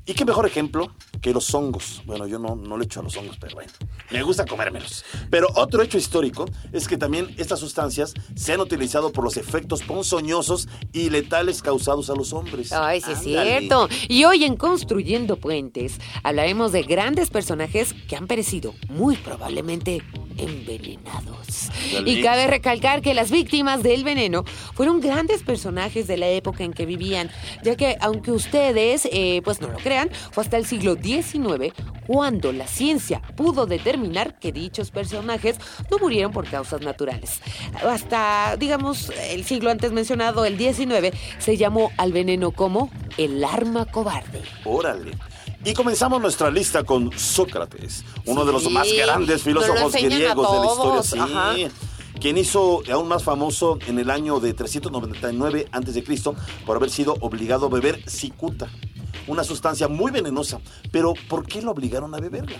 Y 0.09 0.13
qué 0.13 0.23
mejor 0.23 0.45
ejemplo 0.45 0.93
que 1.21 1.33
los 1.33 1.53
hongos. 1.53 2.01
Bueno, 2.05 2.27
yo 2.27 2.39
no, 2.39 2.55
no 2.55 2.77
le 2.77 2.85
echo 2.85 3.01
a 3.01 3.03
los 3.03 3.17
hongos, 3.17 3.35
pero 3.37 3.55
bueno, 3.55 3.71
me 4.09 4.23
gusta 4.23 4.45
comérmelos. 4.45 5.03
Pero 5.29 5.49
otro 5.55 5.83
hecho 5.83 5.97
histórico 5.97 6.45
es 6.71 6.87
que 6.87 6.95
también 6.95 7.35
estas 7.37 7.59
sustancias 7.59 8.13
se 8.33 8.53
han 8.53 8.61
utilizado 8.61 9.11
por 9.11 9.25
los 9.25 9.35
efectos 9.35 9.83
ponzoñosos 9.83 10.69
y 10.93 11.09
letales 11.09 11.61
causados 11.61 12.09
a 12.09 12.15
los 12.15 12.31
hombres. 12.31 12.71
Ay, 12.71 13.01
sí 13.01 13.11
es 13.11 13.19
cierto. 13.19 13.89
Y 14.07 14.23
hoy 14.23 14.45
en 14.45 14.55
Construyendo 14.55 15.35
Puentes 15.35 15.99
hablaremos 16.23 16.71
de 16.71 16.83
grandes 16.83 17.29
personajes 17.29 17.93
que 18.07 18.15
han 18.15 18.27
perecido 18.27 18.75
muy 18.87 19.17
probablemente 19.17 20.01
envenenados. 20.37 21.69
Y 22.05 22.21
cabe 22.21 22.47
recalcar 22.47 23.01
que 23.01 23.13
las 23.13 23.31
víctimas 23.31 23.83
del 23.83 24.03
veneno 24.03 24.43
fueron 24.73 25.01
grandes 25.01 25.43
personajes 25.43 26.07
de 26.07 26.17
la 26.17 26.27
época 26.27 26.63
en 26.63 26.73
que 26.73 26.85
vivían, 26.85 27.29
ya 27.63 27.75
que 27.75 27.97
aunque 27.99 28.31
ustedes 28.31 29.07
eh, 29.11 29.41
pues 29.43 29.61
no 29.61 29.67
lo 29.67 29.77
crean, 29.77 29.96
fue 30.31 30.43
hasta 30.43 30.57
el 30.57 30.65
siglo 30.65 30.95
XIX 30.95 31.73
cuando 32.05 32.51
la 32.51 32.67
ciencia 32.67 33.21
pudo 33.35 33.65
determinar 33.65 34.39
que 34.39 34.51
dichos 34.51 34.91
personajes 34.91 35.57
no 35.91 35.97
murieron 35.97 36.31
por 36.31 36.47
causas 36.49 36.81
naturales. 36.81 37.41
Hasta, 37.83 38.55
digamos, 38.57 39.11
el 39.29 39.43
siglo 39.43 39.69
antes 39.69 39.91
mencionado, 39.91 40.45
el 40.45 40.57
XIX, 40.57 41.15
se 41.39 41.57
llamó 41.57 41.91
al 41.97 42.11
veneno 42.11 42.51
como 42.51 42.89
el 43.17 43.43
arma 43.43 43.85
cobarde. 43.85 44.41
Órale. 44.63 45.11
Y 45.65 45.73
comenzamos 45.73 46.21
nuestra 46.21 46.49
lista 46.49 46.83
con 46.83 47.11
Sócrates, 47.17 48.05
uno 48.25 48.45
de 48.45 48.53
los 48.53 48.69
más 48.71 48.87
grandes 48.93 49.43
filósofos 49.43 49.91
griegos 49.93 50.51
de 50.51 50.59
la 50.59 51.01
historia. 51.01 51.23
ajá. 51.23 51.55
Sí. 51.55 51.67
Quien 52.19 52.37
hizo 52.37 52.81
aún 52.91 53.07
más 53.07 53.23
famoso 53.23 53.77
en 53.85 53.99
el 53.99 54.09
año 54.09 54.39
de 54.39 54.53
399 54.53 55.67
a.C. 55.71 56.03
por 56.65 56.77
haber 56.77 56.89
sido 56.89 57.15
obligado 57.19 57.67
a 57.67 57.69
beber 57.69 58.01
cicuta, 58.09 58.69
una 59.27 59.43
sustancia 59.43 59.87
muy 59.87 60.11
venenosa. 60.11 60.59
Pero 60.91 61.13
¿por 61.27 61.45
qué 61.45 61.61
lo 61.61 61.71
obligaron 61.71 62.13
a 62.15 62.19
beberla? 62.19 62.59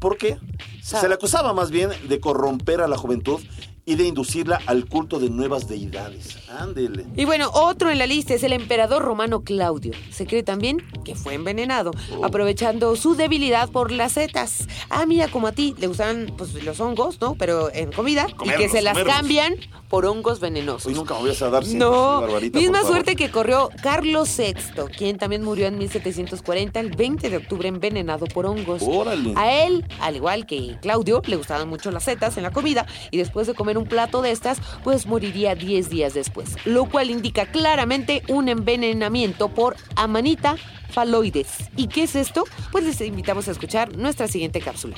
Porque 0.00 0.38
se 0.82 1.08
le 1.08 1.14
acusaba 1.14 1.52
más 1.52 1.70
bien 1.70 1.90
de 2.08 2.20
corromper 2.20 2.80
a 2.80 2.88
la 2.88 2.96
juventud 2.96 3.40
y 3.86 3.96
de 3.96 4.04
inducirla 4.04 4.60
al 4.66 4.86
culto 4.86 5.18
de 5.18 5.30
nuevas 5.30 5.68
deidades. 5.68 6.38
Ándele. 6.48 7.06
Y 7.16 7.24
bueno, 7.24 7.50
otro 7.52 7.90
en 7.90 7.98
la 7.98 8.06
lista 8.06 8.34
es 8.34 8.42
el 8.42 8.52
emperador 8.52 9.02
romano 9.02 9.42
Claudio. 9.42 9.92
Se 10.10 10.26
cree 10.26 10.42
también 10.42 10.82
que 11.04 11.14
fue 11.14 11.34
envenenado, 11.34 11.90
aprovechando 12.22 12.96
su 12.96 13.14
debilidad 13.14 13.68
por 13.70 13.90
las 13.90 14.12
setas. 14.12 14.66
Ah, 14.88 15.04
mira, 15.06 15.28
como 15.28 15.48
a 15.48 15.52
ti, 15.52 15.74
le 15.78 15.86
gustaban 15.86 16.32
pues, 16.36 16.54
los 16.64 16.80
hongos, 16.80 17.20
¿no? 17.20 17.34
Pero 17.34 17.72
en 17.72 17.92
comida. 17.92 18.26
y 18.44 18.50
que 18.50 18.68
se 18.68 18.80
las 18.80 18.94
comerlos. 18.94 19.16
cambian 19.16 19.54
por 19.88 20.06
hongos 20.06 20.40
venenosos. 20.40 20.86
Hoy 20.86 20.94
nunca 20.94 21.14
me 21.14 21.20
voy 21.20 21.30
a 21.30 21.50
dar 21.50 21.66
No, 21.68 22.20
Barbarita, 22.22 22.58
misma 22.58 22.82
suerte 22.82 23.16
que 23.16 23.30
corrió 23.30 23.68
Carlos 23.82 24.28
VI, 24.36 24.54
quien 24.96 25.18
también 25.18 25.44
murió 25.44 25.66
en 25.66 25.78
1740, 25.78 26.80
el 26.80 26.90
20 26.90 27.30
de 27.30 27.36
octubre, 27.36 27.68
envenenado 27.68 28.26
por 28.26 28.46
hongos. 28.46 28.82
Órale. 28.84 29.34
A 29.36 29.64
él, 29.64 29.84
al 30.00 30.16
igual 30.16 30.46
que 30.46 30.78
Claudio, 30.80 31.22
le 31.26 31.36
gustaban 31.36 31.68
mucho 31.68 31.90
las 31.90 32.04
setas 32.04 32.36
en 32.36 32.42
la 32.42 32.50
comida 32.50 32.86
y 33.10 33.18
después 33.18 33.46
de 33.46 33.54
comer 33.54 33.73
un 33.76 33.86
plato 33.86 34.22
de 34.22 34.30
estas, 34.30 34.60
pues 34.82 35.06
moriría 35.06 35.54
10 35.54 35.90
días 35.90 36.14
después, 36.14 36.56
lo 36.64 36.86
cual 36.86 37.10
indica 37.10 37.46
claramente 37.46 38.22
un 38.28 38.48
envenenamiento 38.48 39.48
por 39.48 39.76
amanita 39.96 40.56
faloides. 40.90 41.48
¿Y 41.76 41.88
qué 41.88 42.04
es 42.04 42.14
esto? 42.14 42.44
Pues 42.70 42.84
les 42.84 43.00
invitamos 43.00 43.48
a 43.48 43.50
escuchar 43.50 43.96
nuestra 43.96 44.28
siguiente 44.28 44.60
cápsula. 44.60 44.96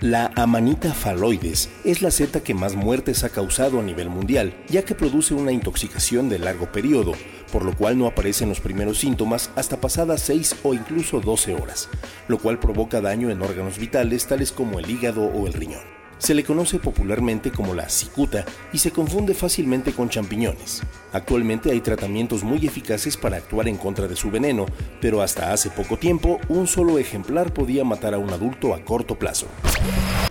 La 0.00 0.32
amanita 0.36 0.92
faloides 0.92 1.70
es 1.82 2.02
la 2.02 2.10
seta 2.10 2.42
que 2.42 2.52
más 2.52 2.74
muertes 2.74 3.24
ha 3.24 3.30
causado 3.30 3.80
a 3.80 3.82
nivel 3.82 4.10
mundial, 4.10 4.54
ya 4.68 4.84
que 4.84 4.94
produce 4.94 5.32
una 5.32 5.50
intoxicación 5.50 6.28
de 6.28 6.38
largo 6.38 6.70
periodo, 6.70 7.14
por 7.50 7.64
lo 7.64 7.74
cual 7.74 7.96
no 7.96 8.06
aparecen 8.06 8.50
los 8.50 8.60
primeros 8.60 8.98
síntomas 8.98 9.50
hasta 9.56 9.80
pasadas 9.80 10.20
6 10.20 10.56
o 10.62 10.74
incluso 10.74 11.20
12 11.20 11.54
horas, 11.54 11.88
lo 12.28 12.38
cual 12.38 12.58
provoca 12.58 13.00
daño 13.00 13.30
en 13.30 13.40
órganos 13.40 13.78
vitales 13.78 14.26
tales 14.26 14.52
como 14.52 14.78
el 14.78 14.90
hígado 14.90 15.24
o 15.24 15.46
el 15.46 15.54
riñón. 15.54 15.93
Se 16.18 16.34
le 16.34 16.44
conoce 16.44 16.78
popularmente 16.78 17.50
como 17.50 17.74
la 17.74 17.88
cicuta 17.88 18.44
y 18.72 18.78
se 18.78 18.92
confunde 18.92 19.34
fácilmente 19.34 19.92
con 19.92 20.08
champiñones. 20.08 20.82
Actualmente 21.12 21.70
hay 21.70 21.80
tratamientos 21.80 22.42
muy 22.44 22.64
eficaces 22.66 23.16
para 23.16 23.36
actuar 23.36 23.68
en 23.68 23.76
contra 23.76 24.08
de 24.08 24.16
su 24.16 24.30
veneno, 24.30 24.66
pero 25.00 25.20
hasta 25.22 25.52
hace 25.52 25.70
poco 25.70 25.98
tiempo 25.98 26.40
un 26.48 26.66
solo 26.66 26.98
ejemplar 26.98 27.52
podía 27.52 27.84
matar 27.84 28.14
a 28.14 28.18
un 28.18 28.30
adulto 28.30 28.74
a 28.74 28.82
corto 28.84 29.18
plazo. 29.18 29.46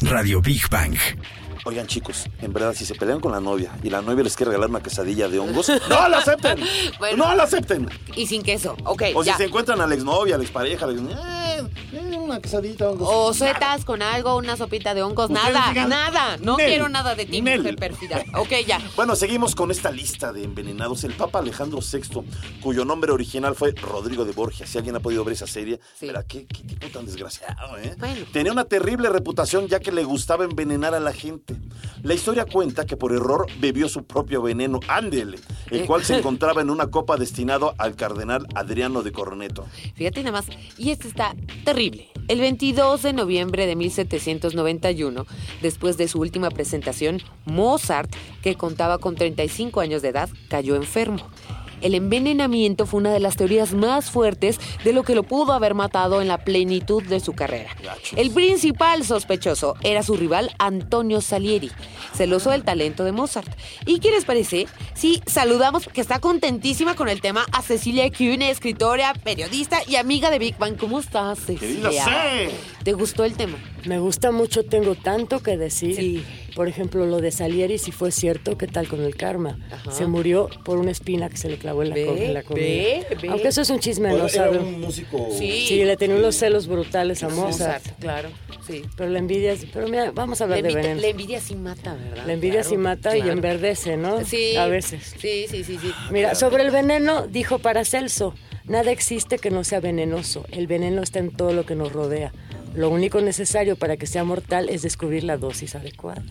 Radio 0.02 0.42
Big 0.42 0.68
Bang. 0.70 0.96
Oigan, 1.66 1.88
chicos, 1.88 2.30
en 2.42 2.52
verdad, 2.52 2.74
si 2.74 2.86
se 2.86 2.94
pelean 2.94 3.22
con 3.22 3.32
la 3.32 3.40
novia 3.40 3.72
y 3.82 3.90
la 3.90 4.02
novia 4.02 4.22
les 4.26 4.36
quiere 4.36 4.50
regalar 4.50 4.70
una 4.70 4.82
quesadilla 4.84 5.30
de 5.30 5.40
hongos, 5.40 5.70
¡no 5.90 6.10
la 6.10 6.18
acepten! 6.18 6.60
Bueno. 7.00 7.26
¡No 7.26 7.36
la 7.36 7.44
acepten! 7.44 7.88
Y 8.18 8.28
sin 8.28 8.44
queso, 8.44 8.76
ok, 8.84 9.04
O 9.16 9.24
ya. 9.24 9.32
si 9.34 9.38
se 9.38 9.46
encuentran 9.46 9.80
a 9.80 9.88
la 9.88 9.96
exnovia, 9.96 10.36
a 10.36 10.38
la 10.38 10.44
expareja, 10.44 10.86
les 10.88 11.02
dicen, 11.02 11.18
eh, 11.18 11.64
eh, 11.94 12.12
una 12.34 12.42
quesadita 12.42 12.86
de 12.86 12.92
hongos. 12.92 13.08
O 13.12 13.34
setas 13.34 13.86
con 13.86 14.02
algo, 14.02 14.36
una 14.38 14.58
sopita 14.58 14.94
de 14.94 15.04
hongos, 15.04 15.30
Ustedes 15.30 15.54
nada, 15.54 15.70
digan, 15.70 15.90
nada. 15.90 16.38
No 16.38 16.58
Nel, 16.58 16.68
quiero 16.68 16.90
nada 16.90 17.16
de 17.16 17.26
ti, 17.26 17.42
Nel. 17.42 17.60
mujer 17.60 17.76
pérfida. 17.76 18.24
Ok, 18.36 18.50
ya. 18.68 18.80
Bueno, 18.96 19.16
seguimos 19.16 19.56
con 19.56 19.72
esta 19.72 19.92
lista 19.92 20.32
de 20.34 20.44
envenenados. 20.44 21.04
El 21.04 21.14
Papa 21.14 21.40
Alejandro 21.40 21.80
VI, 21.80 22.22
cuyo 22.62 22.86
nombre 22.86 23.12
original 23.12 23.56
fue 23.56 23.72
Rodrigo 23.74 24.26
de 24.26 24.32
Borgia. 24.34 24.66
Si 24.66 24.78
alguien 24.78 24.96
ha 24.96 25.00
podido 25.00 25.24
ver 25.24 25.34
esa 25.34 25.48
serie, 25.48 25.80
Sí. 26.00 26.08
verá 26.08 26.24
qué, 26.24 26.46
qué 26.46 26.64
tipo 26.64 26.88
tan 26.88 27.06
desgraciado, 27.06 27.78
¿eh? 27.78 27.96
Bueno. 27.98 28.26
Tenía 28.32 28.52
una 28.52 28.66
terrible 28.66 29.10
reputación 29.10 29.68
ya 29.68 29.80
que 29.80 29.92
le 29.92 30.04
gustaba 30.04 30.44
envenenar 30.46 30.94
a 30.96 31.00
la 31.00 31.14
gente. 31.14 31.56
La 32.02 32.14
historia 32.14 32.46
cuenta 32.46 32.86
que 32.86 32.98
por 32.98 33.14
error 33.14 33.48
bebió 33.60 33.88
su 33.90 34.04
propio 34.06 34.42
veneno, 34.42 34.80
ándele, 34.88 35.38
el 35.70 35.86
cual 35.86 36.04
se 36.04 36.18
encontraba 36.20 36.62
en 36.62 36.70
una 36.70 36.88
copa 36.88 37.18
destinado 37.18 37.74
al 37.78 37.96
cardenal 37.96 38.48
Adriano 38.56 39.04
de 39.04 39.12
Corneto. 39.12 39.66
Fíjate 39.96 40.22
nada 40.24 40.40
más. 40.42 40.46
Y 40.78 40.92
este 40.92 41.08
está 41.08 41.36
terrible. 41.64 42.10
El 42.30 42.40
22 42.40 43.02
de 43.02 43.12
noviembre 43.12 43.68
de 43.68 43.76
1791, 43.76 45.26
después 45.62 45.98
de 45.98 46.08
su 46.08 46.22
última 46.22 46.50
presentación, 46.52 47.22
Mozart, 47.46 48.10
que 48.42 48.56
contaba 48.56 48.98
con 48.98 49.16
35 49.16 49.82
años 49.82 50.02
de 50.02 50.10
edad, 50.10 50.30
cayó 50.48 50.78
enfermo. 50.78 51.30
El 51.84 51.96
envenenamiento 51.96 52.86
fue 52.86 53.02
una 53.02 53.12
de 53.12 53.20
las 53.20 53.36
teorías 53.36 53.74
más 53.74 54.10
fuertes 54.10 54.60
de 54.84 54.94
lo 54.94 55.04
que 55.04 55.16
lo 55.16 55.24
pudo 55.24 55.54
haber 55.54 55.76
matado 55.76 56.22
en 56.22 56.28
la 56.28 56.40
plenitud 56.40 57.04
de 57.04 57.20
su 57.20 57.34
carrera. 57.34 57.70
El 58.16 58.32
principal 58.32 59.06
sospechoso 59.06 59.76
era 59.84 60.02
su 60.02 60.16
rival 60.16 60.52
Antonio 60.58 61.22
Salieri, 61.22 61.72
celoso 62.16 62.52
del 62.52 62.64
talento 62.64 63.04
de 63.04 63.12
Mozart. 63.12 63.54
¿Y 63.86 64.00
qué 64.00 64.12
les 64.12 64.26
parece? 64.26 64.68
Sí, 64.94 65.22
saludamos, 65.26 65.88
que 65.88 66.02
está 66.02 66.20
contentísima 66.20 66.96
con 66.96 67.10
el 67.10 67.22
tema, 67.22 67.46
a 67.52 67.62
Cecilia 67.62 68.10
Kuhn, 68.10 68.42
escritora, 68.42 69.14
periodista 69.14 69.80
y 69.86 69.98
amiga 69.98 70.32
de 70.32 70.40
Big 70.40 70.58
Bang. 70.58 70.78
¿Cómo 70.78 71.00
estás, 71.00 71.40
Cecilia? 71.40 72.06
¿Te 72.84 72.94
gustó 72.94 73.24
el 73.24 73.34
tema? 73.34 73.58
Me 73.86 73.98
gusta 74.00 74.32
mucho, 74.32 74.64
tengo 74.66 74.96
tanto 74.96 75.42
que 75.42 75.58
decir. 75.58 75.96
Sí. 75.96 76.24
Por 76.56 76.68
ejemplo, 76.68 77.06
lo 77.06 77.20
de 77.22 77.32
Salieri, 77.32 77.78
si 77.78 77.92
fue 77.92 78.12
cierto, 78.12 78.58
¿qué 78.58 78.68
tal 78.68 78.88
con 78.88 79.02
el 79.02 79.16
karma? 79.16 79.58
Ajá. 79.72 79.92
Se 79.92 80.06
murió 80.06 80.50
por 80.66 80.78
una 80.78 80.92
espina 80.92 81.30
que 81.30 81.38
se 81.38 81.50
le 81.50 81.58
clavó 81.58 81.82
en 81.84 81.90
la, 81.90 81.96
Ve, 81.96 82.06
co- 82.06 82.16
en 82.16 82.34
la 82.34 82.44
comida. 82.44 82.64
ve, 82.66 83.08
ve. 83.22 83.30
Aunque 83.30 83.48
eso 83.48 83.62
es 83.62 83.70
un 83.70 83.80
chisme, 83.80 84.10
no 84.14 84.28
sabe. 84.30 84.58
un 84.60 84.82
músico. 84.82 85.30
Sí. 85.38 85.66
Sí, 85.68 85.84
le 85.84 85.96
tenía 85.98 86.18
unos 86.18 86.36
celos 86.36 86.68
brutales 86.68 87.24
a 87.24 87.30
Mozart. 87.30 87.84
claro. 88.00 88.30
Sí. 88.68 88.82
Pero 88.96 89.10
la 89.10 89.20
envidia, 89.20 89.56
pero 89.74 89.88
mira, 89.90 90.12
vamos 90.12 90.40
a 90.40 90.48
La 90.48 90.56
hablar 90.56 90.72
de 90.72 90.76
veneno. 90.82 91.02
la 91.02 91.08
envidia 91.08 91.42
sí 91.42 91.56
mata, 91.56 91.96
¿verdad? 91.96 92.26
La 92.26 92.34
envidia 92.34 92.62
Claro, 92.62 92.70
sí 92.70 92.78
mata 92.78 93.18
y 93.18 93.22
enverdece, 93.22 93.98
¿no? 93.98 94.24
Sí. 94.26 94.56
A 94.56 94.68
veces. 94.68 95.16
Sí, 95.20 95.48
sí, 95.50 95.64
sí, 95.66 95.78
sí. 95.82 95.92
Mira, 96.12 96.34
sobre 96.36 96.64
el 96.64 96.72
veneno, 96.72 97.28
dijo 97.28 97.60
Paracelso, 97.60 98.34
nada 98.64 98.92
existe 98.92 99.38
que 99.38 99.52
no 99.52 99.66
sea 99.66 99.82
venenoso. 99.82 100.46
El 100.52 100.68
veneno 100.68 101.02
está 101.02 101.20
en 101.20 101.32
todo 101.32 101.52
lo 101.52 101.66
que 101.66 101.76
nos 101.76 101.92
rodea. 101.92 102.32
Lo 102.76 102.90
único 102.90 103.22
necesario 103.22 103.76
para 103.76 103.98
que 103.98 104.08
sea 104.08 104.24
mortal 104.24 104.70
es 104.70 104.82
descubrir 104.82 105.24
la 105.24 105.38
dosis 105.38 105.76
adecuada. 105.76 106.24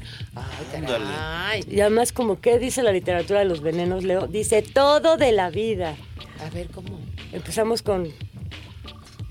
Ay. 1.19 1.65
Y 1.71 1.81
además, 1.81 2.13
como 2.13 2.41
qué 2.41 2.59
dice 2.59 2.83
la 2.83 2.93
literatura 2.93 3.41
de 3.41 3.45
los 3.45 3.61
venenos, 3.61 4.05
Leo, 4.05 4.27
dice 4.27 4.63
todo 4.63 5.17
de 5.17 5.33
la 5.33 5.51
vida. 5.51 5.97
A 6.45 6.51
ver, 6.51 6.69
¿cómo? 6.69 6.99
Empezamos 7.33 7.83
con 7.83 8.09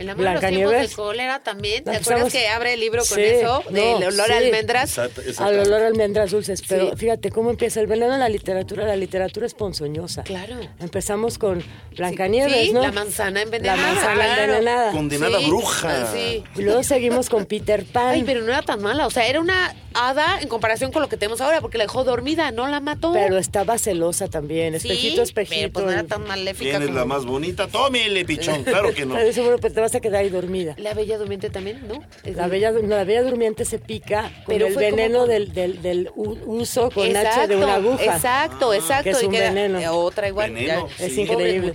En 0.01 0.07
la 0.07 0.15
mano 0.15 0.27
de 0.29 0.33
los 0.41 0.49
tiempos 0.51 0.89
de 0.89 0.95
cólera 0.95 1.39
también. 1.39 1.83
¿Te 1.83 1.91
Empezamos- 1.91 2.07
acuerdas 2.21 2.33
que 2.33 2.47
abre 2.49 2.73
el 2.73 2.79
libro 2.79 3.03
con 3.07 3.17
Sí, 3.17 3.23
eso? 3.23 3.63
no, 3.69 3.71
Del 3.71 4.03
olor 4.13 4.25
sí. 4.27 4.31
a 4.33 4.37
almendras. 4.37 4.89
Exacto, 4.97 5.21
Al 5.43 5.59
olor 5.59 5.81
a 5.83 5.87
almendras 5.87 6.31
dulces, 6.31 6.61
pero 6.67 6.89
Sí. 6.91 6.97
fíjate 6.97 7.29
cómo 7.31 7.49
empieza 7.49 7.79
el 7.79 7.87
veneno 7.87 8.13
en 8.13 8.19
la 8.19 8.29
literatura. 8.29 8.85
La 8.85 8.95
literatura 8.95 9.45
es 9.45 9.53
ponzoñosa. 9.53 10.23
Claro. 10.23 10.55
Empezamos 10.79 11.37
con 11.37 11.63
Blancanieves, 11.95 12.67
Sí, 12.67 12.73
¿no? 12.73 12.81
la 12.81 12.91
manzana 12.91 13.41
envenenada. 13.41 13.77
La 13.81 13.93
manzana 13.93 14.13
claro. 14.15 14.41
envenenada. 14.43 14.91
Condenada 14.91 15.39
Sí, 15.39 15.45
bruja. 15.47 16.11
Sí. 16.13 16.43
Y 16.55 16.61
luego 16.63 16.83
seguimos 16.83 17.29
con 17.29 17.45
Peter 17.45 17.85
Pan. 17.85 18.09
Ay, 18.15 18.23
pero 18.25 18.41
no 18.41 18.51
era 18.51 18.61
tan 18.61 18.81
mala. 18.81 19.05
O 19.07 19.11
sea, 19.11 19.27
era 19.27 19.39
una 19.39 19.75
hada 19.93 20.39
en 20.41 20.47
comparación 20.47 20.91
con 20.91 21.01
lo 21.01 21.09
que 21.09 21.17
tenemos 21.17 21.41
ahora, 21.41 21.59
porque 21.61 21.77
la 21.77 21.83
dejó 21.83 22.03
dormida, 22.03 22.51
no 22.51 22.67
la 22.67 22.79
mató. 22.79 23.11
Pero 23.13 23.37
estaba 23.37 23.77
celosa 23.77 24.27
también, 24.29 24.79
Sí, 24.79 24.87
espejito, 24.87 25.21
espejito. 25.21 25.55
Pero 25.59 25.73
pues 25.73 25.85
no 25.85 25.91
era 25.91 26.03
tan 26.05 26.25
maléfica 26.25 26.71
¿Quién 26.71 26.81
es 26.83 26.87
como... 26.87 26.99
la 26.99 27.05
más 27.05 27.25
bonita? 27.25 27.67
Tómele, 27.67 28.23
pichón. 28.25 28.63
Claro 28.63 28.93
que 28.93 29.05
no. 29.05 29.15
Pues 29.59 29.73
te 29.73 29.81
vas 29.91 29.95
a 29.97 29.99
quedar 29.99 30.21
ahí 30.21 30.29
dormida. 30.29 30.73
La 30.77 30.93
Bella 30.93 31.17
Durmiente 31.17 31.49
también, 31.49 31.85
¿no? 31.87 32.01
Es 32.23 32.35
La 32.35 32.47
bella, 32.47 32.71
no, 32.71 32.81
la 32.95 33.03
bella 33.03 33.23
durmiente 33.23 33.65
se 33.65 33.77
pica 33.79 34.23
con 34.45 34.55
Pero 34.55 34.67
el 34.67 34.73
como 34.73 34.85
veneno 34.85 35.27
del, 35.27 35.53
del, 35.53 35.81
del 35.81 36.09
uso 36.15 36.89
con 36.91 37.03
H 37.05 37.19
Exacto, 37.21 37.47
de 37.47 37.55
una 37.57 37.75
aguja. 37.75 38.03
Exacto, 38.03 38.73
exacto. 38.73 39.03
Que 39.03 39.09
es 39.11 39.23
y 39.23 39.25
un 39.25 39.31
queda- 39.33 39.49
veneno. 39.49 39.79
eh, 39.79 39.87
Otra 39.89 40.27
igual. 40.29 40.51
Veneno, 40.53 40.87
ya. 40.97 41.05
Es 41.05 41.13
Sí. 41.13 41.21
Increíble. 41.21 41.73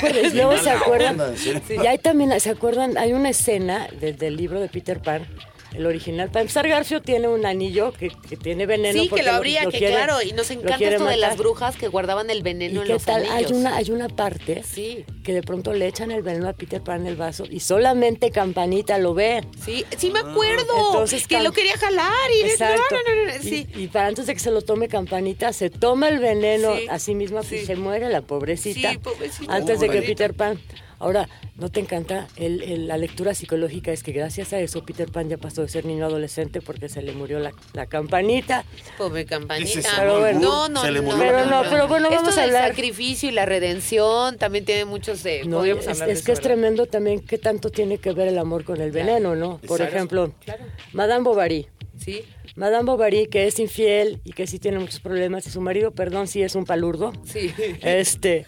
pues, 0.00 0.34
luego 0.34 0.58
se 0.58 0.70
acuerdan, 0.70 1.20
onda, 1.20 1.36
serio. 1.36 1.62
y 1.82 1.86
ahí 1.86 1.98
también 1.98 2.38
se 2.40 2.50
acuerdan, 2.50 2.98
hay 2.98 3.12
una 3.12 3.30
escena 3.30 3.88
de- 4.00 4.12
del 4.12 4.36
libro 4.36 4.60
de 4.60 4.68
Peter 4.68 5.00
Pan, 5.00 5.26
el 5.74 5.86
original. 5.86 6.28
Para 6.30 6.42
empezar, 6.42 6.66
Garfio 6.68 7.02
tiene 7.02 7.28
un 7.28 7.44
anillo 7.46 7.92
que, 7.92 8.08
que 8.10 8.36
tiene 8.36 8.66
veneno. 8.66 9.00
Sí, 9.02 9.08
que 9.08 9.22
lo 9.22 9.32
abría, 9.32 9.66
que 9.66 9.78
quiere- 9.78 9.94
claro, 9.94 10.22
y 10.22 10.32
nos 10.32 10.50
encanta 10.50 10.84
esto 10.88 11.04
de 11.04 11.16
las 11.16 11.36
brujas 11.36 11.76
que 11.76 11.88
guardaban 11.88 12.30
el 12.30 12.38
¿Y 12.38 12.42
veneno 12.42 12.80
en 12.82 12.86
qué 12.86 12.92
los 12.94 13.04
tal? 13.04 13.22
Hay 13.24 13.28
anillos. 13.44 13.52
una, 13.52 13.76
hay 13.76 13.90
una 13.90 14.08
parte 14.08 14.62
Sí, 14.64 15.04
que 15.22 15.34
de 15.34 15.42
pronto 15.42 15.72
le 15.72 15.86
echan 15.86 16.10
el 16.10 16.22
veneno 16.22 16.48
a 16.48 16.52
Peter 16.54 16.80
Pan 16.82 17.02
en 17.02 17.06
el 17.08 17.16
vaso 17.16 17.44
y 17.48 17.60
solamente 17.60 18.30
Campanita 18.30 18.98
lo 18.98 19.14
ve. 19.14 19.42
sí, 19.64 19.84
sí 19.96 20.10
me 20.10 20.20
acuerdo. 20.20 20.72
Entonces, 20.92 21.26
que 21.26 21.40
lo 21.42 21.52
quería 21.52 21.76
jalar 21.76 22.30
y 22.36 22.46
Exacto. 22.46 22.82
no, 22.90 23.14
no, 23.14 23.24
no, 23.26 23.32
no, 23.32 23.36
Y- 23.44 23.48
sí. 23.48 23.66
Y, 23.76 23.88
para 23.88 24.06
antes 24.06 24.26
de 24.26 24.34
que 24.34 24.40
se 24.40 24.50
lo 24.50 24.62
tome 24.62 24.88
Campanita, 24.88 25.52
se 25.52 25.70
toma 25.70 26.08
el 26.08 26.18
veneno 26.18 26.74
Sí, 26.76 26.86
a 26.88 26.98
sí 26.98 27.14
misma 27.14 27.42
sí. 27.42 27.56
y 27.56 27.66
se 27.66 27.76
muere 27.76 28.08
la 28.08 28.22
pobrecita. 28.22 28.90
Sí, 28.92 28.98
pobrecita. 28.98 29.54
Antes 29.54 29.80
de 29.80 29.88
que. 29.90 30.02
Peter 30.02 30.32
Pan. 30.34 30.58
Ahora, 31.00 31.28
¿no 31.56 31.70
te 31.70 31.80
encanta? 31.80 32.26
El- 32.36 32.62
el- 32.62 32.88
la 32.88 32.96
lectura 32.96 33.34
psicológica 33.34 33.92
es 33.92 34.02
que 34.02 34.12
gracias 34.12 34.52
a 34.52 34.58
eso 34.60 34.84
Peter 34.84 35.10
Pan 35.10 35.28
ya 35.28 35.36
pasó 35.36 35.62
de 35.62 35.68
ser 35.68 35.84
niño 35.84 36.04
adolescente 36.04 36.60
porque 36.60 36.88
se 36.88 37.02
le 37.02 37.12
murió 37.12 37.38
la, 37.38 37.52
la 37.72 37.86
campanita. 37.86 38.64
Pobre 38.96 39.24
campanita. 39.24 39.78
es 39.78 39.86
Pero 39.96 40.20
bueno. 40.20 40.40
no, 40.40 40.68
no, 40.68 40.82
Se 40.82 40.90
le 40.90 41.00
no, 41.00 41.04
murió 41.06 41.18
Pero 41.20 41.44
no, 41.46 41.62
pero 41.70 41.86
bueno, 41.88 42.08
Esto 42.08 42.22
vamos 42.22 42.38
a 42.38 42.42
hablar. 42.44 42.68
sacrificio 42.68 43.28
y 43.28 43.32
la 43.32 43.46
redención 43.46 44.38
también 44.38 44.64
tiene 44.64 44.84
muchos 44.86 45.22
de. 45.22 45.44
No, 45.44 45.64
es, 45.64 45.86
de 45.98 46.12
es 46.12 46.22
que 46.22 46.32
es 46.32 46.40
tremendo 46.40 46.86
también 46.86 47.20
qué 47.20 47.38
tanto 47.38 47.70
tiene 47.70 47.98
que 47.98 48.12
ver 48.12 48.28
el 48.28 48.38
amor 48.38 48.64
con 48.64 48.80
el 48.80 48.90
veneno, 48.90 49.36
¿no? 49.36 49.58
Por 49.58 49.80
Exacto. 49.80 49.84
ejemplo, 49.96 50.32
Claro. 50.44 50.64
Madame 50.92 51.22
Bovary. 51.22 51.68
Sí, 51.96 52.22
Madame 52.56 52.84
Bovary, 52.84 53.26
que 53.26 53.46
es 53.46 53.58
infiel 53.58 54.20
y 54.24 54.32
que 54.32 54.46
sí 54.46 54.58
tiene 54.58 54.78
muchos 54.78 55.00
problemas, 55.00 55.46
y 55.46 55.50
su 55.50 55.60
marido, 55.60 55.90
perdón, 55.92 56.26
sí 56.26 56.42
es 56.42 56.54
un 56.56 56.64
palurdo. 56.64 57.12
sí. 57.24 57.52
Este, 57.82 58.46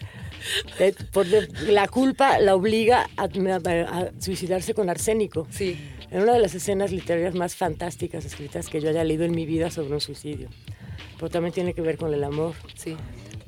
eh, 0.79 0.93
por 1.11 1.25
de- 1.27 1.47
la 1.71 1.87
culpa 1.87 2.39
la 2.39 2.55
obliga 2.55 3.09
a, 3.17 3.23
a- 3.23 3.99
a 3.99 4.11
suicidarse 4.19 4.73
con 4.73 4.89
arsénico. 4.89 5.47
Sí. 5.51 5.77
En 6.11 6.21
una 6.23 6.33
de 6.33 6.39
las 6.39 6.53
escenas 6.55 6.91
literarias 6.91 7.33
más 7.35 7.55
fantásticas 7.55 8.25
escritas 8.25 8.67
que 8.67 8.81
yo 8.81 8.89
haya 8.89 9.03
leído 9.03 9.23
en 9.23 9.31
mi 9.31 9.45
vida 9.45 9.71
sobre 9.71 9.93
un 9.93 10.01
suicidio. 10.01 10.49
Pero 11.17 11.29
también 11.29 11.53
tiene 11.53 11.73
que 11.73 11.81
ver 11.81 11.97
con 11.97 12.13
el 12.13 12.23
amor. 12.23 12.53
Sí. 12.75 12.97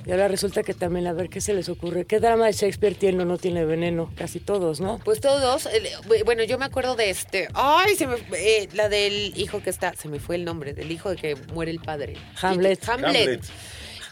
Y 0.05 0.11
ahora 0.11 0.27
resulta 0.27 0.63
que 0.63 0.73
también, 0.73 1.07
a 1.07 1.13
ver, 1.13 1.29
¿qué 1.29 1.39
se 1.39 1.53
les 1.53 1.69
ocurre? 1.69 2.03
¿Qué 2.05 2.19
drama 2.19 2.45
de 2.47 2.51
Shakespeare 2.51 2.93
tiene 2.93 3.21
o 3.23 3.25
no 3.25 3.37
tiene 3.37 3.63
veneno? 3.63 4.11
Casi 4.17 4.41
todos, 4.41 4.81
¿no? 4.81 4.99
Pues 5.05 5.21
todos, 5.21 5.65
el- 5.67 5.87
bueno, 6.25 6.43
yo 6.43 6.57
me 6.57 6.65
acuerdo 6.65 6.95
de 6.97 7.09
este, 7.09 7.47
ay, 7.53 7.95
se 7.95 8.07
me, 8.07 8.15
eh, 8.35 8.67
la 8.73 8.89
del 8.89 9.33
hijo 9.37 9.61
que 9.63 9.69
está, 9.69 9.93
se 9.95 10.09
me 10.09 10.19
fue 10.19 10.35
el 10.35 10.43
nombre, 10.43 10.73
del 10.73 10.91
hijo 10.91 11.09
de 11.09 11.15
que 11.15 11.35
muere 11.53 11.71
el 11.71 11.79
padre. 11.79 12.15
Hamlet. 12.41 12.83
Hamlet. 12.87 13.07
Hamlet. 13.07 13.41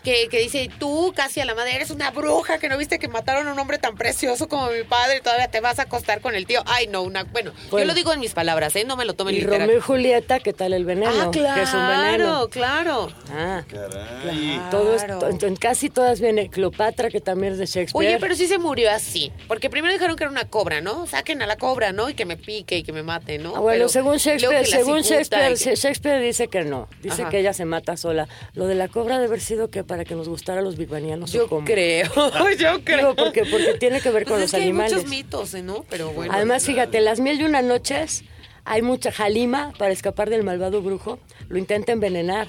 Que, 0.04 0.30
que 0.30 0.40
dice, 0.40 0.70
tú 0.80 1.14
casi 1.16 1.42
a 1.42 1.46
la 1.46 1.54
madre 1.54 1.76
eres 1.76 1.92
una 1.92 2.10
bruja, 2.10 2.58
que 2.58 2.70
no 2.70 2.78
viste 2.78 2.98
que 2.98 3.08
mataron 3.08 3.48
a 3.48 3.54
un 3.54 3.60
hombre 3.60 3.78
tan 3.78 3.96
precioso 3.96 4.48
como 4.48 4.70
mi 4.72 4.84
padre 4.84 5.18
y 5.18 5.22
todavía 5.22 5.48
te 5.48 5.60
vas 5.62 5.78
a 5.78 5.84
acostar 5.84 6.22
con 6.22 6.34
el 6.34 6.48
tío. 6.48 6.64
Ay, 6.66 6.88
no, 6.88 7.04
una, 7.04 7.24
bueno, 7.26 7.52
yo 7.72 7.86
lo 7.86 7.94
digo 7.94 8.12
en 8.12 8.20
mis 8.20 8.34
palabras, 8.34 8.76
¿eh? 8.76 8.84
No 8.84 8.96
me 8.98 9.06
lo 9.06 9.14
tomen 9.14 9.36
Y 9.36 9.40
literal. 9.42 9.62
Romeo 9.62 9.78
y 9.78 9.82
Julieta, 9.82 10.40
¿qué 10.40 10.54
tal 10.54 10.74
el 10.74 10.86
veneno? 10.86 11.12
ah, 11.22 11.30
claro, 11.32 11.56
Que 11.56 11.62
es 11.62 11.74
un 11.74 11.88
veneno. 11.88 12.48
claro. 12.50 13.12
Ah, 13.32 13.64
Caray. 13.70 14.60
todo 14.72 14.96
es- 14.96 15.04
Claro. 15.04 15.28
en, 15.30 15.44
en 15.46 15.56
casi 15.56 15.90
todas 15.90 16.20
viene 16.20 16.50
Cleopatra, 16.50 17.10
que 17.10 17.22
también 17.22 17.54
es 17.54 17.60
de 17.60 17.66
Shakespeare. 17.66 18.08
Oye, 18.08 18.18
pero 18.20 18.36
sí 18.36 18.48
se 18.48 18.58
murió 18.58 18.90
así. 18.92 19.32
Porque 19.48 19.70
primero 19.70 19.94
dijeron 19.94 20.16
que 20.16 20.24
era 20.24 20.32
una 20.32 20.46
cobra, 20.48 20.82
¿no? 20.82 21.06
Saquen 21.08 21.42
a 21.42 21.46
la 21.48 21.58
cobra, 21.58 21.92
¿no? 21.92 22.10
Y 22.10 22.14
que 22.16 22.26
me 22.26 22.38
pique 22.38 22.78
y 22.78 22.84
que 22.84 22.92
me 22.94 23.04
mate, 23.04 23.38
¿no? 23.38 23.56
Ah, 23.56 23.60
bueno, 23.60 23.76
Pero 23.78 23.90
según 23.90 24.18
Shakespeare, 24.18 24.66
según 24.66 25.02
Shakespeare, 25.02 25.54
que- 25.58 25.76
Shakespeare 25.76 26.22
dice 26.22 26.48
que 26.48 26.64
no. 26.64 26.88
Dice 27.02 27.22
Ajá. 27.24 27.30
que 27.32 27.40
ella 27.40 27.54
se 27.54 27.66
mata 27.66 27.98
sola. 27.98 28.28
Lo 28.54 28.66
de 28.68 28.76
la 28.76 28.88
cobra 28.88 29.16
debe 29.16 29.28
haber 29.28 29.42
sido 29.42 29.70
que 29.70 29.84
para 29.92 30.06
que 30.06 30.16
nos 30.16 30.30
gustara 30.30 30.62
a 30.62 30.64
los 30.64 30.78
bigbanianos 30.78 31.34
Yo 31.34 31.50
creo, 31.66 32.10
yo 32.58 32.82
creo. 32.86 32.98
Digo, 32.98 33.16
porque, 33.18 33.44
porque 33.44 33.74
tiene 33.74 34.00
que 34.00 34.10
ver 34.10 34.24
con 34.24 34.38
Pues 34.38 34.44
los 34.44 34.54
es 34.54 34.58
que 34.58 34.64
animales. 34.64 34.94
Hay 34.94 34.98
muchos 35.00 35.10
mitos, 35.10 35.54
¿eh, 35.54 35.64
¿no? 35.64 35.84
Pero 35.90 36.14
bueno. 36.14 36.32
Además, 36.34 36.66
fíjate, 36.66 37.02
las 37.02 37.20
mil 37.20 37.42
y 37.42 37.44
una 37.44 37.62
noches 37.62 38.24
hay 38.64 38.82
mucha 38.84 39.12
jalima 39.12 39.74
para 39.78 39.92
escapar 39.92 40.30
del 40.30 40.46
malvado 40.46 40.82
brujo. 40.82 41.20
Lo 41.50 41.58
intenta 41.58 41.92
envenenar. 41.92 42.48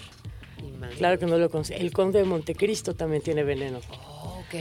Claro 0.99 1.19
que 1.19 1.27
no 1.27 1.37
lo 1.37 1.51
consigue. 1.51 1.81
El 1.81 1.93
conde 1.93 2.21
de 2.21 2.27
Montecristo 2.27 2.95
también 2.95 3.23
tiene 3.23 3.43
veneno. 3.43 3.81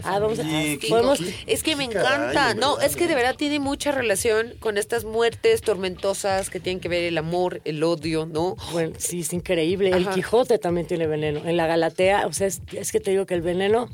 Ah, 0.03 0.19
vamos 0.19 0.39
a- 0.39 0.43
fantástico. 0.43 0.87
podemos- 0.89 1.19
Es 1.47 1.63
que 1.63 1.75
me 1.75 1.89
caray, 1.89 2.29
encanta. 2.31 2.53
no, 2.55 2.75
verdad, 2.75 2.85
es 2.89 2.95
que 2.95 3.07
de 3.07 3.15
verdad 3.15 3.35
tiene 3.35 3.59
mucha 3.59 3.91
relación 3.91 4.53
con 4.59 4.77
estas 4.77 5.03
muertes 5.05 5.61
tormentosas 5.61 6.49
que 6.49 6.59
tienen 6.59 6.79
que 6.79 6.89
ver 6.89 7.03
el 7.03 7.17
amor, 7.17 7.61
el 7.65 7.83
odio, 7.83 8.25
¿no? 8.25 8.55
Bueno, 8.71 8.93
sí, 8.97 9.21
es 9.21 9.33
increíble. 9.33 9.89
El. 9.91 10.07
Quijote 10.09 10.57
también 10.57 10.87
tiene 10.87 11.07
veneno. 11.07 11.41
En 11.45 11.57
la 11.57 11.67
Galatea, 11.67 12.27
o 12.27 12.33
sea, 12.33 12.47
es, 12.47 12.61
es 12.73 12.91
que 12.91 12.99
te 12.99 13.11
digo 13.11 13.25
que 13.25 13.33
el 13.33 13.41
veneno, 13.41 13.89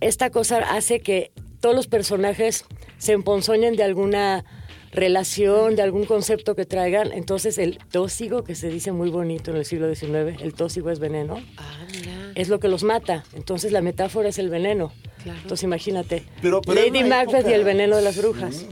esta 0.00 0.30
cosa 0.30 0.58
hace 0.58 1.00
que 1.00 1.32
todos 1.60 1.74
los 1.74 1.86
personajes 1.86 2.64
se 2.98 3.12
emponzoñen 3.12 3.76
de 3.76 3.82
alguna 3.82 4.44
relación, 4.92 5.76
de 5.76 5.82
algún 5.82 6.04
concepto 6.06 6.54
que 6.54 6.64
traigan. 6.64 7.12
Entonces, 7.12 7.58
el 7.58 7.78
tóxico, 7.90 8.44
que 8.44 8.54
se 8.54 8.68
dice 8.68 8.92
muy 8.92 9.10
bonito 9.10 9.50
en 9.50 9.58
el 9.58 9.64
siglo 9.64 9.92
XIX, 9.94 10.40
el 10.42 10.54
tóxico 10.54 10.90
es 10.90 10.98
veneno, 11.00 11.42
Ah, 11.58 11.84
mira. 11.92 12.32
es 12.34 12.48
lo 12.48 12.60
que 12.60 12.68
los 12.68 12.82
mata. 12.82 13.24
Entonces, 13.34 13.72
la 13.72 13.82
metáfora 13.82 14.28
es 14.28 14.38
el 14.38 14.48
veneno. 14.48 14.92
Claro. 15.26 15.40
Entonces, 15.42 15.64
imagínate. 15.64 16.22
Pero- 16.40 16.60
pero 16.62 16.80
en 16.80 16.92
Lady 16.94 17.02
Macbeth 17.08 17.34
época- 17.40 17.50
y 17.50 17.54
el 17.54 17.64
veneno 17.64 17.96
de 17.96 18.02
las 18.02 18.16
brujas. 18.16 18.64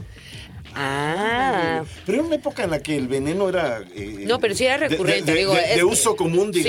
Ah, 0.73 1.83
Pero 2.05 2.17
era 2.19 2.27
una 2.27 2.35
época 2.35 2.63
en 2.63 2.71
la 2.71 2.79
que 2.79 2.95
el 2.97 3.07
veneno 3.07 3.47
era... 3.49 3.81
eh, 3.95 4.23
No, 4.25 4.39
pero 4.39 4.55
sí 4.55 4.65
era 4.65 4.77
de- 4.77 4.87
recurrente, 4.89 5.31
De, 5.31 5.33
de- 5.33 5.39
digo, 5.39 5.53
de- 5.53 5.83
uso 5.83 6.15
común, 6.15 6.53
Sí. 6.53 6.63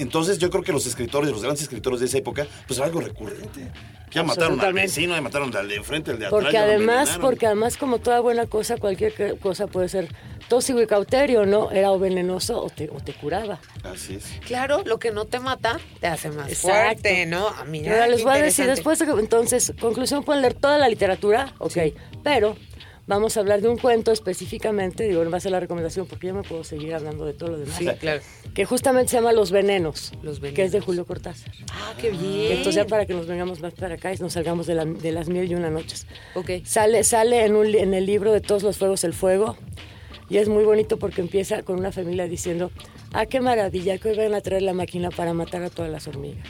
Entonces 0.00 0.38
yo 0.38 0.50
creo 0.50 0.62
que 0.62 0.72
los 0.72 0.86
escritores, 0.86 1.30
los 1.30 1.42
grandes 1.42 1.62
escritores 1.62 2.00
de 2.00 2.06
esa 2.06 2.18
época, 2.18 2.46
pues 2.66 2.78
era 2.78 2.86
algo 2.86 3.00
recurrente. 3.00 3.70
Ya 4.10 4.22
mataron 4.24 4.60
al 4.60 4.72
vecino, 4.72 5.14
ya 5.14 5.20
mataron 5.20 5.54
al 5.56 5.68
de 5.68 5.76
enfrente, 5.76 6.10
al 6.10 6.18
de 6.18 6.26
atrás. 6.26 6.42
Porque 6.42 6.58
además, 6.58 7.18
porque 7.20 7.46
además 7.46 7.76
como 7.76 7.98
toda 7.98 8.20
buena 8.20 8.46
cosa, 8.46 8.76
cualquier 8.76 9.38
cosa 9.38 9.66
puede 9.66 9.88
ser 9.88 10.08
tóxico 10.48 10.82
y 10.82 10.86
cauterio, 10.86 11.46
¿no? 11.46 11.70
Era 11.70 11.92
o 11.92 11.98
venenoso 11.98 12.60
o 12.60 12.68
te, 12.68 12.90
o 12.90 12.96
te 12.96 13.12
curaba. 13.12 13.60
Así 13.84 14.16
es. 14.16 14.24
Claro, 14.44 14.82
lo 14.84 14.98
que 14.98 15.12
no 15.12 15.26
te 15.26 15.38
mata 15.38 15.78
te 16.00 16.08
hace 16.08 16.30
más 16.30 16.48
Exacto. 16.48 16.68
fuerte, 16.68 17.26
¿no? 17.26 17.48
A 17.48 17.64
mí 17.64 17.86
ahora 17.86 18.08
les 18.08 18.24
voy 18.24 18.32
a 18.36 18.42
decir, 18.42 18.66
después 18.66 19.00
entonces, 19.00 19.72
conclusión, 19.80 20.24
pueden 20.24 20.42
leer 20.42 20.54
toda 20.54 20.78
la 20.78 20.88
literatura, 20.88 21.54
ok, 21.58 21.78
pero 22.24 22.56
vamos 23.06 23.36
a 23.36 23.40
hablar 23.40 23.60
de 23.60 23.68
un 23.68 23.76
cuento 23.78 24.12
específicamente, 24.12 25.04
digo, 25.04 25.24
no 25.24 25.30
va 25.30 25.38
a 25.38 25.40
ser 25.40 25.52
la 25.52 25.60
recomendación 25.60 26.06
porque 26.06 26.28
yo 26.28 26.34
me 26.34 26.42
puedo 26.42 26.64
seguir 26.64 26.94
hablando 26.94 27.24
de 27.24 27.32
todo 27.32 27.50
lo 27.50 27.58
demás. 27.58 27.76
Sí, 27.76 27.86
claro. 27.98 28.20
Que 28.54 28.64
justamente 28.64 29.10
se 29.10 29.16
llama 29.16 29.32
Los 29.32 29.50
Venenos, 29.50 30.12
Los 30.22 30.40
que 30.40 30.62
es 30.64 30.72
de 30.72 30.80
Julio 30.80 31.04
Cortázar. 31.06 31.52
Ah, 31.72 31.94
qué 32.00 32.10
bien. 32.10 32.52
Entonces 32.52 32.74
ya 32.76 32.86
para 32.86 33.06
que 33.06 33.14
nos 33.14 33.26
vengamos 33.26 33.60
más 33.60 33.74
para 33.74 33.94
acá 33.96 34.12
y 34.12 34.16
nos 34.18 34.32
salgamos 34.34 34.66
de, 34.66 34.74
la- 34.74 34.84
de 34.84 35.12
las 35.12 35.28
mil 35.28 35.50
y 35.50 35.54
una 35.54 35.70
noches. 35.70 36.06
Ok. 36.34 36.50
Sale, 36.64 37.04
sale 37.04 37.44
en, 37.44 37.56
un 37.56 37.66
en 37.74 37.94
el 37.94 38.06
libro 38.06 38.32
de 38.32 38.40
Todos 38.40 38.62
los 38.62 38.78
Fuegos 38.78 39.04
el 39.04 39.12
Fuego 39.14 39.56
y 40.28 40.38
es 40.38 40.48
muy 40.48 40.62
bonito 40.64 40.98
porque 40.98 41.20
empieza 41.20 41.62
con 41.62 41.78
una 41.78 41.90
familia 41.92 42.28
diciendo, 42.28 42.70
ah, 43.12 43.26
qué 43.26 43.40
maravilla, 43.40 43.98
que 43.98 44.10
hoy 44.10 44.16
van 44.16 44.34
a 44.34 44.40
traer 44.40 44.62
la 44.62 44.72
máquina 44.74 45.10
para 45.10 45.34
matar 45.34 45.62
a 45.64 45.70
todas 45.70 45.90
las 45.90 46.06
hormigas. 46.06 46.46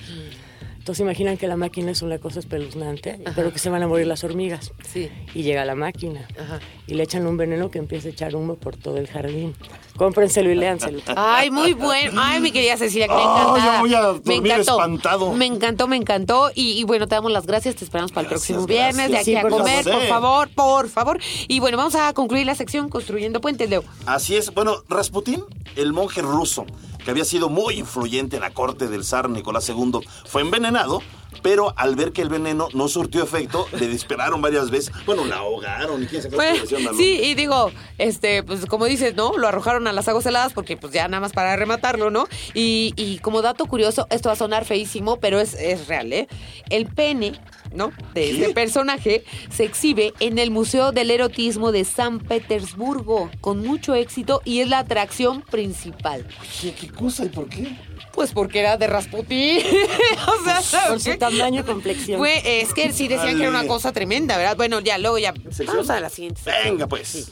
Entonces 0.81 1.03
imaginan 1.03 1.37
que 1.37 1.47
la 1.47 1.57
máquina 1.57 1.91
es 1.91 2.01
una 2.01 2.19
cosa 2.19 2.41
espeluznante, 2.41 3.21
pero 3.37 3.53
que 3.53 3.59
se 3.59 3.69
van 3.69 3.83
a 3.83 3.87
morir 3.87 4.07
las 4.07 4.25
hormigas. 4.25 4.73
Sí. 4.91 5.11
Y 5.35 5.43
llega 5.43 5.65
la 5.67 5.75
máquina 5.75 6.27
Ajá. 6.41 6.59
y 6.87 6.95
le 6.95 7.03
echan 7.03 7.27
un 7.27 7.37
veneno 7.37 7.71
que 7.71 7.79
empieza 7.79 8.09
a 8.09 8.11
echar 8.13 8.35
humo 8.35 8.57
por 8.57 8.77
todo 8.77 8.97
el 8.97 9.07
jardín. 9.07 9.55
Cómprenselo 9.97 10.51
y 10.51 10.55
léanselo. 10.55 11.01
Ay, 11.15 11.51
muy 11.51 11.75
bueno. 11.75 12.19
Ay, 12.25 12.41
mi 12.41 12.51
querida 12.51 12.79
Cecilia, 12.79 13.07
que 13.09 13.15
me 13.15 13.21
encantó. 13.21 13.57
ya 13.59 13.81
voy 13.81 13.95
a 13.95 14.01
me 14.01 14.07
dormir 14.07 14.53
encantó. 14.53 14.73
espantado. 14.73 15.33
Me 15.35 15.45
encantó, 15.47 15.87
me 15.87 15.97
encantó. 15.97 16.51
Y, 16.55 16.81
y 16.81 16.85
bueno, 16.85 17.07
te 17.07 17.15
damos 17.15 17.31
las 17.31 17.47
gracias. 17.47 17.77
Te 17.77 17.85
esperamos 17.85 18.11
para 18.11 18.23
el 18.23 18.31
Gracias, 18.31 18.49
próximo 18.57 18.67
viernes, 18.67 19.11
de 19.11 19.17
aquí 19.19 19.25
Sí, 19.27 19.37
a 19.37 19.43
comer, 19.43 19.85
por 19.85 20.03
favor, 20.09 20.49
por 20.55 20.89
favor. 20.89 21.21
Y 21.47 21.61
bueno, 21.61 21.77
vamos 21.77 21.95
a 21.95 22.13
concluir 22.15 22.47
la 22.47 22.55
sección 22.55 22.89
Construyendo 22.89 23.43
Puentes, 23.43 23.69
Leo. 23.69 23.85
Así 24.07 24.35
es. 24.37 24.53
Bueno, 24.55 24.83
Rasputín, 24.89 25.45
el 25.77 25.93
monje 25.93 26.23
ruso, 26.23 26.65
que 27.05 27.11
había 27.11 27.25
sido 27.25 27.49
muy 27.49 27.79
influyente 27.79 28.37
en 28.37 28.43
la 28.43 28.51
corte 28.51 28.89
del 28.89 29.05
zar 29.05 29.29
Nicolás 29.29 29.69
II, 29.69 30.01
fue 30.27 30.43
envenenado 30.43 31.03
pero 31.43 31.73
al 31.77 31.97
ver 31.97 32.13
que 32.13 32.23
el 32.23 32.29
veneno 32.29 32.69
no 32.75 32.89
surtió 32.89 33.23
efecto, 33.23 33.67
le 33.79 33.89
dispararon 33.89 34.43
varias 34.43 34.71
veces. 34.71 34.93
Bueno, 35.07 35.25
la 35.25 35.37
ahogaron. 35.37 36.03
y 36.03 36.07
quién 36.07 36.23
sabe 36.23 36.33
qué 36.33 36.37
Pues, 36.37 36.97
sí, 36.97 37.21
y 37.23 37.35
digo, 37.35 37.71
este, 37.99 38.43
pues 38.43 38.67
como 38.67 38.87
dices, 38.87 39.15
¿no? 39.15 39.37
Lo 39.37 39.49
arrojaron 39.49 39.87
a 39.87 39.93
las 39.93 40.09
aguas 40.09 40.27
heladas 40.27 40.53
porque 40.53 40.77
pues 40.77 40.93
ya 40.93 41.09
nada 41.09 41.21
más 41.21 41.33
para 41.33 41.57
rematarlo, 41.57 42.11
¿no? 42.11 42.27
Y, 42.55 42.93
y 42.97 43.19
como 43.19 43.43
dato 43.43 43.67
curioso, 43.67 44.07
esto 44.11 44.29
va 44.29 44.35
a 44.35 44.37
sonar 44.37 44.65
feísimo, 44.65 45.19
pero 45.19 45.41
es, 45.41 45.55
es 45.55 45.87
real, 45.89 46.13
¿eh? 46.13 46.29
El 46.69 46.87
pene, 46.87 47.33
¿no? 47.73 47.93
De 48.15 48.31
este 48.31 48.53
personaje 48.55 49.25
se 49.51 49.65
exhibe 49.65 50.13
en 50.21 50.39
el 50.39 50.51
Museo 50.51 50.93
del 50.93 51.11
Erotismo 51.11 51.73
de 51.73 51.85
San 51.85 52.19
Petersburgo 52.19 53.31
con 53.41 53.61
mucho 53.61 53.95
éxito 53.95 54.43
y 54.45 54.61
es 54.61 54.69
la 54.69 54.79
atracción 54.79 55.43
principal. 55.43 56.27
¿Qué, 56.61 56.75
qué 56.75 56.89
cosa 56.89 57.25
y 57.25 57.29
por 57.29 57.49
qué? 57.49 57.77
Pues 58.13 58.33
porque 58.33 58.61
era 58.61 58.77
de 58.77 58.87
Rasputín. 58.87 59.61
o 60.27 60.63
sea, 60.63 60.89
Por 60.89 61.01
su 61.01 61.17
tamaño 61.17 61.61
y 61.61 61.65
complexión. 61.65 62.19
Fue, 62.19 62.61
es 62.61 62.73
que 62.75 62.93
sí 62.93 63.09
decían 63.09 63.37
que 63.37 63.43
era 63.43 63.51
una 63.51 63.67
cosa 63.67 63.93
tremenda, 63.93 64.37
¿verdad? 64.37 64.57
Bueno, 64.57 64.81
ya, 64.81 64.99
luego 64.99 65.19
ya. 65.19 65.33
Vamos 65.67 65.91
a 65.91 66.01
la 66.01 66.11
siguiente. 66.11 66.41
sección. 66.43 66.65
Venga, 66.65 66.87
pues. 66.87 67.31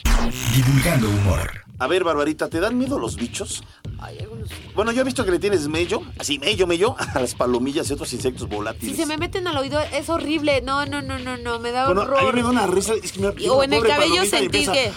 Divulgando 0.54 1.08
humor. 1.08 1.67
A 1.80 1.86
ver, 1.86 2.02
Barbarita, 2.02 2.48
¿te 2.48 2.58
dan 2.58 2.76
miedo 2.76 2.98
los 2.98 3.14
bichos? 3.16 3.62
Ay, 4.00 4.18
algunos- 4.20 4.48
Bueno, 4.74 4.90
yo 4.92 5.02
he 5.02 5.04
visto 5.04 5.24
que 5.24 5.30
le 5.30 5.38
tienes 5.38 5.68
mello, 5.68 6.02
así 6.18 6.38
mello, 6.38 6.66
mello, 6.66 6.96
a 7.14 7.20
las 7.20 7.34
palomillas 7.34 7.88
y 7.88 7.92
otros 7.92 8.12
insectos 8.12 8.48
volátiles. 8.48 8.96
Si 8.96 9.00
se 9.00 9.06
me 9.06 9.16
meten 9.16 9.46
al 9.46 9.56
oído 9.56 9.80
es 9.92 10.08
horrible. 10.08 10.60
No, 10.62 10.86
no, 10.86 11.02
no, 11.02 11.18
no, 11.18 11.36
no, 11.36 11.58
me 11.60 11.70
da 11.70 11.86
Bueno, 11.86 12.02
a 12.02 12.04
mí 12.04 12.10
horror. 12.16 12.34
me 12.34 12.42
da 12.42 12.48
una 12.50 12.66
risa. 12.66 12.94
Es 13.02 13.12
que 13.12 13.20
me 13.20 13.28
o 13.48 13.62
en 13.62 13.72
el 13.72 13.86
cabello 13.86 14.24
sentir 14.24 14.70
que 14.70 14.92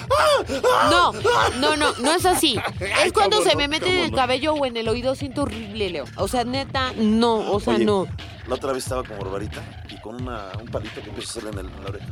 no, 0.89 1.11
no, 1.59 1.75
no, 1.75 1.93
no 1.99 2.11
es 2.13 2.25
así. 2.25 2.57
Es 3.05 3.13
cuando 3.13 3.41
se 3.43 3.55
me 3.55 3.67
mete 3.67 3.89
en 3.89 4.05
el 4.05 4.11
cabello 4.11 4.53
o 4.53 4.65
en 4.65 4.75
el 4.77 4.87
oído 4.87 5.15
siento 5.15 5.43
horrible, 5.43 5.89
Leo. 5.89 6.05
O 6.15 6.27
sea, 6.27 6.43
neta, 6.43 6.93
no, 6.97 7.51
o 7.51 7.59
sea, 7.59 7.77
no. 7.77 8.07
La 8.47 8.55
otra 8.55 8.73
vez 8.73 8.83
estaba 8.83 9.03
con 9.03 9.17
Barbarita 9.19 9.61
y 9.89 9.99
con 10.01 10.21
una, 10.21 10.51
un 10.59 10.67
palito 10.67 11.01
que 11.01 11.09
empieza 11.09 11.29
a 11.29 11.31
hacerle 11.31 11.49
en, 11.51 11.59
el, 11.67 11.73
en 11.73 11.83
la 11.83 11.89
oreja. 11.89 12.05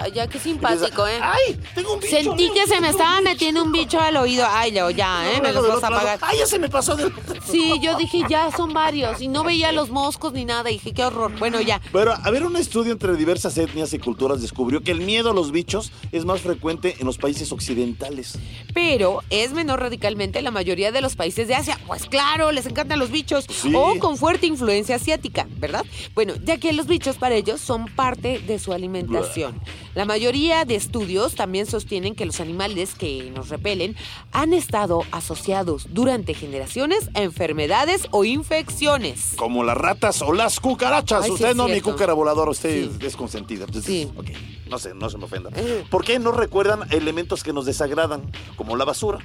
Ay, 0.00 0.12
ya 0.12 0.26
qué 0.26 0.38
simpático, 0.38 1.06
¿eh? 1.06 1.18
¡Ay! 1.20 1.60
Tengo 1.74 1.94
un 1.94 2.00
bicho. 2.00 2.16
Sentí 2.16 2.50
que 2.52 2.66
se 2.66 2.80
me 2.80 2.88
estaba 2.88 3.20
metiendo 3.20 3.62
un 3.62 3.70
bicho 3.70 4.00
al 4.00 4.16
oído. 4.16 4.46
Ay, 4.48 4.70
Leo, 4.70 4.90
ya, 4.90 5.30
¿eh? 5.30 5.42
Me 5.42 5.52
los 5.52 5.68
vas 5.68 5.82
a 5.82 5.88
apagar. 5.88 6.18
¡Ay, 6.22 6.38
ya 6.38 6.46
se 6.46 6.58
me 6.58 6.70
pasó 6.70 6.96
del 6.96 7.12
Sí, 7.46 7.74
yo 7.82 7.98
dije, 7.98 8.22
ya 8.28 8.50
son 8.50 8.72
varios. 8.72 9.20
Y 9.20 9.28
no 9.28 9.44
veía 9.44 9.72
los 9.72 9.90
moscos 9.90 10.32
ni 10.32 10.46
nada. 10.46 10.70
Y 10.70 10.74
dije, 10.74 10.94
qué 10.94 11.04
horror. 11.04 11.38
Bueno, 11.38 11.60
ya. 11.60 11.82
Pero, 11.92 12.14
a 12.14 12.30
ver, 12.30 12.44
un 12.44 12.56
estudio 12.56 12.92
entre 12.92 13.14
diversas 13.14 13.58
etnias 13.58 13.92
y 13.92 13.98
culturas 13.98 14.40
descubrió 14.40 14.82
que 14.82 14.90
el 14.92 15.00
miedo 15.00 15.32
a 15.32 15.34
los 15.34 15.52
bichos 15.52 15.92
es 16.12 16.24
más 16.24 16.40
frecuente 16.40 16.96
en 16.98 17.06
los 17.06 17.18
países 17.18 17.52
occidentales. 17.52 18.38
Pero 18.72 19.22
es 19.28 19.52
menor 19.52 19.80
radicalmente 19.80 20.38
en 20.38 20.44
la 20.44 20.50
mayoría 20.50 20.92
de 20.92 21.02
los 21.02 21.14
países 21.14 21.46
de 21.46 21.56
Asia. 21.56 21.78
Pues 21.86 22.06
claro, 22.06 22.52
les 22.52 22.64
encantan 22.64 22.98
los 22.98 23.10
bichos. 23.10 23.44
Sí. 23.50 23.72
O 23.74 23.98
con 23.98 24.16
fuerte 24.16 24.46
influencia 24.46 24.96
asiática, 24.96 25.46
¿verdad? 25.58 25.84
Bueno, 26.14 26.34
ya 26.42 26.56
que 26.56 26.72
los 26.72 26.86
bichos 26.86 27.16
para 27.16 27.34
ellos 27.34 27.60
son 27.60 27.86
parte 27.86 28.38
de 28.38 28.58
su 28.58 28.72
alimentación. 28.72 29.60
La 29.94 30.04
mayoría 30.04 30.64
de 30.64 30.76
estudios 30.76 31.34
también 31.34 31.66
sostienen 31.66 32.14
que 32.14 32.24
los 32.24 32.38
animales 32.40 32.94
que 32.94 33.32
nos 33.34 33.48
repelen 33.48 33.96
han 34.32 34.52
estado 34.52 35.02
asociados 35.10 35.86
durante 35.90 36.32
generaciones 36.34 37.10
a 37.14 37.22
enfermedades 37.22 38.06
o 38.12 38.24
infecciones. 38.24 39.32
Como 39.36 39.64
las 39.64 39.76
ratas 39.76 40.22
o 40.22 40.32
las 40.32 40.60
cucarachas. 40.60 41.24
Ay, 41.24 41.30
usted 41.32 41.54
no, 41.56 41.66
mi 41.68 41.80
cúcara 41.80 42.12
voladora, 42.12 42.50
usted 42.50 42.88
Sí. 43.00 43.06
es 43.06 43.16
consentida. 43.16 43.66
Sí. 43.82 44.08
ok, 44.16 44.26
no 44.68 44.78
sé, 44.78 44.94
no 44.94 45.10
se 45.10 45.18
me 45.18 45.24
ofenda. 45.24 45.50
Eh. 45.56 45.84
¿Por 45.90 46.04
qué 46.04 46.18
no 46.18 46.30
recuerdan 46.32 46.86
elementos 46.92 47.42
que 47.42 47.52
nos 47.52 47.64
desagradan, 47.66 48.30
como 48.56 48.76
la 48.76 48.84
basura? 48.84 49.18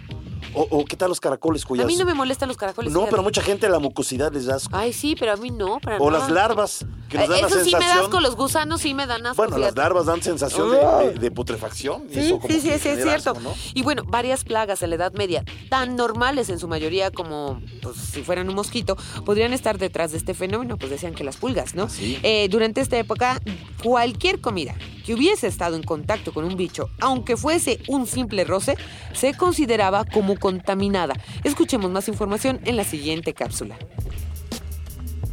O, 0.57 0.61
o 0.69 0.85
qué 0.85 0.95
tal 0.95 1.09
los 1.09 1.19
caracoles 1.19 1.65
cuyas... 1.65 1.83
A 1.83 1.87
mí 1.87 1.97
no 1.97 2.05
me 2.05 2.13
molestan 2.13 2.47
los 2.47 2.55
caracoles. 2.55 2.93
No, 2.93 2.99
fíjate. 2.99 3.11
pero 3.11 3.23
mucha 3.23 3.41
gente 3.41 3.67
la 3.67 3.79
mucosidad 3.79 4.31
les 4.31 4.45
da 4.45 4.55
asco. 4.55 4.69
Ay, 4.73 4.93
sí, 4.93 5.15
pero 5.19 5.33
a 5.33 5.35
mí 5.35 5.51
no, 5.51 5.79
para 5.81 5.97
O 5.97 6.09
nada. 6.09 6.19
las 6.23 6.31
larvas, 6.31 6.85
que 7.09 7.17
nos 7.17 7.25
Eh, 7.25 7.29
dan 7.29 7.41
la 7.41 7.47
Eso 7.47 7.63
sí 7.65 7.73
me 7.73 7.85
da 7.85 7.99
asco, 7.99 8.21
los 8.21 8.35
gusanos 8.37 8.79
sí 8.81 8.93
me 8.93 9.05
dan 9.05 9.25
asco. 9.25 9.35
Bueno, 9.35 9.57
las 9.57 9.75
larvas 9.75 10.05
dan 10.05 10.21
sensación 10.23 10.54
de, 10.63 11.07
de- 11.13 11.19
de 11.19 11.31
putrefacción. 11.31 12.03
y 12.09 12.13
Sí, 12.13 12.19
eso 12.21 12.39
como 12.39 12.53
sí, 12.53 12.61
sí, 12.61 12.69
sí, 12.79 12.89
es 12.89 13.03
cierto. 13.03 13.31
asco, 13.31 13.39
¿no? 13.41 13.53
Y 13.73 13.81
bueno, 13.83 14.03
varias 14.05 14.43
plagas 14.43 14.81
en 14.83 14.89
la 14.91 14.95
Edad 14.95 15.13
Media, 15.13 15.43
tan 15.69 15.95
normales 15.95 16.49
en 16.49 16.59
su 16.59 16.67
mayoría 16.67 17.11
como 17.11 17.61
pues, 17.81 17.97
si 17.97 18.21
fueran 18.23 18.49
un 18.49 18.55
mosquito, 18.55 18.95
podrían 19.25 19.53
estar 19.53 19.77
detrás 19.77 20.11
de 20.11 20.17
este 20.17 20.33
fenómeno, 20.33 20.77
pues 20.77 20.89
decían 20.91 21.13
que 21.13 21.23
las 21.23 21.37
pulgas, 21.37 21.75
¿no? 21.75 21.89
sí. 21.89 22.19
Eh, 22.23 22.47
durante 22.49 22.81
esta 22.81 22.97
época, 22.97 23.39
cualquier 23.83 24.41
comida 24.41 24.75
que 25.05 25.13
hubiese 25.13 25.47
estado 25.47 25.75
en 25.75 25.83
contacto 25.83 26.33
con 26.33 26.45
un 26.45 26.55
bicho, 26.55 26.89
aunque 26.99 27.37
fuese 27.37 27.79
un 27.87 28.07
simple 28.07 28.43
roce, 28.43 28.75
se 29.13 29.33
consideraba 29.35 30.03
como 30.05 30.35
contaminada. 30.37 31.13
Escuchemos 31.43 31.91
más 31.91 32.07
información 32.07 32.59
en 32.65 32.75
la 32.75 32.83
siguiente 32.83 33.33
cápsula. 33.33 33.77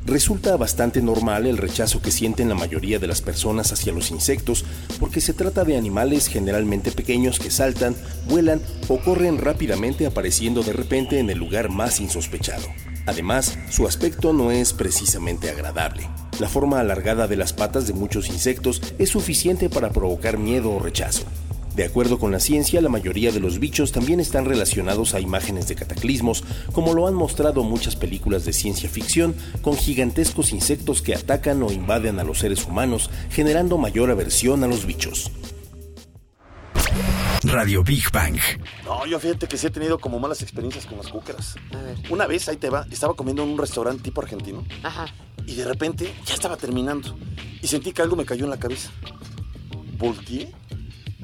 Resulta 0.05 0.57
bastante 0.57 1.00
normal 1.00 1.46
el 1.46 1.57
rechazo 1.57 2.03
que 2.03 2.11
sienten 2.11 2.48
la 2.48 2.57
mayoría 2.57 2.98
de 2.98 3.07
las 3.07 3.22
personas 3.22 3.72
hacia 3.72 3.92
los 3.92 4.11
insectos 4.11 4.64
porque 4.98 5.20
se 5.20 5.32
trata 5.32 5.64
de 5.64 5.76
animales 5.76 6.26
generalmente 6.26 6.90
pequeños 6.90 7.38
que 7.38 7.50
saltan, 7.50 7.94
vuelan 8.28 8.61
o 8.88 8.98
corren 8.98 9.38
rápidamente 9.38 10.07
apareciendo 10.07 10.62
de 10.62 10.72
repente 10.72 11.20
en 11.20 11.30
el 11.30 11.38
lugar 11.38 11.68
más 11.68 12.00
insospechado. 12.00 12.66
Además, 13.07 13.57
su 13.70 13.86
aspecto 13.86 14.32
no 14.32 14.50
es 14.50 14.72
precisamente 14.72 15.50
agradable. 15.50 16.09
La 16.40 16.48
forma 16.48 16.80
alargada 16.80 17.28
de 17.28 17.36
las 17.36 17.53
patas 17.53 17.86
de 17.86 17.92
muchos 17.92 18.28
insectos 18.28 18.82
es 18.98 19.11
suficiente 19.11 19.68
para 19.68 19.90
provocar 19.90 20.36
miedo 20.36 20.72
o 20.72 20.80
rechazo. 20.80 21.24
De 21.74 21.84
acuerdo 21.84 22.18
con 22.18 22.32
la 22.32 22.40
ciencia, 22.40 22.82
la 22.82 22.90
mayoría 22.90 23.32
de 23.32 23.40
los 23.40 23.58
bichos 23.58 23.92
también 23.92 24.20
están 24.20 24.44
relacionados 24.44 25.14
a 25.14 25.20
imágenes 25.20 25.68
de 25.68 25.74
cataclismos, 25.74 26.44
como 26.72 26.92
lo 26.92 27.06
han 27.06 27.14
mostrado 27.14 27.62
muchas 27.64 27.96
películas 27.96 28.44
de 28.44 28.52
ciencia 28.52 28.90
ficción, 28.90 29.34
con 29.62 29.76
gigantescos 29.76 30.52
insectos 30.52 31.00
que 31.00 31.14
atacan 31.14 31.62
o 31.62 31.72
invaden 31.72 32.20
a 32.20 32.24
los 32.24 32.40
seres 32.40 32.66
humanos, 32.66 33.08
generando 33.30 33.78
mayor 33.78 34.10
aversión 34.10 34.62
a 34.64 34.66
los 34.66 34.84
bichos. 34.84 35.30
Radio 37.44 37.82
Big 37.82 38.04
Bang. 38.12 38.38
No, 38.84 39.06
yo 39.06 39.18
fíjate 39.18 39.48
que 39.48 39.56
sí 39.56 39.66
he 39.66 39.70
tenido 39.70 39.98
como 39.98 40.20
malas 40.20 40.42
experiencias 40.42 40.86
con 40.86 40.98
las 40.98 41.08
cúcaras. 41.08 41.56
A 41.72 41.82
ver. 41.82 41.96
Una 42.10 42.26
vez, 42.26 42.48
ahí 42.48 42.56
te 42.56 42.68
va, 42.70 42.86
estaba 42.90 43.14
comiendo 43.14 43.42
en 43.42 43.48
un 43.48 43.58
restaurante 43.58 44.02
tipo 44.02 44.20
argentino 44.20 44.64
Ajá. 44.82 45.06
y 45.46 45.54
de 45.54 45.64
repente 45.64 46.14
ya 46.24 46.34
estaba 46.34 46.56
terminando 46.56 47.16
y 47.60 47.66
sentí 47.66 47.92
que 47.92 48.02
algo 48.02 48.14
me 48.14 48.24
cayó 48.24 48.44
en 48.44 48.50
la 48.50 48.58
cabeza. 48.58 48.90
Volteé 49.98 50.52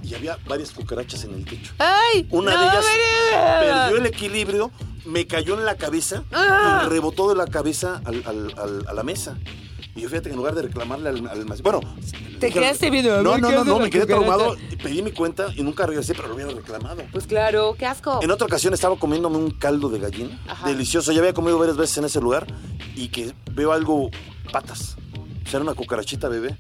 y 0.03 0.14
había 0.14 0.38
varias 0.46 0.70
cucarachas 0.72 1.24
en 1.24 1.34
el 1.34 1.44
techo. 1.44 1.72
¡Ay! 1.78 2.26
Una 2.30 2.55
no, 2.55 2.61
de 2.61 2.66
ellas 2.68 2.86
perdió 3.61 3.96
el 3.99 4.07
equilibrio, 4.07 4.70
me 5.05 5.26
cayó 5.26 5.55
en 5.59 5.64
la 5.64 5.76
cabeza 5.76 6.24
Ah. 6.32 6.82
y 6.84 6.88
rebotó 6.88 7.28
de 7.28 7.34
la 7.36 7.46
cabeza 7.46 8.01
al- 8.05 8.22
al- 8.26 8.55
al- 8.59 8.84
a 8.88 8.92
la 8.92 9.03
mesa. 9.03 9.36
Y 9.94 10.03
yo 10.03 10.09
fíjate 10.09 10.28
que 10.28 10.34
en 10.34 10.36
lugar 10.36 10.55
de 10.55 10.62
reclamarle 10.62 11.09
al, 11.09 11.26
al 11.28 11.44
Bueno, 11.62 11.80
Te 12.38 12.53
quedaste 12.53 12.88
viendo, 12.88 13.20
No, 13.20 13.34
¿qué 13.34 13.40
no, 13.40 13.51
no, 13.51 13.64
no, 13.64 13.78
me 13.80 13.90
quedé 13.90 14.07
traumado. 14.07 14.55
Pedí 14.80 15.03
mi 15.03 15.11
cuenta 15.11 15.49
y 15.57 15.62
nunca 15.64 15.86
regresé, 15.86 16.14
pero 16.14 16.28
lo 16.28 16.36
hubiera 16.36 16.53
reclamado. 16.53 17.03
Pues 17.11 17.26
claro, 17.26 17.74
qué 17.76 17.84
asco. 17.84 18.20
En 18.22 18.30
otra 18.30 18.46
ocasión 18.46 18.72
estaba 18.74 18.96
comiéndome 18.96 19.38
un 19.38 19.51
caldo 19.51 19.88
de 19.88 19.99
gallina, 19.99 20.40
Ajá. 20.46 20.68
delicioso. 20.68 21.11
Ya 21.11 21.18
había 21.18 21.34
comido 21.34 21.59
varias 21.59 21.76
veces 21.76 21.99
en 21.99 22.05
ese 22.05 22.20
lugar 22.20 22.46
y 22.94 23.09
que 23.09 23.34
veo 23.55 23.72
algo 23.72 24.09
patas. 24.53 24.94
O 25.44 25.51
sea, 25.51 25.57
era 25.59 25.62
una 25.62 25.74
cucarachita 25.74 26.28
bebé. 26.28 26.57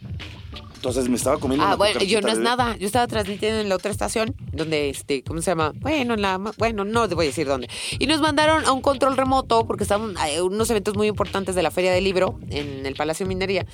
Entonces 0.78 1.08
me 1.08 1.16
estaba 1.16 1.38
comiendo 1.38 1.64
Ah, 1.64 1.70
una 1.70 1.76
bueno, 1.76 2.00
yo 2.04 2.20
no 2.20 2.28
es 2.28 2.34
bebé. 2.34 2.44
nada. 2.44 2.76
Yo 2.76 2.86
estaba 2.86 3.08
transmitiendo 3.08 3.58
en 3.60 3.68
la 3.68 3.74
otra 3.74 3.90
estación, 3.90 4.36
donde, 4.52 4.90
este, 4.90 5.24
¿cómo 5.24 5.42
se 5.42 5.50
llama? 5.50 5.72
Bueno, 5.80 6.14
en 6.14 6.22
la, 6.22 6.38
bueno, 6.56 6.84
no 6.84 7.08
te 7.08 7.16
voy 7.16 7.26
a 7.26 7.28
decir 7.30 7.48
dónde. 7.48 7.68
Y 7.98 8.06
nos 8.06 8.20
mandaron 8.20 8.64
a 8.64 8.70
un 8.70 8.80
control 8.80 9.16
remoto, 9.16 9.66
porque 9.66 9.82
estaban 9.82 10.14
eh, 10.28 10.40
unos 10.40 10.70
eventos 10.70 10.94
muy 10.96 11.08
importantes 11.08 11.56
de 11.56 11.62
la 11.64 11.72
Feria 11.72 11.90
del 11.92 12.04
Libro 12.04 12.38
en 12.50 12.86
el 12.86 12.94
Palacio 12.94 13.26
de 13.26 13.28
Minería. 13.28 13.66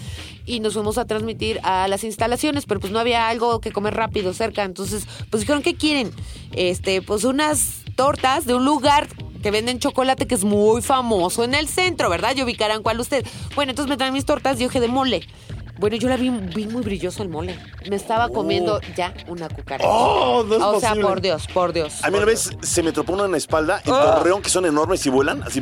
Y 0.46 0.60
nos 0.60 0.72
fuimos 0.72 0.96
a 0.96 1.04
transmitir 1.04 1.60
a 1.62 1.88
las 1.88 2.04
instalaciones, 2.04 2.64
pero 2.64 2.80
pues 2.80 2.90
no 2.90 2.98
había 2.98 3.28
algo 3.28 3.60
que 3.60 3.70
comer 3.70 3.92
rápido 3.94 4.32
cerca. 4.32 4.62
Entonces, 4.64 5.06
pues 5.30 5.42
dijeron, 5.42 5.62
¿qué 5.62 5.74
quieren? 5.74 6.10
Este, 6.52 7.02
pues 7.02 7.24
unas 7.24 7.82
tortas 7.96 8.46
de 8.46 8.54
un 8.54 8.64
lugar 8.64 9.08
que 9.42 9.50
venden 9.50 9.78
chocolate 9.78 10.26
que 10.26 10.34
es 10.36 10.42
muy 10.44 10.80
famoso 10.80 11.44
en 11.44 11.54
el 11.54 11.68
centro, 11.68 12.08
¿verdad? 12.08 12.34
Ya 12.34 12.44
ubicarán 12.44 12.82
cuál 12.82 12.98
usted. 12.98 13.26
Bueno, 13.54 13.70
entonces 13.72 13.90
me 13.90 13.98
traen 13.98 14.14
mis 14.14 14.24
tortas 14.24 14.58
de 14.58 14.64
hoja 14.64 14.80
de 14.80 14.88
mole. 14.88 15.20
Bueno, 15.78 15.96
yo 15.96 16.08
la 16.08 16.16
vi, 16.16 16.30
vi 16.30 16.66
muy 16.66 16.82
brilloso 16.82 17.22
el 17.22 17.28
mole. 17.28 17.58
Me 17.90 17.96
estaba 17.96 18.28
comiendo 18.28 18.80
ya 18.96 19.12
una 19.26 19.48
cucaracha. 19.48 19.88
¡Oh! 19.90 20.44
No 20.44 20.54
es 20.54 20.62
o 20.62 20.80
sea, 20.80 20.90
posible. 20.90 21.08
por 21.08 21.20
Dios, 21.20 21.46
por 21.52 21.72
Dios. 21.72 22.04
A 22.04 22.10
mí 22.10 22.16
una 22.16 22.26
vez 22.26 22.50
se 22.62 22.82
me 22.82 22.92
tropó 22.92 23.12
uno 23.14 23.24
en 23.24 23.32
la 23.32 23.38
espalda, 23.38 23.82
en 23.84 23.92
Ah. 23.92 24.14
Torreón, 24.18 24.40
que 24.40 24.50
son 24.50 24.66
enormes 24.66 25.04
y 25.06 25.10
vuelan. 25.10 25.42
Así. 25.42 25.60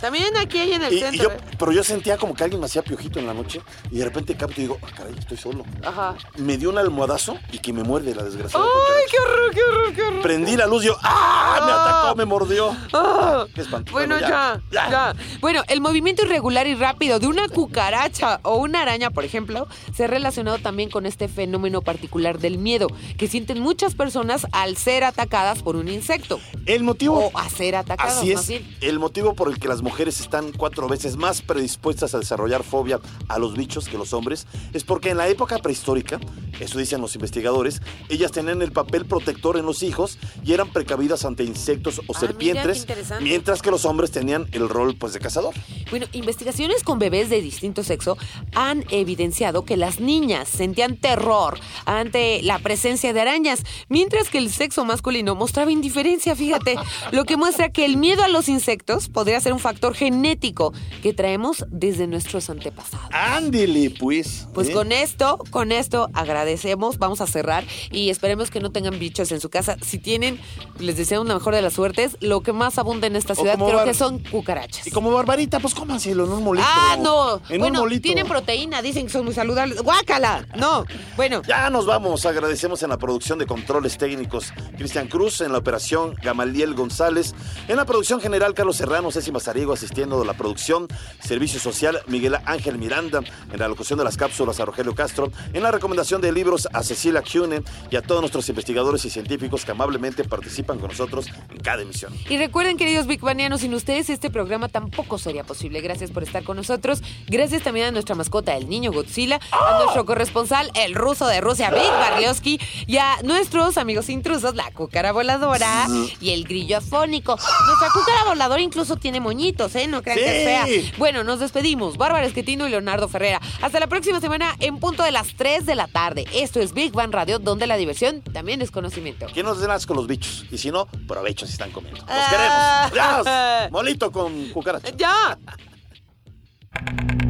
También 0.00 0.36
aquí 0.36 0.58
hay 0.58 0.72
en 0.74 0.82
el 0.82 0.92
Y, 0.92 0.96
y 0.96 1.00
centro. 1.00 1.22
yo, 1.24 1.30
¿eh? 1.30 1.38
pero 1.58 1.72
yo 1.72 1.82
sentía 1.82 2.16
como 2.16 2.34
que 2.34 2.44
alguien 2.44 2.60
me 2.60 2.66
hacía 2.66 2.82
piojito 2.82 3.18
en 3.18 3.26
la 3.26 3.34
noche 3.34 3.60
y 3.90 3.98
de 3.98 4.04
repente 4.04 4.34
capto 4.36 4.60
y 4.60 4.64
digo, 4.64 4.78
ah, 4.82 4.86
caray, 4.96 5.14
estoy 5.18 5.36
solo. 5.36 5.64
Ajá. 5.84 6.14
Me 6.36 6.56
dio 6.56 6.70
un 6.70 6.78
almohadazo 6.78 7.36
y 7.50 7.58
que 7.58 7.72
me 7.72 7.82
muerde 7.82 8.14
la 8.14 8.22
desgraciada. 8.22 8.64
¡Ay, 8.64 9.04
qué 9.10 9.18
horror, 9.18 9.50
qué 9.54 9.60
horror, 9.62 9.94
qué 9.94 10.02
horror! 10.02 10.22
Prendí 10.22 10.56
la 10.56 10.66
luz 10.66 10.84
y 10.84 10.86
yo, 10.86 10.96
¡ah! 11.02 11.62
Me 11.66 11.72
Ah. 11.72 12.00
atacó, 12.00 12.16
me 12.16 12.24
mordió. 12.24 12.76
Ah. 12.92 13.44
Qué 13.54 13.62
espanto. 13.62 13.90
Bueno, 13.92 14.18
ya, 14.20 14.60
ya, 14.70 15.14
Bueno, 15.40 15.62
el 15.68 15.80
movimiento 15.80 16.22
irregular 16.22 16.66
y 16.68 16.74
rápido 16.76 17.18
de 17.18 17.26
una 17.26 17.48
cucaracha 17.48 18.38
o 18.44 18.56
una 18.56 18.82
araña, 18.82 19.10
por 19.10 19.24
ejemplo, 19.24 19.31
ejemplo, 19.32 19.66
se 19.94 20.04
ha 20.04 20.06
relacionado 20.08 20.58
también 20.58 20.90
con 20.90 21.06
este 21.06 21.26
fenómeno 21.26 21.80
particular 21.80 22.38
del 22.38 22.58
miedo 22.58 22.88
que 23.16 23.28
sienten 23.28 23.60
muchas 23.60 23.94
personas 23.94 24.46
al 24.52 24.76
ser 24.76 25.04
atacadas 25.04 25.62
por 25.62 25.76
un 25.76 25.88
insecto. 25.88 26.38
El 26.66 26.82
motivo... 26.84 27.30
O 27.32 27.38
a 27.38 27.48
ser 27.48 27.76
atacadas, 27.76 28.18
Así 28.18 28.34
más 28.34 28.42
es, 28.42 28.48
bien. 28.48 28.76
el 28.82 28.98
motivo 28.98 29.34
por 29.34 29.48
el 29.48 29.58
que 29.58 29.68
las 29.68 29.80
mujeres 29.80 30.20
están 30.20 30.52
cuatro 30.52 30.86
veces 30.86 31.16
más 31.16 31.40
predispuestas 31.40 32.14
a 32.14 32.18
desarrollar 32.18 32.62
fobia 32.62 33.00
a 33.28 33.38
los 33.38 33.56
bichos 33.56 33.88
que 33.88 33.96
los 33.96 34.12
hombres 34.12 34.46
es 34.74 34.84
porque 34.84 35.08
en 35.10 35.16
la 35.16 35.28
época 35.28 35.56
prehistórica, 35.58 36.20
eso 36.60 36.78
dicen 36.78 37.00
los 37.00 37.14
investigadores, 37.14 37.80
ellas 38.10 38.32
tenían 38.32 38.60
el 38.60 38.72
papel 38.72 39.06
protector 39.06 39.56
en 39.56 39.64
los 39.64 39.82
hijos 39.82 40.18
y 40.44 40.52
eran 40.52 40.68
precavidas 40.70 41.24
ante 41.24 41.42
insectos 41.44 42.00
o 42.06 42.12
Ah, 42.14 42.20
serpientes, 42.20 42.86
mientras 43.22 43.62
que 43.62 43.70
los 43.70 43.86
hombres 43.86 44.10
tenían 44.10 44.46
el 44.52 44.68
rol 44.68 44.94
pues 44.96 45.14
de 45.14 45.20
cazador. 45.20 45.54
Bueno, 45.90 46.06
investigaciones 46.12 46.82
con 46.84 46.98
bebés 46.98 47.30
de 47.30 47.40
distinto 47.40 47.82
sexo 47.82 48.18
han 48.54 48.84
evidenciado 48.90 49.21
que 49.64 49.76
las 49.76 50.00
niñas 50.00 50.48
sentían 50.48 50.96
terror 50.96 51.58
ante 51.84 52.42
la 52.42 52.58
presencia 52.58 53.12
de 53.12 53.20
arañas, 53.20 53.62
mientras 53.88 54.28
que 54.28 54.38
el 54.38 54.50
sexo 54.50 54.84
masculino 54.84 55.34
mostraba 55.34 55.70
indiferencia, 55.70 56.34
fíjate, 56.34 56.76
lo 57.12 57.24
que 57.24 57.36
muestra 57.36 57.70
que 57.70 57.84
el 57.84 57.96
miedo 57.96 58.24
a 58.24 58.28
los 58.28 58.48
insectos 58.48 59.08
podría 59.08 59.40
ser 59.40 59.52
un 59.52 59.60
factor 59.60 59.94
genético 59.94 60.72
que 61.02 61.12
traemos 61.12 61.64
desde 61.68 62.06
nuestros 62.06 62.50
antepasados. 62.50 63.08
Ándele, 63.12 63.90
pues. 63.90 64.48
Pues 64.54 64.70
¿eh? 64.70 64.72
con 64.72 64.90
esto, 64.90 65.38
con 65.50 65.70
esto 65.70 66.08
agradecemos, 66.14 66.98
vamos 66.98 67.20
a 67.20 67.26
cerrar 67.26 67.64
y 67.90 68.10
esperemos 68.10 68.50
que 68.50 68.60
no 68.60 68.72
tengan 68.72 68.98
bichos 68.98 69.30
en 69.30 69.40
su 69.40 69.50
casa. 69.50 69.76
Si 69.82 69.98
tienen, 69.98 70.40
les 70.78 70.96
deseamos 70.96 71.28
la 71.28 71.34
mejor 71.34 71.54
de 71.54 71.62
las 71.62 71.74
suertes. 71.74 72.16
Lo 72.20 72.42
que 72.42 72.52
más 72.52 72.78
abunda 72.78 73.06
en 73.06 73.16
esta 73.16 73.34
ciudad 73.34 73.56
creo 73.56 73.84
que 73.84 73.94
son 73.94 74.18
cucarachas. 74.18 74.86
Y 74.86 74.90
como 74.90 75.12
barbarita, 75.12 75.60
pues 75.60 75.74
cómanselo 75.74 76.24
en 76.24 76.32
un 76.32 76.42
molito. 76.42 76.66
Ah, 76.68 76.96
no. 77.00 77.40
En 77.48 77.60
bueno, 77.60 77.80
un 77.80 77.84
molito. 77.84 78.02
tienen 78.02 78.26
proteína, 78.26 78.82
dicen 78.82 79.08
son 79.12 79.24
muy 79.24 79.34
saludables. 79.34 79.82
¡Guácala! 79.82 80.46
No. 80.56 80.84
Bueno, 81.16 81.42
Ya 81.46 81.70
nos 81.70 81.86
vamos. 81.86 82.24
Agradecemos 82.26 82.82
en 82.82 82.90
la 82.90 82.96
producción 82.98 83.38
de 83.38 83.46
controles 83.46 83.98
técnicos 83.98 84.52
Cristian 84.76 85.08
Cruz, 85.08 85.40
en 85.40 85.52
la 85.52 85.58
operación 85.58 86.14
Gamaliel 86.22 86.74
González, 86.74 87.34
en 87.68 87.76
la 87.76 87.84
producción 87.84 88.20
general 88.20 88.54
Carlos 88.54 88.76
Serrano, 88.76 89.10
Ceci 89.10 89.30
Mazariego 89.30 89.72
asistiendo 89.72 90.20
a 90.20 90.24
la 90.24 90.34
producción, 90.34 90.88
Servicio 91.20 91.60
Social 91.60 92.00
Miguel 92.06 92.36
Ángel 92.46 92.78
Miranda, 92.78 93.20
en 93.52 93.58
la 93.58 93.68
locución 93.68 93.98
de 93.98 94.04
las 94.04 94.16
cápsulas 94.16 94.58
a 94.60 94.64
Rogelio 94.64 94.94
Castro, 94.94 95.30
en 95.52 95.62
la 95.62 95.70
recomendación 95.70 96.20
de 96.20 96.32
libros 96.32 96.68
a 96.72 96.82
Cecilia 96.82 97.22
Cune 97.22 97.62
y 97.90 97.96
a 97.96 98.02
todos 98.02 98.20
nuestros 98.20 98.48
investigadores 98.48 99.04
y 99.04 99.10
científicos 99.10 99.64
que 99.64 99.70
amablemente 99.72 100.24
participan 100.24 100.78
con 100.78 100.88
nosotros 100.88 101.26
en 101.50 101.58
cada 101.60 101.82
emisión. 101.82 102.12
y 102.28 102.36
recuerden, 102.38 102.76
queridos 102.76 103.06
Big 103.06 103.20
Banianos, 103.20 103.60
sin 103.60 103.74
ustedes 103.74 104.08
este 104.10 104.30
programa 104.30 104.68
tampoco 104.68 105.18
sería 105.18 105.44
posible. 105.44 105.80
Gracias 105.80 106.10
por 106.10 106.22
estar 106.22 106.42
con 106.44 106.56
nosotros. 106.56 107.02
Gracias 107.28 107.62
también 107.62 107.86
a 107.86 107.90
nuestra 107.90 108.14
mascota, 108.14 108.56
el 108.56 108.68
niño 108.68 108.90
Godzilla, 109.02 109.40
a 109.50 109.78
nuestro 109.82 110.06
corresponsal, 110.06 110.70
el 110.74 110.94
ruso 110.94 111.26
de 111.26 111.40
Rusia, 111.40 111.70
Big 111.70 111.82
Barlioski, 111.90 112.60
y 112.86 112.98
a 112.98 113.16
nuestros 113.24 113.76
amigos 113.76 114.08
intrusos, 114.08 114.54
la 114.54 114.70
cúcara 114.70 115.12
voladora 115.12 115.86
y 116.20 116.30
el 116.30 116.44
grillo 116.44 116.78
afónico. 116.78 117.36
Nuestra 117.66 117.88
cúcara 117.92 118.24
voladora 118.26 118.62
incluso 118.62 118.96
tiene 118.96 119.20
moñitos, 119.20 119.74
¿eh? 119.74 119.86
No 119.88 120.02
crean 120.02 120.18
que 120.18 120.38
es 120.38 120.44
fea. 120.44 120.66
Sí. 120.66 120.92
Bueno, 120.98 121.24
nos 121.24 121.40
despedimos. 121.40 121.96
Bárbara 121.96 122.24
Esquetino 122.26 122.66
y 122.66 122.70
Leonardo 122.70 123.08
Ferrera. 123.08 123.40
Hasta 123.60 123.80
la 123.80 123.86
próxima 123.88 124.20
semana 124.20 124.54
en 124.60 124.78
punto 124.78 125.02
de 125.02 125.10
las 125.10 125.34
3 125.36 125.66
de 125.66 125.74
la 125.74 125.88
tarde. 125.88 126.24
Esto 126.32 126.60
es 126.60 126.72
Big 126.72 126.92
Bang 126.92 127.12
Radio, 127.12 127.38
donde 127.38 127.66
la 127.66 127.76
diversión 127.76 128.22
también 128.22 128.62
es 128.62 128.70
conocimiento. 128.70 129.26
¿Quién 129.32 129.46
nos 129.46 129.60
den 129.60 129.70
asco 129.70 129.94
los 129.94 130.06
bichos? 130.06 130.44
Y 130.50 130.58
si 130.58 130.70
no, 130.70 130.86
provecho 131.08 131.46
si 131.46 131.52
están 131.52 131.70
comiendo. 131.72 132.00
Los 132.00 132.08
Ah. 132.08 132.88
queremos. 132.90 133.70
Molito 133.72 134.12
con 134.12 134.48
cucaracha. 134.50 134.90
¡Ya! 134.96 135.38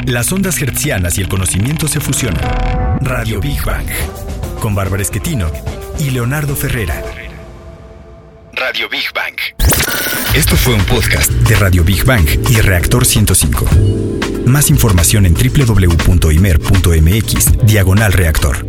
Las 0.07 0.33
ondas 0.33 0.61
hertzianas 0.61 1.17
y 1.19 1.23
el 1.23 1.29
conocimiento 1.29 1.89
se 1.89 2.01
fusionan. 2.01 2.43
Radio 3.01 3.41
Big 3.41 3.65
Bang. 3.65 3.87
Con 4.61 4.75
Bárbara 4.75 5.03
Esquetino 5.03 5.51
y 5.99 6.11
Leonardo 6.11 6.57
Ferrera. 6.57 7.03
Radio 8.55 8.89
Big 8.89 9.07
Bang. 9.15 9.35
Esto 10.35 10.57
fue 10.57 10.75
un 10.75 10.85
podcast 10.85 11.31
de 11.31 11.55
Radio 11.57 11.85
Big 11.85 12.05
Bang 12.05 12.27
y 12.51 12.61
Reactor 12.61 13.07
105. 13.07 13.67
Más 14.47 14.71
información 14.71 15.25
en 15.27 15.35
www.imer.mx, 15.35 16.27
diagonal 17.67 18.13
reactor. 18.13 18.67